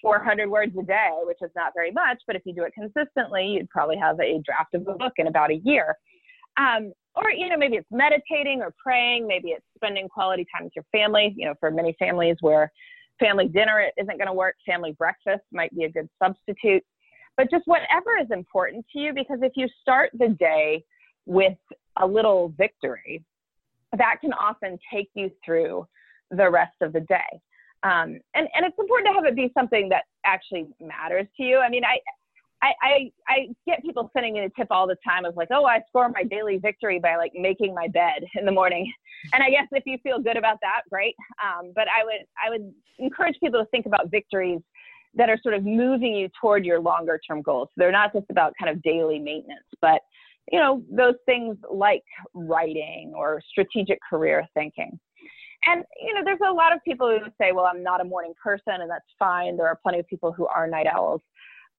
400 0.02 0.50
words 0.50 0.74
a 0.80 0.84
day, 0.84 1.12
which 1.24 1.38
is 1.41 1.52
not 1.56 1.74
very 1.76 1.91
much, 1.91 2.22
but 2.28 2.36
if 2.36 2.43
you 2.45 2.54
do 2.54 2.64
it 2.64 2.74
consistently, 2.74 3.48
you'd 3.48 3.70
probably 3.70 3.98
have 3.98 4.20
a 4.20 4.41
draft 4.45 4.74
of 4.74 4.88
a 4.88 4.93
book 4.93 5.14
in 5.18 5.28
about 5.28 5.52
a 5.52 5.62
year. 5.64 5.95
Um, 6.58 6.93
or, 7.16 7.32
you 7.32 7.50
know, 7.50 7.58
maybe 7.58 7.78
it's 7.78 7.88
meditating 7.91 8.62
or 8.62 8.74
praying, 8.82 9.28
maybe 9.28 9.50
it's 9.50 9.66
spending 9.76 10.08
quality 10.08 10.45
time 10.56 10.66
with 10.66 10.74
your 10.76 10.86
family. 10.91 11.34
You 11.36 11.48
know, 11.48 11.56
for 11.60 11.72
many 11.72 11.95
families 11.98 12.38
where 12.41 12.72
family 13.20 13.48
dinner 13.48 13.89
isn't 13.98 14.18
going 14.18 14.28
to 14.28 14.34
work, 14.34 14.56
family 14.66 14.91
breakfast 14.91 15.43
might 15.52 15.76
be 15.76 15.86
a 15.86 15.91
good 15.91 16.08
substitute 16.24 16.84
but 17.38 17.52
just 17.52 17.68
whatever 17.68 18.18
is 18.20 18.28
important 18.32 18.86
to 18.91 19.00
you, 19.00 19.14
because 19.14 19.39
if 19.43 19.54
you 19.56 19.68
start 19.82 20.10
the 20.18 20.30
day 20.30 20.84
with 21.28 21.58
a 22.02 22.06
little 22.06 22.54
victory, 22.58 23.24
that 23.95 24.16
can 24.22 24.34
often 24.34 24.78
take 24.91 25.10
you 25.14 25.30
through 25.45 25.88
the 26.32 26.50
rest 26.50 26.76
of 26.82 26.93
the 26.93 27.02
day. 27.02 27.39
Um, 27.84 28.19
and, 28.34 28.47
and 28.55 28.65
it's 28.65 28.78
important 28.80 29.07
to 29.07 29.13
have 29.13 29.25
it 29.25 29.36
be 29.36 29.51
something 29.53 29.89
that 29.89 30.03
actually 30.25 30.67
matters 30.80 31.28
to 31.38 31.43
you. 31.43 31.59
I 31.59 31.69
mean, 31.69 31.84
I, 31.84 31.99
I, 32.61 32.73
I, 32.82 33.11
I 33.28 33.47
get 33.67 33.84
people 33.84 34.09
sending 34.13 34.34
me 34.34 34.39
a 34.41 34.49
tip 34.49 34.67
all 34.71 34.88
the 34.88 34.97
time 35.07 35.25
of 35.25 35.36
like, 35.36 35.49
oh, 35.51 35.65
I 35.65 35.82
score 35.88 36.09
my 36.09 36.23
daily 36.23 36.57
victory 36.57 36.99
by 36.99 37.15
like 37.15 37.32
making 37.36 37.75
my 37.75 37.88
bed 37.88 38.23
in 38.36 38.45
the 38.45 38.51
morning. 38.51 38.91
And 39.34 39.41
I 39.41 39.49
guess 39.49 39.65
if 39.71 39.82
you 39.88 39.97
feel 40.03 40.19
good 40.19 40.38
about 40.38 40.59
that, 40.61 40.82
great. 40.91 41.15
Um, 41.43 41.71
but 41.73 41.88
I 41.88 42.03
would, 42.03 42.28
I 42.41 42.51
would 42.51 42.71
encourage 42.99 43.36
people 43.39 43.59
to 43.59 43.65
think 43.71 43.88
about 43.88 44.11
victories 44.11 44.61
that 45.15 45.28
are 45.28 45.39
sort 45.41 45.55
of 45.55 45.65
moving 45.65 46.15
you 46.15 46.30
toward 46.39 46.63
your 46.63 46.80
longer 46.80 47.19
term 47.28 47.41
goals. 47.41 47.69
So 47.69 47.73
they're 47.78 47.91
not 47.91 48.13
just 48.13 48.28
about 48.30 48.53
kind 48.59 48.69
of 48.69 48.82
daily 48.84 49.17
maintenance, 49.17 49.65
but 49.82 50.01
you 50.51 50.59
know, 50.59 50.84
those 50.89 51.15
things 51.25 51.57
like 51.69 52.03
writing 52.34 53.13
or 53.15 53.41
strategic 53.49 53.99
career 54.07 54.45
thinking. 54.53 54.99
And 55.66 55.84
you 56.01 56.14
know, 56.14 56.22
there's 56.24 56.39
a 56.47 56.51
lot 56.51 56.74
of 56.74 56.80
people 56.84 57.10
who 57.10 57.26
say, 57.41 57.51
"Well, 57.51 57.66
I'm 57.66 57.84
not 57.84 58.01
a 58.01 58.05
morning 58.05 58.34
person," 58.41 58.82
and 58.82 58.89
that's 58.89 59.05
fine. 59.18 59.58
There 59.58 59.68
are 59.68 59.80
plenty 59.82 59.99
of 59.99 60.08
people 60.08 60.32
who 60.32 60.47
are 60.47 60.68
night 60.68 60.88
owls. 60.88 61.22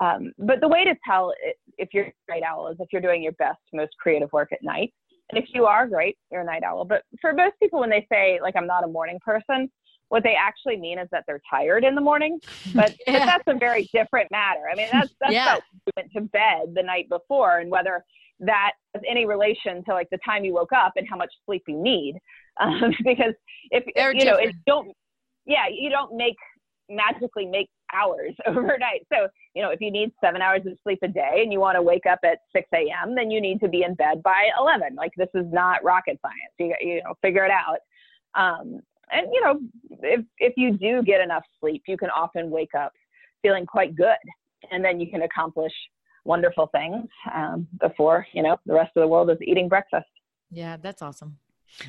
Um, 0.00 0.32
but 0.38 0.60
the 0.60 0.68
way 0.68 0.84
to 0.84 0.94
tell 1.06 1.32
if 1.76 1.88
you're 1.92 2.06
a 2.06 2.12
night 2.30 2.42
owl 2.46 2.68
is 2.68 2.76
if 2.80 2.88
you're 2.92 3.02
doing 3.02 3.22
your 3.22 3.32
best, 3.32 3.58
most 3.72 3.92
creative 3.98 4.32
work 4.32 4.52
at 4.52 4.62
night. 4.62 4.92
And 5.30 5.42
if 5.42 5.50
you 5.52 5.66
are, 5.66 5.86
great, 5.86 6.16
you're 6.30 6.42
a 6.42 6.44
night 6.44 6.62
owl. 6.62 6.84
But 6.84 7.02
for 7.20 7.32
most 7.32 7.54
people, 7.60 7.80
when 7.80 7.90
they 7.90 8.06
say 8.10 8.38
like 8.42 8.56
I'm 8.56 8.66
not 8.66 8.84
a 8.84 8.88
morning 8.88 9.18
person, 9.24 9.70
what 10.08 10.22
they 10.22 10.34
actually 10.34 10.76
mean 10.76 10.98
is 10.98 11.08
that 11.12 11.24
they're 11.26 11.42
tired 11.50 11.84
in 11.84 11.94
the 11.94 12.00
morning, 12.00 12.40
but, 12.74 12.94
yeah. 13.06 13.18
but 13.18 13.26
that's 13.26 13.44
a 13.48 13.58
very 13.58 13.88
different 13.92 14.30
matter. 14.30 14.62
I 14.70 14.74
mean, 14.74 14.88
that's 14.92 15.14
that's 15.20 15.32
yeah. 15.32 15.56
you 15.56 15.92
went 15.96 16.12
to 16.12 16.20
bed 16.22 16.74
the 16.74 16.82
night 16.82 17.08
before, 17.08 17.58
and 17.58 17.70
whether 17.70 18.04
that 18.40 18.72
has 18.94 19.02
any 19.08 19.26
relation 19.26 19.84
to 19.84 19.92
like 19.92 20.08
the 20.10 20.18
time 20.24 20.44
you 20.44 20.54
woke 20.54 20.72
up 20.72 20.92
and 20.96 21.06
how 21.08 21.16
much 21.16 21.32
sleep 21.46 21.62
you 21.66 21.80
need. 21.80 22.18
Um, 22.60 22.92
because 23.04 23.34
if 23.70 23.84
they're 23.94 24.12
you 24.12 24.22
different. 24.22 24.40
know, 24.40 24.44
you 24.46 24.52
don't, 24.66 24.96
yeah, 25.46 25.66
you 25.70 25.90
don't 25.90 26.16
make 26.16 26.34
magically 26.90 27.46
make 27.46 27.68
hours 27.94 28.34
overnight. 28.48 29.06
So 29.12 29.28
you 29.54 29.62
know, 29.62 29.70
if 29.70 29.80
you 29.80 29.92
need 29.92 30.10
seven 30.20 30.42
hours 30.42 30.62
of 30.66 30.76
sleep 30.82 30.98
a 31.02 31.06
day 31.06 31.42
and 31.44 31.52
you 31.52 31.60
want 31.60 31.76
to 31.76 31.82
wake 31.82 32.04
up 32.04 32.18
at 32.24 32.38
6 32.52 32.68
a.m., 32.74 33.14
then 33.14 33.30
you 33.30 33.40
need 33.40 33.60
to 33.60 33.68
be 33.68 33.84
in 33.84 33.94
bed 33.94 34.24
by 34.24 34.48
11. 34.58 34.96
Like 34.96 35.12
this 35.16 35.28
is 35.34 35.46
not 35.52 35.84
rocket 35.84 36.18
science. 36.20 36.52
You 36.58 36.74
you 36.80 37.00
know, 37.04 37.14
figure 37.22 37.44
it 37.44 37.52
out. 37.52 37.78
Um, 38.34 38.80
and 39.12 39.26
you 39.32 39.40
know 39.40 39.60
if 40.02 40.24
if 40.38 40.54
you 40.56 40.76
do 40.76 41.02
get 41.02 41.20
enough 41.20 41.44
sleep 41.60 41.82
you 41.86 41.96
can 41.96 42.10
often 42.10 42.50
wake 42.50 42.74
up 42.74 42.92
feeling 43.42 43.66
quite 43.66 43.94
good 43.96 44.16
and 44.70 44.84
then 44.84 45.00
you 45.00 45.10
can 45.10 45.22
accomplish 45.22 45.72
wonderful 46.28 46.68
things 46.68 47.08
um, 47.34 47.66
before 47.80 48.26
you 48.32 48.42
know 48.42 48.56
the 48.66 48.74
rest 48.74 48.92
of 48.94 49.00
the 49.00 49.08
world 49.08 49.30
is 49.30 49.38
eating 49.42 49.68
breakfast. 49.68 50.06
Yeah, 50.50 50.76
that's 50.76 51.02
awesome. 51.02 51.38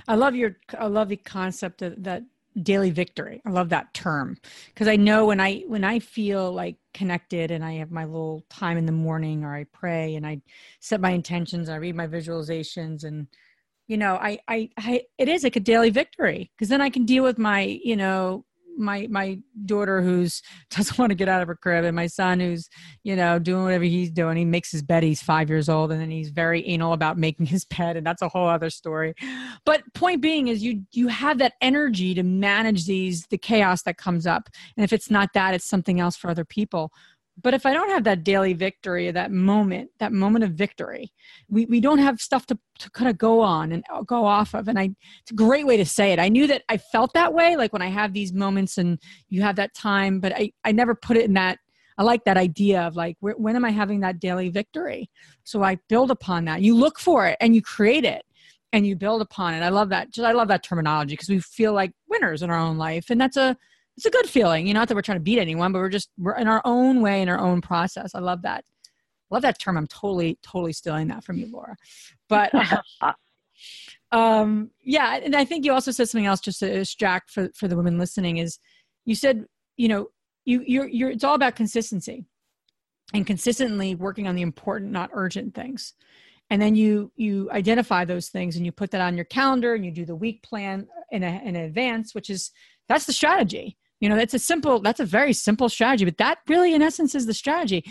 I 0.07 0.15
love 0.15 0.35
your 0.35 0.57
I 0.77 0.87
love 0.87 1.09
the 1.09 1.17
concept 1.17 1.81
of 1.81 2.01
that 2.03 2.23
daily 2.63 2.89
victory. 2.89 3.41
I 3.45 3.51
love 3.51 3.69
that 3.69 3.93
term 3.93 4.37
because 4.67 4.87
I 4.87 4.95
know 4.95 5.25
when 5.27 5.39
I 5.39 5.59
when 5.67 5.83
I 5.83 5.99
feel 5.99 6.51
like 6.51 6.77
connected 6.93 7.51
and 7.51 7.63
I 7.63 7.73
have 7.73 7.91
my 7.91 8.05
little 8.05 8.43
time 8.49 8.77
in 8.77 8.85
the 8.85 8.91
morning 8.91 9.43
or 9.43 9.53
I 9.53 9.65
pray 9.65 10.15
and 10.15 10.25
I 10.25 10.41
set 10.79 11.01
my 11.01 11.11
intentions, 11.11 11.69
I 11.69 11.75
read 11.75 11.95
my 11.95 12.07
visualizations 12.07 13.03
and 13.03 13.27
you 13.87 13.97
know, 13.97 14.15
I 14.15 14.39
I, 14.47 14.69
I 14.77 15.03
it 15.17 15.27
is 15.27 15.43
like 15.43 15.57
a 15.57 15.61
daily 15.61 15.89
victory 15.89 16.51
because 16.55 16.69
then 16.69 16.81
I 16.81 16.89
can 16.89 17.05
deal 17.05 17.23
with 17.23 17.37
my, 17.37 17.61
you 17.83 17.95
know, 17.95 18.45
my 18.79 19.07
my 19.09 19.39
daughter 19.65 20.01
who's 20.01 20.41
doesn't 20.71 20.97
want 20.97 21.11
to 21.11 21.15
get 21.15 21.27
out 21.27 21.41
of 21.41 21.47
her 21.47 21.55
crib 21.55 21.85
and 21.85 21.95
my 21.95 22.07
son 22.07 22.39
who's 22.39 22.69
you 23.03 23.15
know 23.15 23.37
doing 23.37 23.63
whatever 23.63 23.83
he's 23.83 24.09
doing 24.09 24.37
he 24.37 24.45
makes 24.45 24.71
his 24.71 24.81
bed 24.81 25.03
he's 25.03 25.21
five 25.21 25.49
years 25.49 25.69
old 25.69 25.91
and 25.91 26.01
then 26.01 26.09
he's 26.09 26.29
very 26.29 26.67
anal 26.67 26.93
about 26.93 27.17
making 27.29 27.45
his 27.45 27.65
bed 27.65 27.97
and 27.97 28.05
that's 28.05 28.21
a 28.21 28.29
whole 28.29 28.47
other 28.47 28.69
story. 28.69 29.13
But 29.65 29.83
point 29.93 30.21
being 30.21 30.47
is 30.47 30.63
you 30.63 30.83
you 30.91 31.07
have 31.09 31.37
that 31.39 31.53
energy 31.61 32.13
to 32.15 32.23
manage 32.23 32.85
these 32.85 33.25
the 33.27 33.37
chaos 33.37 33.83
that 33.83 33.97
comes 33.97 34.25
up 34.25 34.49
and 34.77 34.83
if 34.83 34.93
it's 34.93 35.11
not 35.11 35.33
that 35.33 35.53
it's 35.53 35.69
something 35.69 35.99
else 35.99 36.15
for 36.15 36.29
other 36.29 36.45
people 36.45 36.91
but 37.41 37.53
if 37.53 37.65
i 37.65 37.73
don't 37.73 37.89
have 37.89 38.03
that 38.03 38.23
daily 38.23 38.53
victory 38.53 39.09
that 39.11 39.31
moment 39.31 39.89
that 39.99 40.11
moment 40.11 40.43
of 40.43 40.51
victory 40.51 41.11
we, 41.47 41.65
we 41.65 41.79
don't 41.79 41.99
have 41.99 42.19
stuff 42.19 42.45
to, 42.47 42.57
to 42.79 42.89
kind 42.91 43.09
of 43.09 43.17
go 43.17 43.41
on 43.41 43.71
and 43.71 43.83
uh, 43.91 44.01
go 44.01 44.25
off 44.25 44.53
of. 44.53 44.67
And 44.67 44.79
i 44.79 44.89
it's 45.21 45.31
a 45.31 45.35
great 45.35 45.65
way 45.65 45.77
to 45.77 45.85
say 45.85 46.11
it. 46.11 46.19
I 46.19 46.29
knew 46.29 46.47
that 46.47 46.63
i 46.69 46.77
felt 46.77 47.13
that 47.13 47.33
way 47.33 47.55
like 47.55 47.73
when 47.73 47.81
i 47.81 47.87
have 47.89 48.13
these 48.13 48.33
moments 48.33 48.77
and 48.77 48.99
you 49.29 49.41
have 49.41 49.55
that 49.57 49.73
time 49.73 50.19
but 50.19 50.33
i 50.35 50.51
i 50.63 50.71
never 50.71 50.95
put 50.95 51.17
it 51.17 51.25
in 51.25 51.33
that 51.33 51.59
i 51.97 52.03
like 52.03 52.23
that 52.25 52.37
idea 52.37 52.81
of 52.81 52.95
like 52.95 53.17
where, 53.19 53.35
when 53.35 53.55
am 53.55 53.65
i 53.65 53.71
having 53.71 53.99
that 54.01 54.19
daily 54.19 54.49
victory? 54.49 55.09
So 55.43 55.63
i 55.63 55.77
build 55.87 56.11
upon 56.11 56.45
that. 56.45 56.61
You 56.61 56.75
look 56.75 56.99
for 56.99 57.27
it 57.27 57.37
and 57.39 57.55
you 57.55 57.61
create 57.61 58.05
it 58.05 58.23
and 58.71 58.85
you 58.85 58.95
build 58.95 59.21
upon 59.21 59.55
it. 59.55 59.61
I 59.61 59.69
love 59.69 59.89
that 59.89 60.11
just 60.11 60.25
i 60.25 60.31
love 60.31 60.47
that 60.49 60.63
terminology 60.63 61.13
because 61.13 61.29
we 61.29 61.39
feel 61.39 61.73
like 61.73 61.91
winners 62.07 62.41
in 62.41 62.49
our 62.49 62.59
own 62.59 62.77
life. 62.77 63.09
And 63.09 63.19
that's 63.19 63.37
a 63.37 63.57
it's 63.99 64.05
a 64.05 64.09
good 64.09 64.29
feeling. 64.29 64.65
You 64.65 64.73
know, 64.73 64.79
not 64.79 64.87
that 64.87 64.95
we're 64.95 65.01
trying 65.01 65.17
to 65.17 65.23
beat 65.23 65.39
anyone, 65.39 65.73
but 65.73 65.79
we're 65.79 65.89
just 65.89 66.09
we're 66.17 66.37
in 66.37 66.47
our 66.47 66.61
own 66.63 67.01
way 67.01 67.21
in 67.21 67.27
our 67.27 67.37
own 67.37 67.59
process. 67.59 68.15
I 68.15 68.19
love 68.19 68.43
that. 68.43 68.63
I 69.29 69.35
love 69.35 69.41
that 69.41 69.59
term. 69.59 69.75
I'm 69.75 69.87
totally 69.87 70.39
totally 70.41 70.71
stealing 70.71 71.09
that 71.09 71.25
from 71.25 71.37
you, 71.37 71.51
Laura. 71.51 71.75
But 72.29 72.53
um, 74.13 74.71
yeah, 74.81 75.17
and 75.17 75.35
I 75.35 75.43
think 75.43 75.65
you 75.65 75.73
also 75.73 75.91
said 75.91 76.07
something 76.07 76.25
else 76.25 76.39
just 76.39 76.59
to 76.59 76.69
distract 76.73 77.29
for 77.29 77.49
for 77.53 77.67
the 77.67 77.75
women 77.75 77.97
listening 77.97 78.37
is 78.37 78.57
you 79.03 79.15
said 79.15 79.43
you 79.75 79.89
know 79.89 80.07
you 80.45 80.63
you're 80.65 80.87
you're 80.87 81.09
it's 81.09 81.25
all 81.25 81.35
about 81.35 81.57
consistency 81.57 82.23
and 83.13 83.27
consistently 83.27 83.95
working 83.95 84.29
on 84.29 84.35
the 84.35 84.43
important 84.43 84.93
not 84.93 85.09
urgent 85.11 85.53
things 85.53 85.93
and 86.49 86.61
then 86.61 86.73
you 86.73 87.11
you 87.17 87.51
identify 87.51 88.05
those 88.05 88.29
things 88.29 88.55
and 88.55 88.65
you 88.65 88.71
put 88.71 88.91
that 88.91 89.01
on 89.01 89.17
your 89.17 89.25
calendar 89.25 89.73
and 89.73 89.83
you 89.83 89.91
do 89.91 90.05
the 90.05 90.15
week 90.15 90.41
plan 90.41 90.87
in, 91.11 91.23
a, 91.23 91.41
in 91.43 91.55
advance 91.57 92.15
which 92.15 92.29
is 92.29 92.51
that's 92.87 93.05
the 93.05 93.13
strategy 93.13 93.77
you 93.99 94.09
know, 94.09 94.15
that's 94.15 94.33
a 94.33 94.39
simple, 94.39 94.79
that's 94.79 94.99
a 94.99 95.05
very 95.05 95.33
simple 95.33 95.69
strategy, 95.69 96.05
but 96.05 96.17
that 96.17 96.39
really, 96.47 96.73
in 96.73 96.81
essence, 96.81 97.15
is 97.15 97.25
the 97.25 97.33
strategy. 97.33 97.83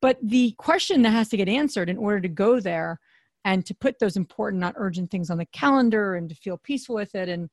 But 0.00 0.18
the 0.22 0.54
question 0.58 1.02
that 1.02 1.10
has 1.10 1.28
to 1.28 1.36
get 1.36 1.48
answered 1.48 1.88
in 1.88 1.96
order 1.96 2.20
to 2.20 2.28
go 2.28 2.58
there 2.58 2.98
and 3.44 3.64
to 3.66 3.74
put 3.74 3.98
those 3.98 4.16
important, 4.16 4.60
not 4.60 4.74
urgent 4.76 5.10
things 5.10 5.30
on 5.30 5.38
the 5.38 5.46
calendar 5.46 6.14
and 6.16 6.28
to 6.28 6.34
feel 6.34 6.58
peaceful 6.58 6.94
with 6.94 7.14
it 7.14 7.28
and 7.28 7.48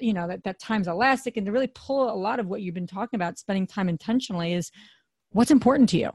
you 0.00 0.12
know 0.12 0.26
that 0.26 0.42
that 0.44 0.58
time's 0.58 0.88
elastic 0.88 1.36
and 1.36 1.46
to 1.46 1.52
really 1.52 1.70
pull 1.74 2.10
a 2.10 2.16
lot 2.16 2.40
of 2.40 2.46
what 2.46 2.62
you've 2.62 2.74
been 2.74 2.86
talking 2.86 3.18
about 3.18 3.38
spending 3.38 3.66
time 3.66 3.88
intentionally 3.88 4.54
is 4.54 4.70
what's 5.32 5.50
important 5.50 5.88
to 5.90 5.98
you. 5.98 6.10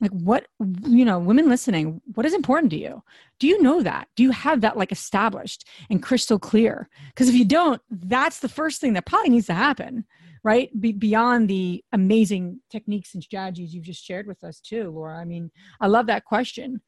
Like 0.00 0.12
what 0.12 0.46
you 0.86 1.04
know 1.04 1.18
women 1.18 1.48
listening 1.48 2.00
what 2.14 2.26
is 2.26 2.34
important 2.34 2.70
to 2.70 2.78
you? 2.78 3.02
Do 3.40 3.48
you 3.48 3.60
know 3.62 3.82
that? 3.82 4.08
Do 4.14 4.22
you 4.22 4.30
have 4.30 4.60
that 4.60 4.76
like 4.76 4.92
established 4.92 5.66
and 5.90 6.02
crystal 6.02 6.38
clear? 6.38 6.88
Because 7.08 7.28
if 7.28 7.34
you 7.34 7.44
don't 7.44 7.80
that's 7.90 8.40
the 8.40 8.48
first 8.48 8.80
thing 8.80 8.92
that 8.92 9.06
probably 9.06 9.30
needs 9.30 9.46
to 9.46 9.54
happen 9.54 10.04
right? 10.46 10.70
Be- 10.80 10.92
beyond 10.92 11.48
the 11.50 11.82
amazing 11.92 12.60
techniques 12.70 13.14
and 13.14 13.22
strategies 13.22 13.74
you've 13.74 13.84
just 13.84 14.04
shared 14.04 14.28
with 14.28 14.44
us 14.44 14.60
too, 14.60 14.92
Laura. 14.92 15.18
I 15.18 15.24
mean, 15.24 15.50
I 15.80 15.88
love 15.88 16.06
that 16.06 16.24
question, 16.24 16.80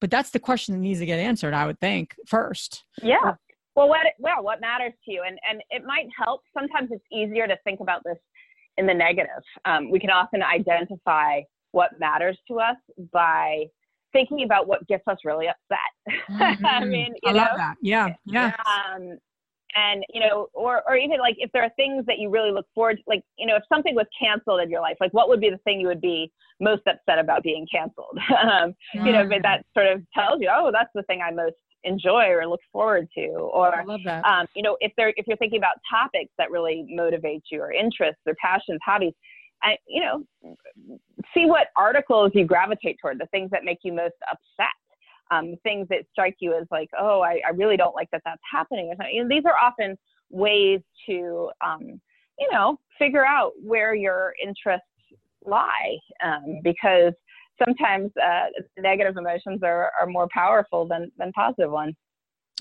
but 0.00 0.10
that's 0.10 0.30
the 0.30 0.40
question 0.40 0.74
that 0.74 0.80
needs 0.80 0.98
to 0.98 1.06
get 1.06 1.20
answered, 1.20 1.54
I 1.54 1.64
would 1.64 1.78
think, 1.78 2.16
first. 2.26 2.82
Yeah. 3.00 3.34
Well, 3.76 3.88
what 3.88 4.00
well, 4.18 4.42
what 4.42 4.60
matters 4.60 4.94
to 5.04 5.12
you, 5.12 5.22
and 5.26 5.38
and 5.48 5.62
it 5.70 5.84
might 5.84 6.06
help. 6.16 6.42
Sometimes 6.58 6.90
it's 6.90 7.04
easier 7.12 7.46
to 7.46 7.56
think 7.62 7.78
about 7.78 8.02
this 8.04 8.18
in 8.78 8.86
the 8.86 8.94
negative. 8.94 9.42
Um, 9.64 9.92
we 9.92 10.00
can 10.00 10.10
often 10.10 10.42
identify 10.42 11.40
what 11.70 11.90
matters 12.00 12.36
to 12.48 12.58
us 12.58 12.76
by 13.12 13.64
thinking 14.12 14.42
about 14.42 14.66
what 14.66 14.86
gets 14.88 15.06
us 15.06 15.18
really 15.24 15.46
upset. 15.46 16.18
Mm-hmm. 16.30 16.66
I 16.66 16.84
mean, 16.84 17.14
I 17.24 17.32
know, 17.32 17.38
love 17.38 17.56
that. 17.56 17.74
Yeah, 17.80 18.08
yeah. 18.26 18.54
Um, 18.66 19.18
and 19.74 20.04
you 20.12 20.20
know 20.20 20.48
or 20.52 20.82
or 20.88 20.96
even 20.96 21.18
like 21.18 21.36
if 21.38 21.50
there 21.52 21.62
are 21.62 21.70
things 21.76 22.04
that 22.06 22.18
you 22.18 22.30
really 22.30 22.52
look 22.52 22.66
forward 22.74 22.96
to 22.96 23.02
like 23.06 23.22
you 23.38 23.46
know 23.46 23.56
if 23.56 23.62
something 23.68 23.94
was 23.94 24.06
canceled 24.20 24.60
in 24.60 24.70
your 24.70 24.80
life 24.80 24.96
like 25.00 25.12
what 25.12 25.28
would 25.28 25.40
be 25.40 25.50
the 25.50 25.58
thing 25.58 25.80
you 25.80 25.86
would 25.86 26.00
be 26.00 26.30
most 26.60 26.82
upset 26.86 27.18
about 27.18 27.42
being 27.42 27.66
canceled? 27.70 28.18
Um, 28.44 28.74
mm. 28.94 29.06
you 29.06 29.12
know 29.12 29.26
but 29.28 29.42
that 29.42 29.64
sort 29.74 29.86
of 29.86 30.02
tells 30.12 30.40
you 30.40 30.50
oh 30.52 30.70
that's 30.72 30.90
the 30.94 31.02
thing 31.04 31.20
i 31.22 31.30
most 31.30 31.54
enjoy 31.84 32.26
or 32.28 32.46
look 32.46 32.60
forward 32.72 33.08
to. 33.14 33.26
Or 33.26 33.80
um, 34.24 34.46
you 34.54 34.62
know 34.62 34.76
if 34.80 34.92
they're 34.96 35.12
if 35.16 35.26
you're 35.26 35.36
thinking 35.36 35.58
about 35.58 35.76
topics 35.88 36.32
that 36.38 36.50
really 36.50 36.86
motivate 36.88 37.42
you 37.50 37.60
or 37.60 37.72
interests 37.72 38.22
or 38.26 38.34
passions 38.40 38.80
hobbies 38.84 39.12
I, 39.62 39.76
you 39.86 40.00
know 40.00 40.24
see 41.32 41.46
what 41.46 41.68
articles 41.76 42.32
you 42.34 42.44
gravitate 42.44 42.98
toward 43.00 43.18
the 43.18 43.26
things 43.26 43.50
that 43.50 43.64
make 43.64 43.78
you 43.82 43.92
most 43.92 44.14
upset 44.30 44.74
um, 45.30 45.54
things 45.62 45.86
that 45.90 46.04
strike 46.12 46.36
you 46.40 46.56
as 46.56 46.66
like, 46.70 46.88
oh, 46.98 47.20
I, 47.22 47.40
I 47.46 47.50
really 47.54 47.76
don't 47.76 47.94
like 47.94 48.10
that 48.12 48.22
that's 48.24 48.40
happening. 48.50 48.88
Or 48.88 48.96
something. 48.96 49.28
These 49.28 49.44
are 49.46 49.56
often 49.56 49.96
ways 50.30 50.80
to, 51.08 51.50
um, 51.64 52.00
you 52.38 52.48
know, 52.52 52.78
figure 52.98 53.24
out 53.24 53.52
where 53.62 53.94
your 53.94 54.34
interests 54.42 54.86
lie 55.44 55.96
um, 56.24 56.60
because 56.62 57.12
sometimes 57.64 58.10
uh, 58.22 58.46
negative 58.78 59.16
emotions 59.16 59.60
are, 59.62 59.90
are 60.00 60.06
more 60.06 60.28
powerful 60.32 60.86
than, 60.86 61.10
than 61.18 61.32
positive 61.32 61.70
ones. 61.70 61.94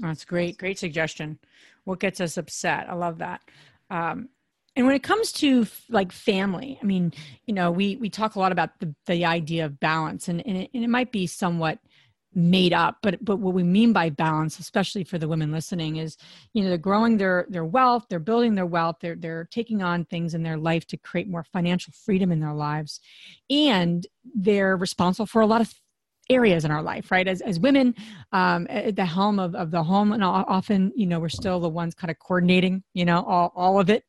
That's 0.02 0.26
great. 0.26 0.58
Great 0.58 0.80
suggestion. 0.80 1.40
What 1.84 2.00
gets 2.00 2.20
us 2.20 2.38
upset? 2.38 2.90
I 2.90 2.94
love 2.94 3.20
that. 3.20 3.42
Um, 3.90 4.30
and 4.76 4.88
when 4.88 4.96
it 4.96 5.04
comes 5.04 5.32
to 5.34 5.68
like 5.90 6.12
family, 6.12 6.80
I 6.82 6.86
mean, 6.86 7.14
you 7.46 7.54
know, 7.54 7.70
we 7.70 7.96
we 7.98 8.10
talk 8.10 8.36
a 8.36 8.40
lot 8.40 8.52
about 8.52 8.80
the 8.80 8.94
the 9.06 9.24
idea 9.24 9.66
of 9.66 9.80
balance, 9.80 10.30
and 10.30 10.46
and 10.48 10.58
it, 10.58 10.72
and 10.74 10.84
it 10.84 10.90
might 10.90 11.12
be 11.12 11.28
somewhat 11.28 11.78
made 12.36 12.74
up 12.74 12.98
but 13.02 13.24
but 13.24 13.38
what 13.38 13.54
we 13.54 13.64
mean 13.64 13.94
by 13.94 14.10
balance 14.10 14.60
especially 14.60 15.04
for 15.04 15.18
the 15.18 15.28
women 15.28 15.52
listening 15.52 15.98
is 15.98 16.18
you 16.54 16.64
know 16.64 16.70
they're 16.70 16.78
growing 16.78 17.18
their 17.18 17.46
their 17.50 17.66
wealth 17.66 18.06
they're 18.10 18.20
building 18.20 18.56
their 18.56 18.66
wealth 18.66 18.98
they're 19.02 19.16
they're 19.16 19.48
taking 19.52 19.82
on 19.82 20.06
things 20.06 20.34
in 20.34 20.44
their 20.44 20.58
life 20.58 20.86
to 20.88 20.98
create 20.98 21.30
more 21.30 21.44
financial 21.44 21.94
freedom 22.06 22.32
in 22.32 22.40
their 22.40 22.54
lives. 22.54 23.00
And 23.50 24.06
they're 24.36 24.78
responsible 24.78 25.26
for 25.26 25.42
a 25.42 25.48
lot 25.48 25.62
of 25.62 25.74
areas 26.30 26.64
in 26.64 26.72
our 26.72 26.82
life 26.82 27.12
right? 27.12 27.28
As, 27.28 27.42
as 27.42 27.60
women 27.60 27.94
um, 28.32 28.66
at 28.70 28.96
the 28.96 29.04
helm 29.04 29.40
of, 29.40 29.56
of 29.56 29.72
the 29.72 29.84
home 29.84 30.14
and 30.14 30.24
often 30.24 30.94
you 30.96 31.06
know 31.06 31.20
we're 31.20 31.28
still 31.28 31.60
the 31.60 31.68
ones 31.68 31.94
kind 31.94 32.10
of 32.10 32.18
coordinating 32.20 32.82
you 32.94 33.04
know 33.04 33.24
all, 33.24 33.52
all 33.56 33.80
of 33.80 33.90
it. 33.90 34.04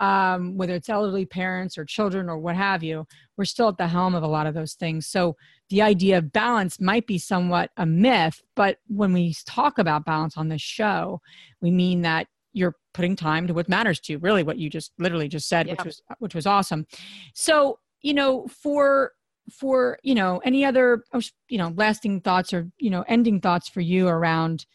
Um, 0.00 0.56
whether 0.56 0.74
it's 0.74 0.88
elderly 0.88 1.26
parents 1.26 1.76
or 1.76 1.84
children 1.84 2.30
or 2.30 2.38
what 2.38 2.56
have 2.56 2.82
you 2.82 3.06
we're 3.36 3.44
still 3.44 3.68
at 3.68 3.76
the 3.78 3.88
helm 3.88 4.14
of 4.14 4.22
a 4.22 4.28
lot 4.28 4.46
of 4.46 4.54
those 4.54 4.74
things. 4.74 5.06
So 5.06 5.36
the 5.70 5.80
idea 5.80 6.18
of 6.18 6.32
balance 6.32 6.80
might 6.80 7.06
be 7.06 7.18
somewhat 7.18 7.70
a 7.76 7.86
myth 7.86 8.42
but 8.54 8.78
when 8.88 9.12
we 9.12 9.34
talk 9.46 9.78
about 9.78 10.04
balance 10.04 10.36
on 10.36 10.48
this 10.48 10.62
show 10.62 11.20
we 11.62 11.70
mean 11.70 12.02
that 12.02 12.26
you're 12.52 12.74
putting 12.92 13.16
time 13.16 13.46
to 13.46 13.54
what 13.54 13.68
matters 13.68 14.00
to 14.00 14.12
you 14.12 14.18
really 14.18 14.42
what 14.42 14.58
you 14.58 14.68
just 14.68 14.92
literally 14.98 15.28
just 15.28 15.48
said 15.48 15.66
yeah. 15.66 15.72
which 15.72 15.84
was 15.84 16.02
which 16.18 16.34
was 16.34 16.46
awesome 16.46 16.86
so 17.34 17.78
you 18.02 18.12
know 18.12 18.46
for 18.48 19.12
for 19.50 19.98
you 20.02 20.14
know 20.14 20.40
any 20.44 20.64
other 20.64 21.04
oh, 21.12 21.20
you 21.48 21.58
know 21.58 21.72
lasting 21.76 22.20
thoughts 22.20 22.52
or 22.52 22.70
you 22.78 22.90
know 22.90 23.04
ending 23.08 23.40
thoughts 23.40 23.68
for 23.68 23.80
you 23.80 24.08
around 24.08 24.66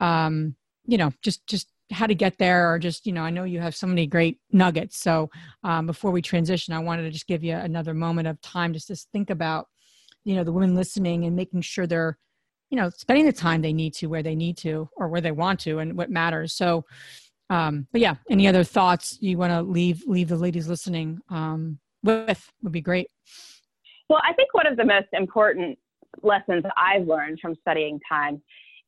um 0.00 0.54
you 0.86 0.98
know 0.98 1.12
just 1.22 1.46
just 1.46 1.68
how 1.92 2.06
to 2.06 2.14
get 2.14 2.38
there 2.38 2.72
or 2.72 2.78
just 2.78 3.06
you 3.06 3.12
know 3.12 3.22
i 3.22 3.30
know 3.30 3.44
you 3.44 3.60
have 3.60 3.74
so 3.74 3.86
many 3.86 4.06
great 4.06 4.38
nuggets 4.52 4.96
so 4.96 5.28
um, 5.64 5.86
before 5.86 6.10
we 6.12 6.22
transition 6.22 6.72
i 6.72 6.78
wanted 6.78 7.02
to 7.02 7.10
just 7.10 7.26
give 7.26 7.42
you 7.42 7.54
another 7.54 7.94
moment 7.94 8.28
of 8.28 8.40
time 8.40 8.72
just 8.72 8.88
to 8.88 8.96
think 9.12 9.30
about 9.30 9.66
you 10.24 10.34
know 10.34 10.44
the 10.44 10.52
women 10.52 10.74
listening 10.74 11.24
and 11.24 11.36
making 11.36 11.60
sure 11.60 11.86
they're 11.86 12.18
you 12.70 12.76
know 12.76 12.90
spending 12.90 13.26
the 13.26 13.32
time 13.32 13.62
they 13.62 13.72
need 13.72 13.94
to 13.94 14.06
where 14.06 14.22
they 14.22 14.34
need 14.34 14.56
to 14.56 14.88
or 14.96 15.08
where 15.08 15.20
they 15.20 15.32
want 15.32 15.60
to 15.60 15.78
and 15.78 15.96
what 15.96 16.10
matters 16.10 16.52
so 16.52 16.84
um 17.48 17.86
but 17.92 18.00
yeah 18.00 18.14
any 18.30 18.46
other 18.46 18.64
thoughts 18.64 19.18
you 19.20 19.36
want 19.38 19.52
to 19.52 19.62
leave 19.62 20.02
leave 20.06 20.28
the 20.28 20.36
ladies 20.36 20.68
listening 20.68 21.18
um 21.30 21.78
with 22.02 22.50
would 22.62 22.72
be 22.72 22.80
great 22.80 23.08
well, 24.10 24.20
I 24.28 24.32
think 24.34 24.52
one 24.52 24.66
of 24.66 24.76
the 24.76 24.84
most 24.84 25.06
important 25.12 25.78
lessons 26.24 26.64
I've 26.76 27.06
learned 27.06 27.38
from 27.40 27.54
studying 27.60 28.00
time 28.10 28.42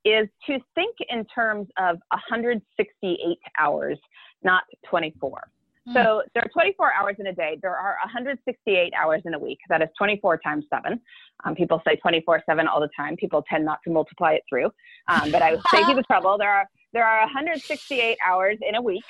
is 0.04 0.26
to 0.46 0.58
think 0.74 0.96
in 1.08 1.24
terms 1.26 1.68
of 1.78 1.98
168 2.10 3.38
hours, 3.56 3.98
not 4.42 4.64
24. 4.90 5.40
Mm. 5.88 5.94
So 5.94 6.22
there 6.34 6.44
are 6.44 6.50
24 6.52 6.92
hours 6.92 7.16
in 7.18 7.26
a 7.26 7.32
day. 7.32 7.58
There 7.60 7.76
are 7.76 7.96
168 8.04 8.92
hours 8.94 9.22
in 9.24 9.34
a 9.34 9.38
week. 9.38 9.58
That 9.68 9.82
is 9.82 9.88
24 9.98 10.38
times 10.38 10.64
seven. 10.72 11.00
Um, 11.44 11.54
people 11.54 11.82
say 11.86 11.96
24 11.96 12.42
seven 12.48 12.68
all 12.68 12.80
the 12.80 12.90
time. 12.96 13.16
People 13.16 13.44
tend 13.50 13.64
not 13.64 13.80
to 13.84 13.90
multiply 13.90 14.32
it 14.32 14.42
through, 14.48 14.70
um, 15.08 15.32
but 15.32 15.42
I 15.42 15.52
would 15.52 15.62
save 15.70 15.88
you 15.88 15.94
the 15.94 16.02
trouble. 16.06 16.38
There 16.38 16.50
are 16.50 16.66
there 16.92 17.06
are 17.06 17.20
168 17.22 18.18
hours 18.26 18.58
in 18.66 18.74
a 18.76 18.82
week. 18.82 19.04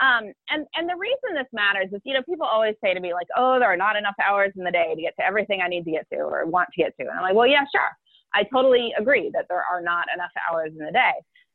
Um, 0.00 0.32
and 0.48 0.66
and 0.74 0.88
the 0.88 0.96
reason 0.96 1.34
this 1.34 1.46
matters 1.52 1.88
is, 1.92 2.00
you 2.04 2.14
know, 2.14 2.22
people 2.22 2.46
always 2.46 2.74
say 2.82 2.94
to 2.94 3.00
me 3.00 3.12
like, 3.12 3.28
"Oh, 3.36 3.58
there 3.58 3.68
are 3.68 3.76
not 3.76 3.96
enough 3.96 4.14
hours 4.22 4.52
in 4.56 4.64
the 4.64 4.70
day 4.70 4.94
to 4.94 5.00
get 5.00 5.14
to 5.18 5.24
everything 5.24 5.60
I 5.62 5.68
need 5.68 5.84
to 5.84 5.90
get 5.90 6.06
to 6.12 6.20
or 6.20 6.44
want 6.46 6.68
to 6.74 6.82
get 6.82 6.96
to." 6.98 7.06
And 7.06 7.10
I'm 7.10 7.22
like, 7.22 7.34
"Well, 7.34 7.46
yeah, 7.46 7.64
sure. 7.74 7.90
I 8.34 8.44
totally 8.44 8.92
agree 8.98 9.30
that 9.34 9.46
there 9.48 9.62
are 9.70 9.80
not 9.80 10.06
enough 10.14 10.30
hours 10.50 10.72
in 10.72 10.84
the 10.84 10.92
day, 10.92 11.12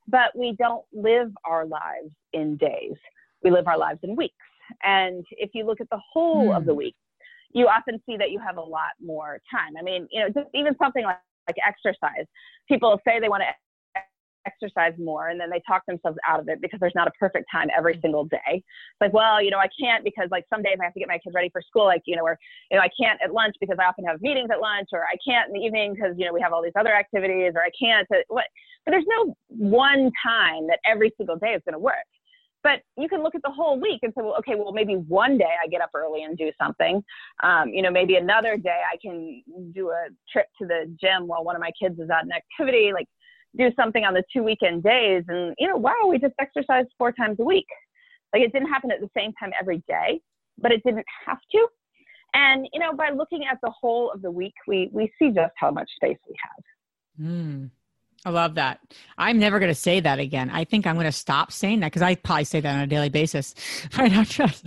but 0.08 0.38
we 0.38 0.56
don't 0.58 0.86
live 0.94 1.32
our 1.46 1.66
lives 1.66 2.12
in 2.34 2.58
days. 2.58 2.96
We 3.44 3.52
live 3.52 3.68
our 3.68 3.78
lives 3.78 4.00
in 4.04 4.16
weeks. 4.16 4.36
And 4.84 5.26
if 5.32 5.52
you 5.54 5.66
look 5.66 5.82
at 5.82 5.90
the 5.90 6.00
whole 6.12 6.50
mm. 6.50 6.58
of 6.58 6.66
the 6.66 6.72
hmm. 6.72 6.80
week, 6.80 6.96
you 7.54 7.68
often 7.68 8.02
see 8.06 8.18
that 8.18 8.32
you 8.32 8.40
have 8.40 8.58
a 8.58 8.62
lot 8.62 8.92
more 9.04 9.40
time. 9.50 9.74
I 9.80 9.82
mean, 9.82 10.08
you 10.12 10.22
know, 10.22 10.28
just 10.30 10.48
even 10.54 10.76
something 10.78 11.04
like, 11.04 11.18
like 11.48 11.58
exercise. 11.66 12.26
People 12.68 13.00
say 13.08 13.20
they 13.20 13.30
want 13.30 13.44
to 13.44 14.02
exercise 14.46 14.94
more 15.00 15.30
and 15.30 15.40
then 15.40 15.50
they 15.50 15.62
talk 15.68 15.86
themselves 15.88 16.18
out 16.28 16.40
of 16.40 16.48
it 16.48 16.62
because 16.62 16.80
there's 16.80 16.96
not 16.96 17.08
a 17.08 17.12
perfect 17.20 17.46
time 17.52 17.68
every 17.76 18.00
single 18.02 18.26
day. 18.26 18.40
It's 18.56 19.02
like, 19.02 19.14
well, 19.14 19.42
you 19.42 19.52
know, 19.52 19.58
I 19.58 19.68
can't 19.80 20.04
because 20.04 20.28
like 20.32 20.46
some 20.54 20.62
days 20.62 20.78
I 20.80 20.86
have 20.86 20.94
to 20.94 21.00
get 21.00 21.08
my 21.08 21.18
kids 21.18 21.34
ready 21.34 21.50
for 21.50 21.62
school, 21.62 21.86
like, 21.86 22.04
you 22.06 22.16
know, 22.16 22.24
or, 22.24 22.38
you 22.72 22.78
know, 22.78 22.84
I 22.84 22.90
can't 23.00 23.20
at 23.24 23.34
lunch 23.34 23.56
because 23.60 23.78
I 23.80 23.86
often 23.86 24.06
have 24.06 24.22
meetings 24.22 24.50
at 24.52 24.60
lunch 24.60 24.90
or 24.94 25.04
I 25.04 25.16
can't 25.28 25.48
in 25.48 25.54
the 25.54 25.66
evening 25.66 25.94
because, 25.94 26.14
you 26.18 26.26
know, 26.26 26.34
we 26.34 26.42
have 26.42 26.54
all 26.54 26.64
these 26.64 26.78
other 26.80 26.94
activities 26.94 27.54
or 27.56 27.62
I 27.62 27.72
can't, 27.78 28.08
what, 28.28 28.46
but 28.86 28.92
there's 28.92 29.06
no 29.08 29.36
one 29.50 30.12
time 30.24 30.68
that 30.68 30.80
every 30.86 31.12
single 31.18 31.38
day 31.38 31.54
is 31.54 31.62
going 31.66 31.74
to 31.74 31.80
work. 31.80 32.06
But 32.66 32.82
you 32.98 33.08
can 33.08 33.22
look 33.22 33.36
at 33.36 33.44
the 33.44 33.52
whole 33.52 33.80
week 33.80 34.00
and 34.02 34.12
say, 34.18 34.24
well, 34.24 34.36
okay, 34.40 34.56
well, 34.56 34.72
maybe 34.72 34.96
one 34.96 35.38
day 35.38 35.54
I 35.64 35.68
get 35.68 35.82
up 35.82 35.92
early 35.94 36.24
and 36.24 36.36
do 36.36 36.52
something. 36.60 37.04
Um, 37.44 37.70
you 37.70 37.84
know, 37.84 37.92
maybe 37.92 38.16
another 38.16 38.58
day 38.58 38.82
I 38.92 38.98
can 39.00 39.44
do 39.72 39.92
a 39.92 40.08
trip 40.34 40.48
to 40.60 40.66
the 40.66 40.92
gym 41.00 41.28
while 41.28 41.44
one 41.44 41.56
of 41.56 41.62
my 41.62 41.70
kids 41.80 42.00
is 42.00 42.10
at 42.10 42.24
an 42.24 42.32
activity, 42.32 42.92
like 42.92 43.06
do 43.56 43.70
something 43.76 44.04
on 44.04 44.16
the 44.16 44.24
two 44.34 44.42
weekend 44.42 44.82
days. 44.82 45.24
And, 45.28 45.54
you 45.60 45.68
know, 45.68 45.78
wow, 45.78 46.08
we 46.10 46.18
just 46.18 46.34
exercised 46.40 46.88
four 46.98 47.12
times 47.12 47.38
a 47.40 47.44
week. 47.44 47.68
Like 48.34 48.42
it 48.42 48.52
didn't 48.52 48.70
happen 48.70 48.90
at 48.90 49.00
the 49.00 49.12
same 49.16 49.32
time 49.34 49.52
every 49.62 49.84
day, 49.88 50.20
but 50.58 50.72
it 50.72 50.82
didn't 50.84 51.06
have 51.28 51.38
to. 51.52 51.68
And, 52.34 52.68
you 52.74 52.80
know, 52.80 52.94
by 52.94 53.12
looking 53.12 53.44
at 53.46 53.60
the 53.62 53.70
whole 53.80 54.10
of 54.10 54.24
the 54.24 54.32
week, 54.32 54.56
we, 54.68 54.90
we 54.92 55.12
see 55.20 55.30
just 55.30 55.54
how 55.56 55.70
much 55.70 55.90
space 55.98 56.18
we 56.28 56.36
have. 56.44 57.28
Mm. 57.30 57.70
I 58.24 58.32
love 58.32 58.56
that. 58.56 58.80
I'm 59.18 59.38
never 59.38 59.60
going 59.60 59.72
to 59.72 59.80
say 59.80 60.00
that 60.00 60.20
again. 60.20 60.50
I 60.50 60.64
think 60.64 60.88
I'm 60.88 60.96
going 60.96 61.06
to 61.06 61.12
stop 61.12 61.52
saying 61.52 61.82
that 61.82 61.88
because 61.88 62.02
I 62.02 62.16
probably 62.16 62.46
say 62.46 62.60
that 62.60 62.76
on 62.76 62.82
a 62.82 62.88
daily 62.88 63.10
basis. 63.10 63.54
Right? 63.98 64.12
I'm 64.12 64.26
just, 64.26 64.66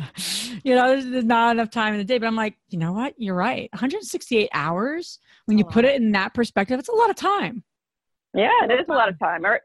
you 0.65 0.75
know, 0.75 0.89
there's, 0.89 1.07
there's, 1.07 1.25
not 1.25 1.57
enough 1.57 1.71
time 1.71 1.93
in 1.93 1.99
the 1.99 2.05
day. 2.05 2.19
But 2.19 2.27
I'm 2.27 2.37
like, 2.37 2.57
you 2.69 2.79
know 2.79 2.93
what? 2.93 3.15
You're 3.19 3.35
right. 3.35 3.69
168 3.73 4.49
hours. 4.53 5.19
When 5.47 5.59
you 5.59 5.65
put 5.65 5.85
it 5.85 5.97
in 5.97 6.13
that 6.13 6.35
perspective, 6.35 6.79
it's 6.79 6.89
a 6.89 6.95
lot 6.95 7.11
of 7.11 7.17
time. 7.17 7.65
Yeah, 8.35 8.51
it 8.63 8.73
is 8.73 8.87
a 8.89 8.93
lot 8.93 9.09
of 9.09 9.19
time. 9.19 9.45
Or 9.45 9.61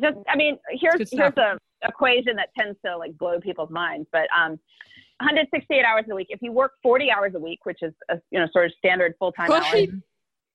just, 0.00 0.16
I 0.28 0.36
mean, 0.36 0.58
here's 0.70 1.10
here's 1.10 1.36
a 1.36 1.58
equation 1.82 2.36
that 2.36 2.50
tends 2.58 2.78
to 2.84 2.96
like 2.96 3.16
blow 3.18 3.40
people's 3.40 3.70
minds. 3.70 4.08
But 4.12 4.28
um, 4.36 4.52
168 5.20 5.84
hours 5.84 6.04
a 6.10 6.14
week. 6.14 6.28
If 6.30 6.40
you 6.42 6.52
work 6.52 6.72
40 6.82 7.10
hours 7.10 7.32
a 7.34 7.38
week, 7.38 7.60
which 7.64 7.78
is 7.82 7.92
a, 8.10 8.16
you 8.30 8.38
know 8.38 8.46
sort 8.52 8.66
of 8.66 8.72
standard 8.78 9.14
full 9.18 9.32
time 9.32 9.50
hours 9.50 9.88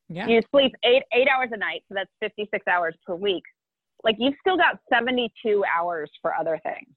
yeah. 0.10 0.28
You 0.28 0.42
sleep 0.52 0.74
eight 0.84 1.04
eight 1.14 1.28
hours 1.28 1.50
a 1.52 1.58
night, 1.58 1.84
so 1.90 1.96
that's 1.96 2.10
56 2.22 2.66
hours 2.68 2.96
per 3.06 3.16
week. 3.16 3.44
Like 4.04 4.16
you've 4.20 4.36
still 4.40 4.58
got 4.58 4.80
72 4.92 5.64
hours 5.76 6.10
for 6.22 6.34
other 6.34 6.60
things. 6.64 6.94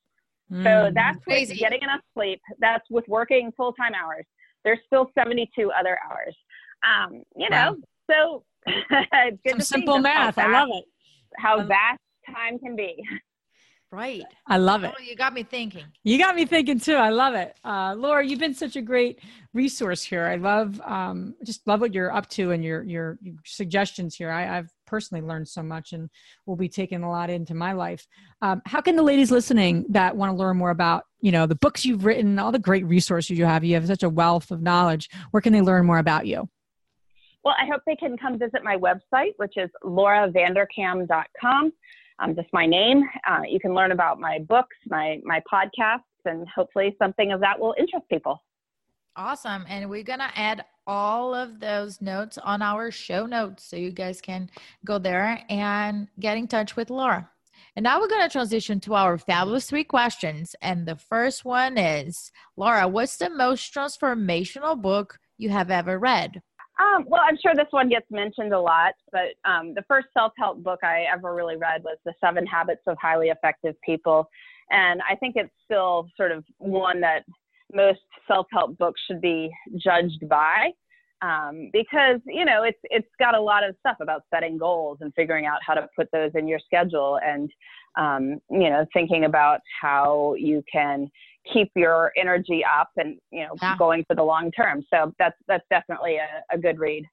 Mm, 0.53 0.65
so 0.65 0.93
that's 0.95 1.23
crazy. 1.25 1.53
with 1.53 1.61
getting 1.61 1.83
enough 1.83 2.01
sleep. 2.15 2.41
That's 2.59 2.85
with 2.91 3.05
working 3.09 3.53
full 3.57 3.73
time 3.73 3.93
hours. 3.95 4.25
There's 4.65 4.81
still 4.87 5.11
72 5.19 5.71
other 5.79 5.99
hours. 6.09 6.37
Um, 6.85 7.23
you 7.37 7.49
know, 7.51 7.77
wow. 8.09 8.43
so 8.45 8.45
Some 9.49 9.61
simple 9.61 9.99
math. 9.99 10.39
I 10.39 10.51
love 10.51 10.69
it. 10.73 10.85
How 11.37 11.63
vast 11.63 12.01
time 12.35 12.59
can 12.59 12.77
be. 12.77 12.97
Right. 13.93 14.23
I 14.47 14.57
love 14.57 14.85
it. 14.85 14.93
Oh, 14.97 15.03
you 15.03 15.17
got 15.17 15.35
me 15.35 15.43
thinking. 15.43 15.85
You 16.05 16.17
got 16.17 16.37
me 16.37 16.45
thinking 16.45 16.79
too. 16.79 16.95
I 16.95 17.11
love 17.11 17.35
it. 17.35 17.57
Uh, 17.65 17.97
Laura, 17.99 18.25
you've 18.25 18.39
been 18.39 18.55
such 18.55 18.77
a 18.77 18.81
great 18.81 19.19
resource 19.53 20.05
here. 20.05 20.27
I 20.27 20.37
love, 20.37 20.81
um, 20.83 21.35
just 21.45 21.67
love 21.67 21.81
what 21.81 21.93
you're 21.93 22.15
up 22.15 22.29
to 22.31 22.53
and 22.53 22.63
your, 22.63 22.85
your, 22.85 23.19
your 23.21 23.35
suggestions 23.45 24.15
here. 24.15 24.31
I, 24.31 24.43
have 24.43 24.71
personally 24.87 25.27
learned 25.27 25.49
so 25.49 25.61
much 25.61 25.93
and 25.93 26.09
will 26.47 26.55
be 26.55 26.69
taking 26.69 27.03
a 27.03 27.11
lot 27.11 27.31
into 27.31 27.53
my 27.53 27.73
life. 27.73 28.07
Um, 28.43 28.63
how 28.65 28.81
can 28.81 28.95
the 28.95 29.03
ladies 29.03 29.33
listening 29.33 29.87
that 29.89 30.17
want 30.17 30.31
to 30.31 30.37
learn 30.37 30.57
more 30.57 30.71
about, 30.71 31.05
you 31.21 31.33
know, 31.33 31.47
the 31.47 31.57
books 31.57 31.85
you've 31.85 32.05
written, 32.05 32.39
all 32.39 32.53
the 32.53 32.61
great 32.61 32.87
resources 32.87 33.37
you 33.37 33.45
have, 33.45 33.65
you 33.65 33.75
have 33.75 33.89
such 33.89 34.05
a 34.05 34.09
wealth 34.09 34.53
of 34.53 34.63
knowledge. 34.63 35.11
Where 35.33 35.41
can 35.41 35.53
they 35.53 35.63
learn 35.63 35.85
more 35.85 35.99
about 35.99 36.27
you? 36.27 36.49
Well, 37.43 37.57
I 37.61 37.67
hope 37.67 37.83
they 37.87 37.97
can 37.97 38.17
come 38.17 38.39
visit 38.39 38.63
my 38.63 38.77
website, 38.77 39.33
which 39.39 39.57
is 39.57 39.71
lauravanderkam.com 39.83 41.73
um, 42.21 42.35
just 42.35 42.49
my 42.53 42.67
name. 42.67 43.03
Uh, 43.29 43.43
you 43.49 43.59
can 43.59 43.75
learn 43.75 43.93
about 43.93 44.21
my 44.21 44.39
books, 44.39 44.77
my 44.87 45.21
my 45.25 45.43
podcasts, 45.53 46.01
and 46.25 46.47
hopefully 46.49 46.95
something 46.99 47.33
of 47.33 47.41
that 47.41 47.59
will 47.59 47.75
interest 47.79 48.07
people. 48.09 48.43
Awesome. 49.17 49.65
And 49.69 49.91
we're 49.91 50.05
going 50.05 50.21
to 50.21 50.31
add 50.39 50.65
all 50.87 51.35
of 51.35 51.61
those 51.61 52.01
notes 52.01 52.39
on 52.39 52.63
our 52.63 52.91
show 52.91 53.27
notes 53.27 53.65
so 53.65 53.77
you 53.77 53.91
guys 53.91 54.21
can 54.21 54.49
go 54.85 54.99
there 54.99 55.45
and 55.49 56.09
get 56.21 56.37
in 56.37 56.47
touch 56.47 56.77
with 56.77 56.91
Laura. 56.91 57.29
And 57.77 57.85
now 57.85 58.01
we're 58.01 58.09
going 58.09 58.27
to 58.27 58.33
transition 58.33 58.81
to 58.81 58.95
our 58.95 59.19
fabulous 59.19 59.69
three 59.69 59.85
questions. 59.85 60.55
And 60.63 60.87
the 60.87 60.97
first 60.97 61.45
one 61.45 61.77
is 61.77 62.33
Laura, 62.57 62.89
what's 62.89 63.17
the 63.17 63.31
most 63.31 63.75
transformational 63.75 64.81
book 64.81 65.19
you 65.39 65.51
have 65.51 65.71
ever 65.71 65.99
read? 65.99 66.43
Um, 66.81 67.05
well, 67.09 67.21
I'm 67.25 67.37
sure 67.37 67.53
this 67.55 67.67
one 67.71 67.89
gets 67.89 68.07
mentioned 68.11 68.53
a 68.53 68.61
lot, 68.61 68.95
but 69.13 69.35
um, 69.45 69.75
the 69.75 69.83
first 69.87 70.09
self 70.15 70.33
help 70.39 70.63
book 70.63 70.81
I 70.83 71.05
ever 71.13 71.35
really 71.35 71.57
read 71.57 71.83
was 71.85 71.99
The 72.05 72.15
Seven 72.21 72.47
Habits 72.47 72.83
of 72.87 72.97
Highly 73.01 73.29
Effective 73.29 73.75
People. 73.85 74.29
And 74.71 75.01
I 75.09 75.17
think 75.17 75.35
it's 75.37 75.53
still 75.65 76.09
sort 76.17 76.33
of 76.33 76.45
one 76.59 77.01
that 77.01 77.25
most 77.73 78.01
self 78.27 78.47
help 78.53 78.79
books 78.79 79.01
should 79.07 79.21
be 79.21 79.51
judged 79.77 80.27
by. 80.29 80.71
Um, 81.23 81.69
because 81.71 82.19
you 82.25 82.47
know 82.47 82.63
it's 82.63 82.79
it's 82.85 83.09
got 83.19 83.35
a 83.35 83.41
lot 83.41 83.63
of 83.63 83.77
stuff 83.81 83.99
about 84.01 84.23
setting 84.33 84.57
goals 84.57 84.99
and 85.03 85.13
figuring 85.13 85.45
out 85.45 85.59
how 85.67 85.75
to 85.75 85.87
put 85.95 86.09
those 86.13 86.31
in 86.35 86.49
your 86.49 86.59
schedule 86.59 87.19
and 87.23 87.51
um, 87.99 88.41
you 88.51 88.71
know 88.71 88.87
thinking 88.95 89.27
about 89.27 89.61
how 89.83 90.35
you 90.39 90.65
can 90.73 91.11
keep 91.53 91.71
your 91.75 92.13
energy 92.17 92.63
up 92.65 92.91
and 92.97 93.19
you 93.31 93.43
know 93.43 93.55
yeah. 93.61 93.77
going 93.77 94.05
for 94.07 94.15
the 94.15 94.23
long 94.23 94.51
term. 94.53 94.85
So 94.93 95.13
that's 95.19 95.37
that's 95.49 95.65
definitely 95.71 96.17
a, 96.17 96.55
a 96.55 96.59
good 96.59 96.79
read. 96.79 97.05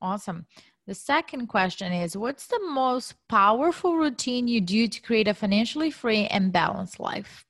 Awesome. 0.00 0.46
The 0.86 0.94
second 0.94 1.46
question 1.46 1.92
is 1.92 2.16
what's 2.16 2.46
the 2.46 2.60
most 2.70 3.14
powerful 3.28 3.96
routine 3.96 4.48
you 4.48 4.60
do 4.60 4.86
to 4.86 5.00
create 5.00 5.28
a 5.28 5.34
financially 5.34 5.90
free 5.90 6.26
and 6.26 6.52
balanced 6.52 7.00
life? 7.00 7.44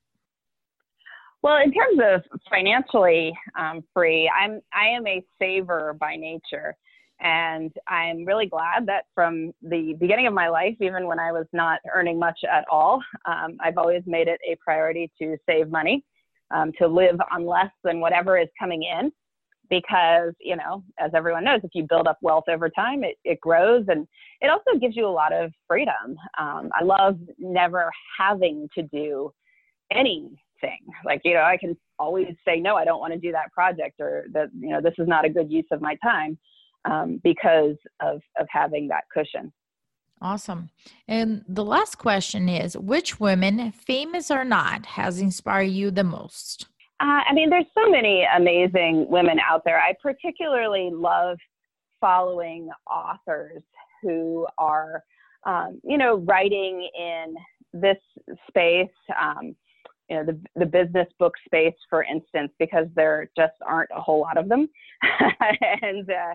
Well 1.43 1.59
in 1.63 1.73
terms 1.73 1.99
of 2.03 2.41
financially 2.49 3.37
um, 3.59 3.83
free 3.93 4.31
i'm 4.41 4.61
i 4.73 4.87
am 4.87 5.07
a 5.07 5.23
saver 5.39 5.97
by 5.99 6.17
nature. 6.17 6.75
And 7.21 7.73
I'm 7.89 8.25
really 8.25 8.47
glad 8.47 8.87
that 8.87 9.05
from 9.15 9.53
the 9.63 9.95
beginning 9.99 10.27
of 10.27 10.35
my 10.35 10.49
life, 10.49 10.77
even 10.81 11.07
when 11.07 11.21
I 11.21 11.31
was 11.33 11.47
not 11.53 11.81
earning 11.95 12.19
much 12.19 12.39
at 12.45 12.65
all, 12.71 13.01
um, 13.25 13.57
I've 13.61 13.79
always 13.79 14.03
made 14.05 14.27
it 14.27 14.41
a 14.47 14.57
priority 14.57 15.11
to 15.23 15.37
save 15.49 15.71
money 15.71 16.05
um, 16.55 16.73
to 16.79 16.87
live 16.87 17.17
on 17.33 17.45
less 17.47 17.71
than 17.83 18.01
whatever 18.01 18.39
is 18.39 18.49
coming 18.59 18.85
in 18.85 19.13
because 19.71 20.33
you 20.41 20.57
know 20.57 20.85
as 20.99 21.11
everyone 21.15 21.45
knows 21.45 21.61
if 21.65 21.71
you 21.75 21.87
build 21.89 22.07
up 22.07 22.19
wealth 22.23 22.45
over 22.49 22.69
time 22.69 23.03
it, 23.03 23.17
it 23.25 23.41
grows 23.41 23.85
and 23.89 24.07
it 24.41 24.51
also 24.51 24.79
gives 24.79 24.97
you 24.97 25.07
a 25.07 25.09
lot 25.09 25.33
of 25.33 25.51
freedom. 25.69 26.17
Um, 26.39 26.71
i 26.75 26.85
love 26.85 27.19
never 27.39 27.91
having 28.19 28.69
to 28.77 28.83
do 28.83 29.31
anything. 29.91 30.39
Like 31.05 31.21
you 31.25 31.35
know 31.35 31.43
i 31.43 31.57
can 31.57 31.77
always 31.99 32.35
say 32.47 32.59
no 32.59 32.77
i 32.77 32.85
don't 32.85 33.01
want 33.01 33.13
to 33.13 33.19
do 33.19 33.33
that 33.33 33.53
project 33.53 34.01
or 34.01 34.27
that 34.33 34.49
you 34.59 34.71
know 34.71 34.81
this 34.81 34.95
is 34.99 35.07
not 35.07 35.25
a 35.25 35.29
good 35.29 35.51
use 35.51 35.67
of 35.71 35.81
my 35.81 35.97
time 36.03 36.39
um, 36.85 37.21
because 37.23 37.77
of 38.01 38.21
of 38.39 38.47
having 38.51 38.89
that 38.89 39.05
cushion 39.13 39.53
Awesome. 40.21 40.71
And 41.07 41.45
the 41.49 41.65
last 41.65 41.99
question 41.99 42.49
is 42.49 42.77
which 42.77 43.21
women, 43.21 43.73
famous 43.73 44.31
or 44.31 44.45
not, 44.45 44.87
has 44.87 45.21
inspired 45.21 45.65
you 45.65 45.91
the 45.91 46.05
most? 46.05 46.67
Uh, 47.01 47.21
I 47.29 47.35
mean, 47.35 47.51
there's 47.51 47.67
so 47.75 47.91
many 47.91 48.27
amazing 48.37 49.07
women 49.09 49.39
out 49.41 49.63
there. 49.65 49.79
I 49.79 49.95
particularly 50.01 50.91
love 50.93 51.39
following 52.01 52.71
authors 52.91 53.63
who 54.03 54.47
are, 54.59 55.03
um, 55.45 55.81
you 55.83 55.99
know, 55.99 56.17
writing 56.19 56.89
in 56.99 57.35
this 57.73 57.99
space, 58.49 58.89
um, 59.21 59.57
you 60.09 60.17
know, 60.17 60.25
the, 60.25 60.41
the 60.57 60.67
business 60.67 61.09
book 61.19 61.35
space, 61.45 61.75
for 61.91 62.05
instance, 62.05 62.53
because 62.59 62.87
there 62.95 63.31
just 63.37 63.55
aren't 63.67 63.91
a 63.95 64.01
whole 64.01 64.21
lot 64.21 64.37
of 64.37 64.49
them. 64.49 64.69
and 65.83 66.09
uh, 66.09 66.35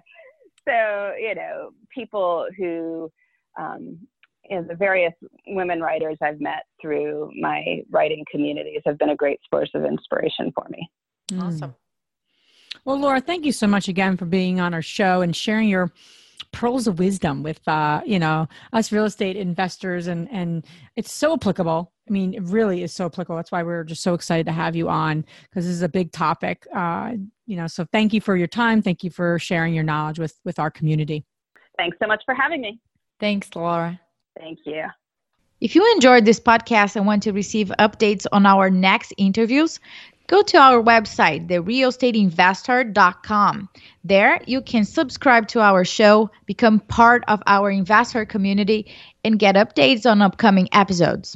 so, 0.67 1.13
you 1.19 1.35
know, 1.35 1.71
people 1.93 2.47
who, 2.57 3.11
um, 3.57 3.97
you 4.49 4.55
know, 4.55 4.63
the 4.63 4.75
various 4.75 5.13
women 5.47 5.79
writers 5.79 6.17
I've 6.21 6.41
met 6.41 6.63
through 6.81 7.31
my 7.39 7.81
writing 7.89 8.25
communities 8.31 8.81
have 8.85 8.97
been 8.97 9.09
a 9.09 9.15
great 9.15 9.39
source 9.53 9.69
of 9.75 9.85
inspiration 9.85 10.51
for 10.55 10.65
me. 10.69 10.89
Mm. 11.31 11.43
Awesome. 11.43 11.75
Well, 12.85 12.99
Laura, 12.99 13.21
thank 13.21 13.45
you 13.45 13.51
so 13.51 13.67
much 13.67 13.87
again 13.87 14.17
for 14.17 14.25
being 14.25 14.59
on 14.59 14.73
our 14.73 14.81
show 14.81 15.21
and 15.21 15.35
sharing 15.35 15.69
your 15.69 15.91
pearls 16.51 16.87
of 16.87 16.97
wisdom 16.97 17.43
with 17.43 17.65
uh, 17.67 18.01
you 18.05 18.17
know 18.17 18.47
us 18.73 18.91
real 18.91 19.05
estate 19.05 19.35
investors 19.35 20.07
and 20.07 20.27
and 20.31 20.65
it's 20.95 21.11
so 21.11 21.33
applicable 21.33 21.91
i 22.07 22.11
mean 22.11 22.33
it 22.33 22.41
really 22.43 22.81
is 22.81 22.91
so 22.91 23.05
applicable 23.05 23.35
that's 23.35 23.51
why 23.51 23.61
we're 23.61 23.83
just 23.83 24.01
so 24.01 24.15
excited 24.15 24.45
to 24.47 24.51
have 24.51 24.75
you 24.75 24.89
on 24.89 25.23
because 25.43 25.65
this 25.65 25.75
is 25.75 25.83
a 25.83 25.89
big 25.89 26.11
topic 26.11 26.65
uh, 26.73 27.11
you 27.45 27.55
know 27.55 27.67
so 27.67 27.85
thank 27.91 28.13
you 28.13 28.21
for 28.21 28.35
your 28.35 28.47
time 28.47 28.81
thank 28.81 29.03
you 29.03 29.11
for 29.11 29.37
sharing 29.37 29.75
your 29.75 29.83
knowledge 29.83 30.17
with 30.17 30.39
with 30.43 30.57
our 30.57 30.71
community 30.71 31.23
Thanks 31.79 31.97
so 32.01 32.07
much 32.07 32.21
for 32.25 32.35
having 32.35 32.59
me. 32.59 32.77
Thanks, 33.19 33.55
Laura. 33.55 33.99
Thank 34.37 34.59
you. 34.65 34.85
If 35.61 35.75
you 35.75 35.93
enjoyed 35.93 36.23
this 36.23 36.39
podcast 36.39 36.95
and 36.95 37.05
want 37.05 37.23
to 37.23 37.33
receive 37.33 37.67
updates 37.79 38.25
on 38.31 38.45
our 38.45 38.69
next 38.69 39.13
interviews, 39.17 39.81
go 40.27 40.41
to 40.41 40.57
our 40.57 40.81
website, 40.81 41.49
therealestateinvestor.com. 41.49 43.69
There, 44.05 44.39
you 44.45 44.61
can 44.61 44.85
subscribe 44.85 45.49
to 45.49 45.59
our 45.59 45.83
show, 45.83 46.31
become 46.45 46.79
part 46.79 47.25
of 47.27 47.43
our 47.45 47.69
investor 47.69 48.25
community, 48.25 48.89
and 49.25 49.37
get 49.37 49.55
updates 49.55 50.09
on 50.09 50.21
upcoming 50.21 50.69
episodes. 50.71 51.35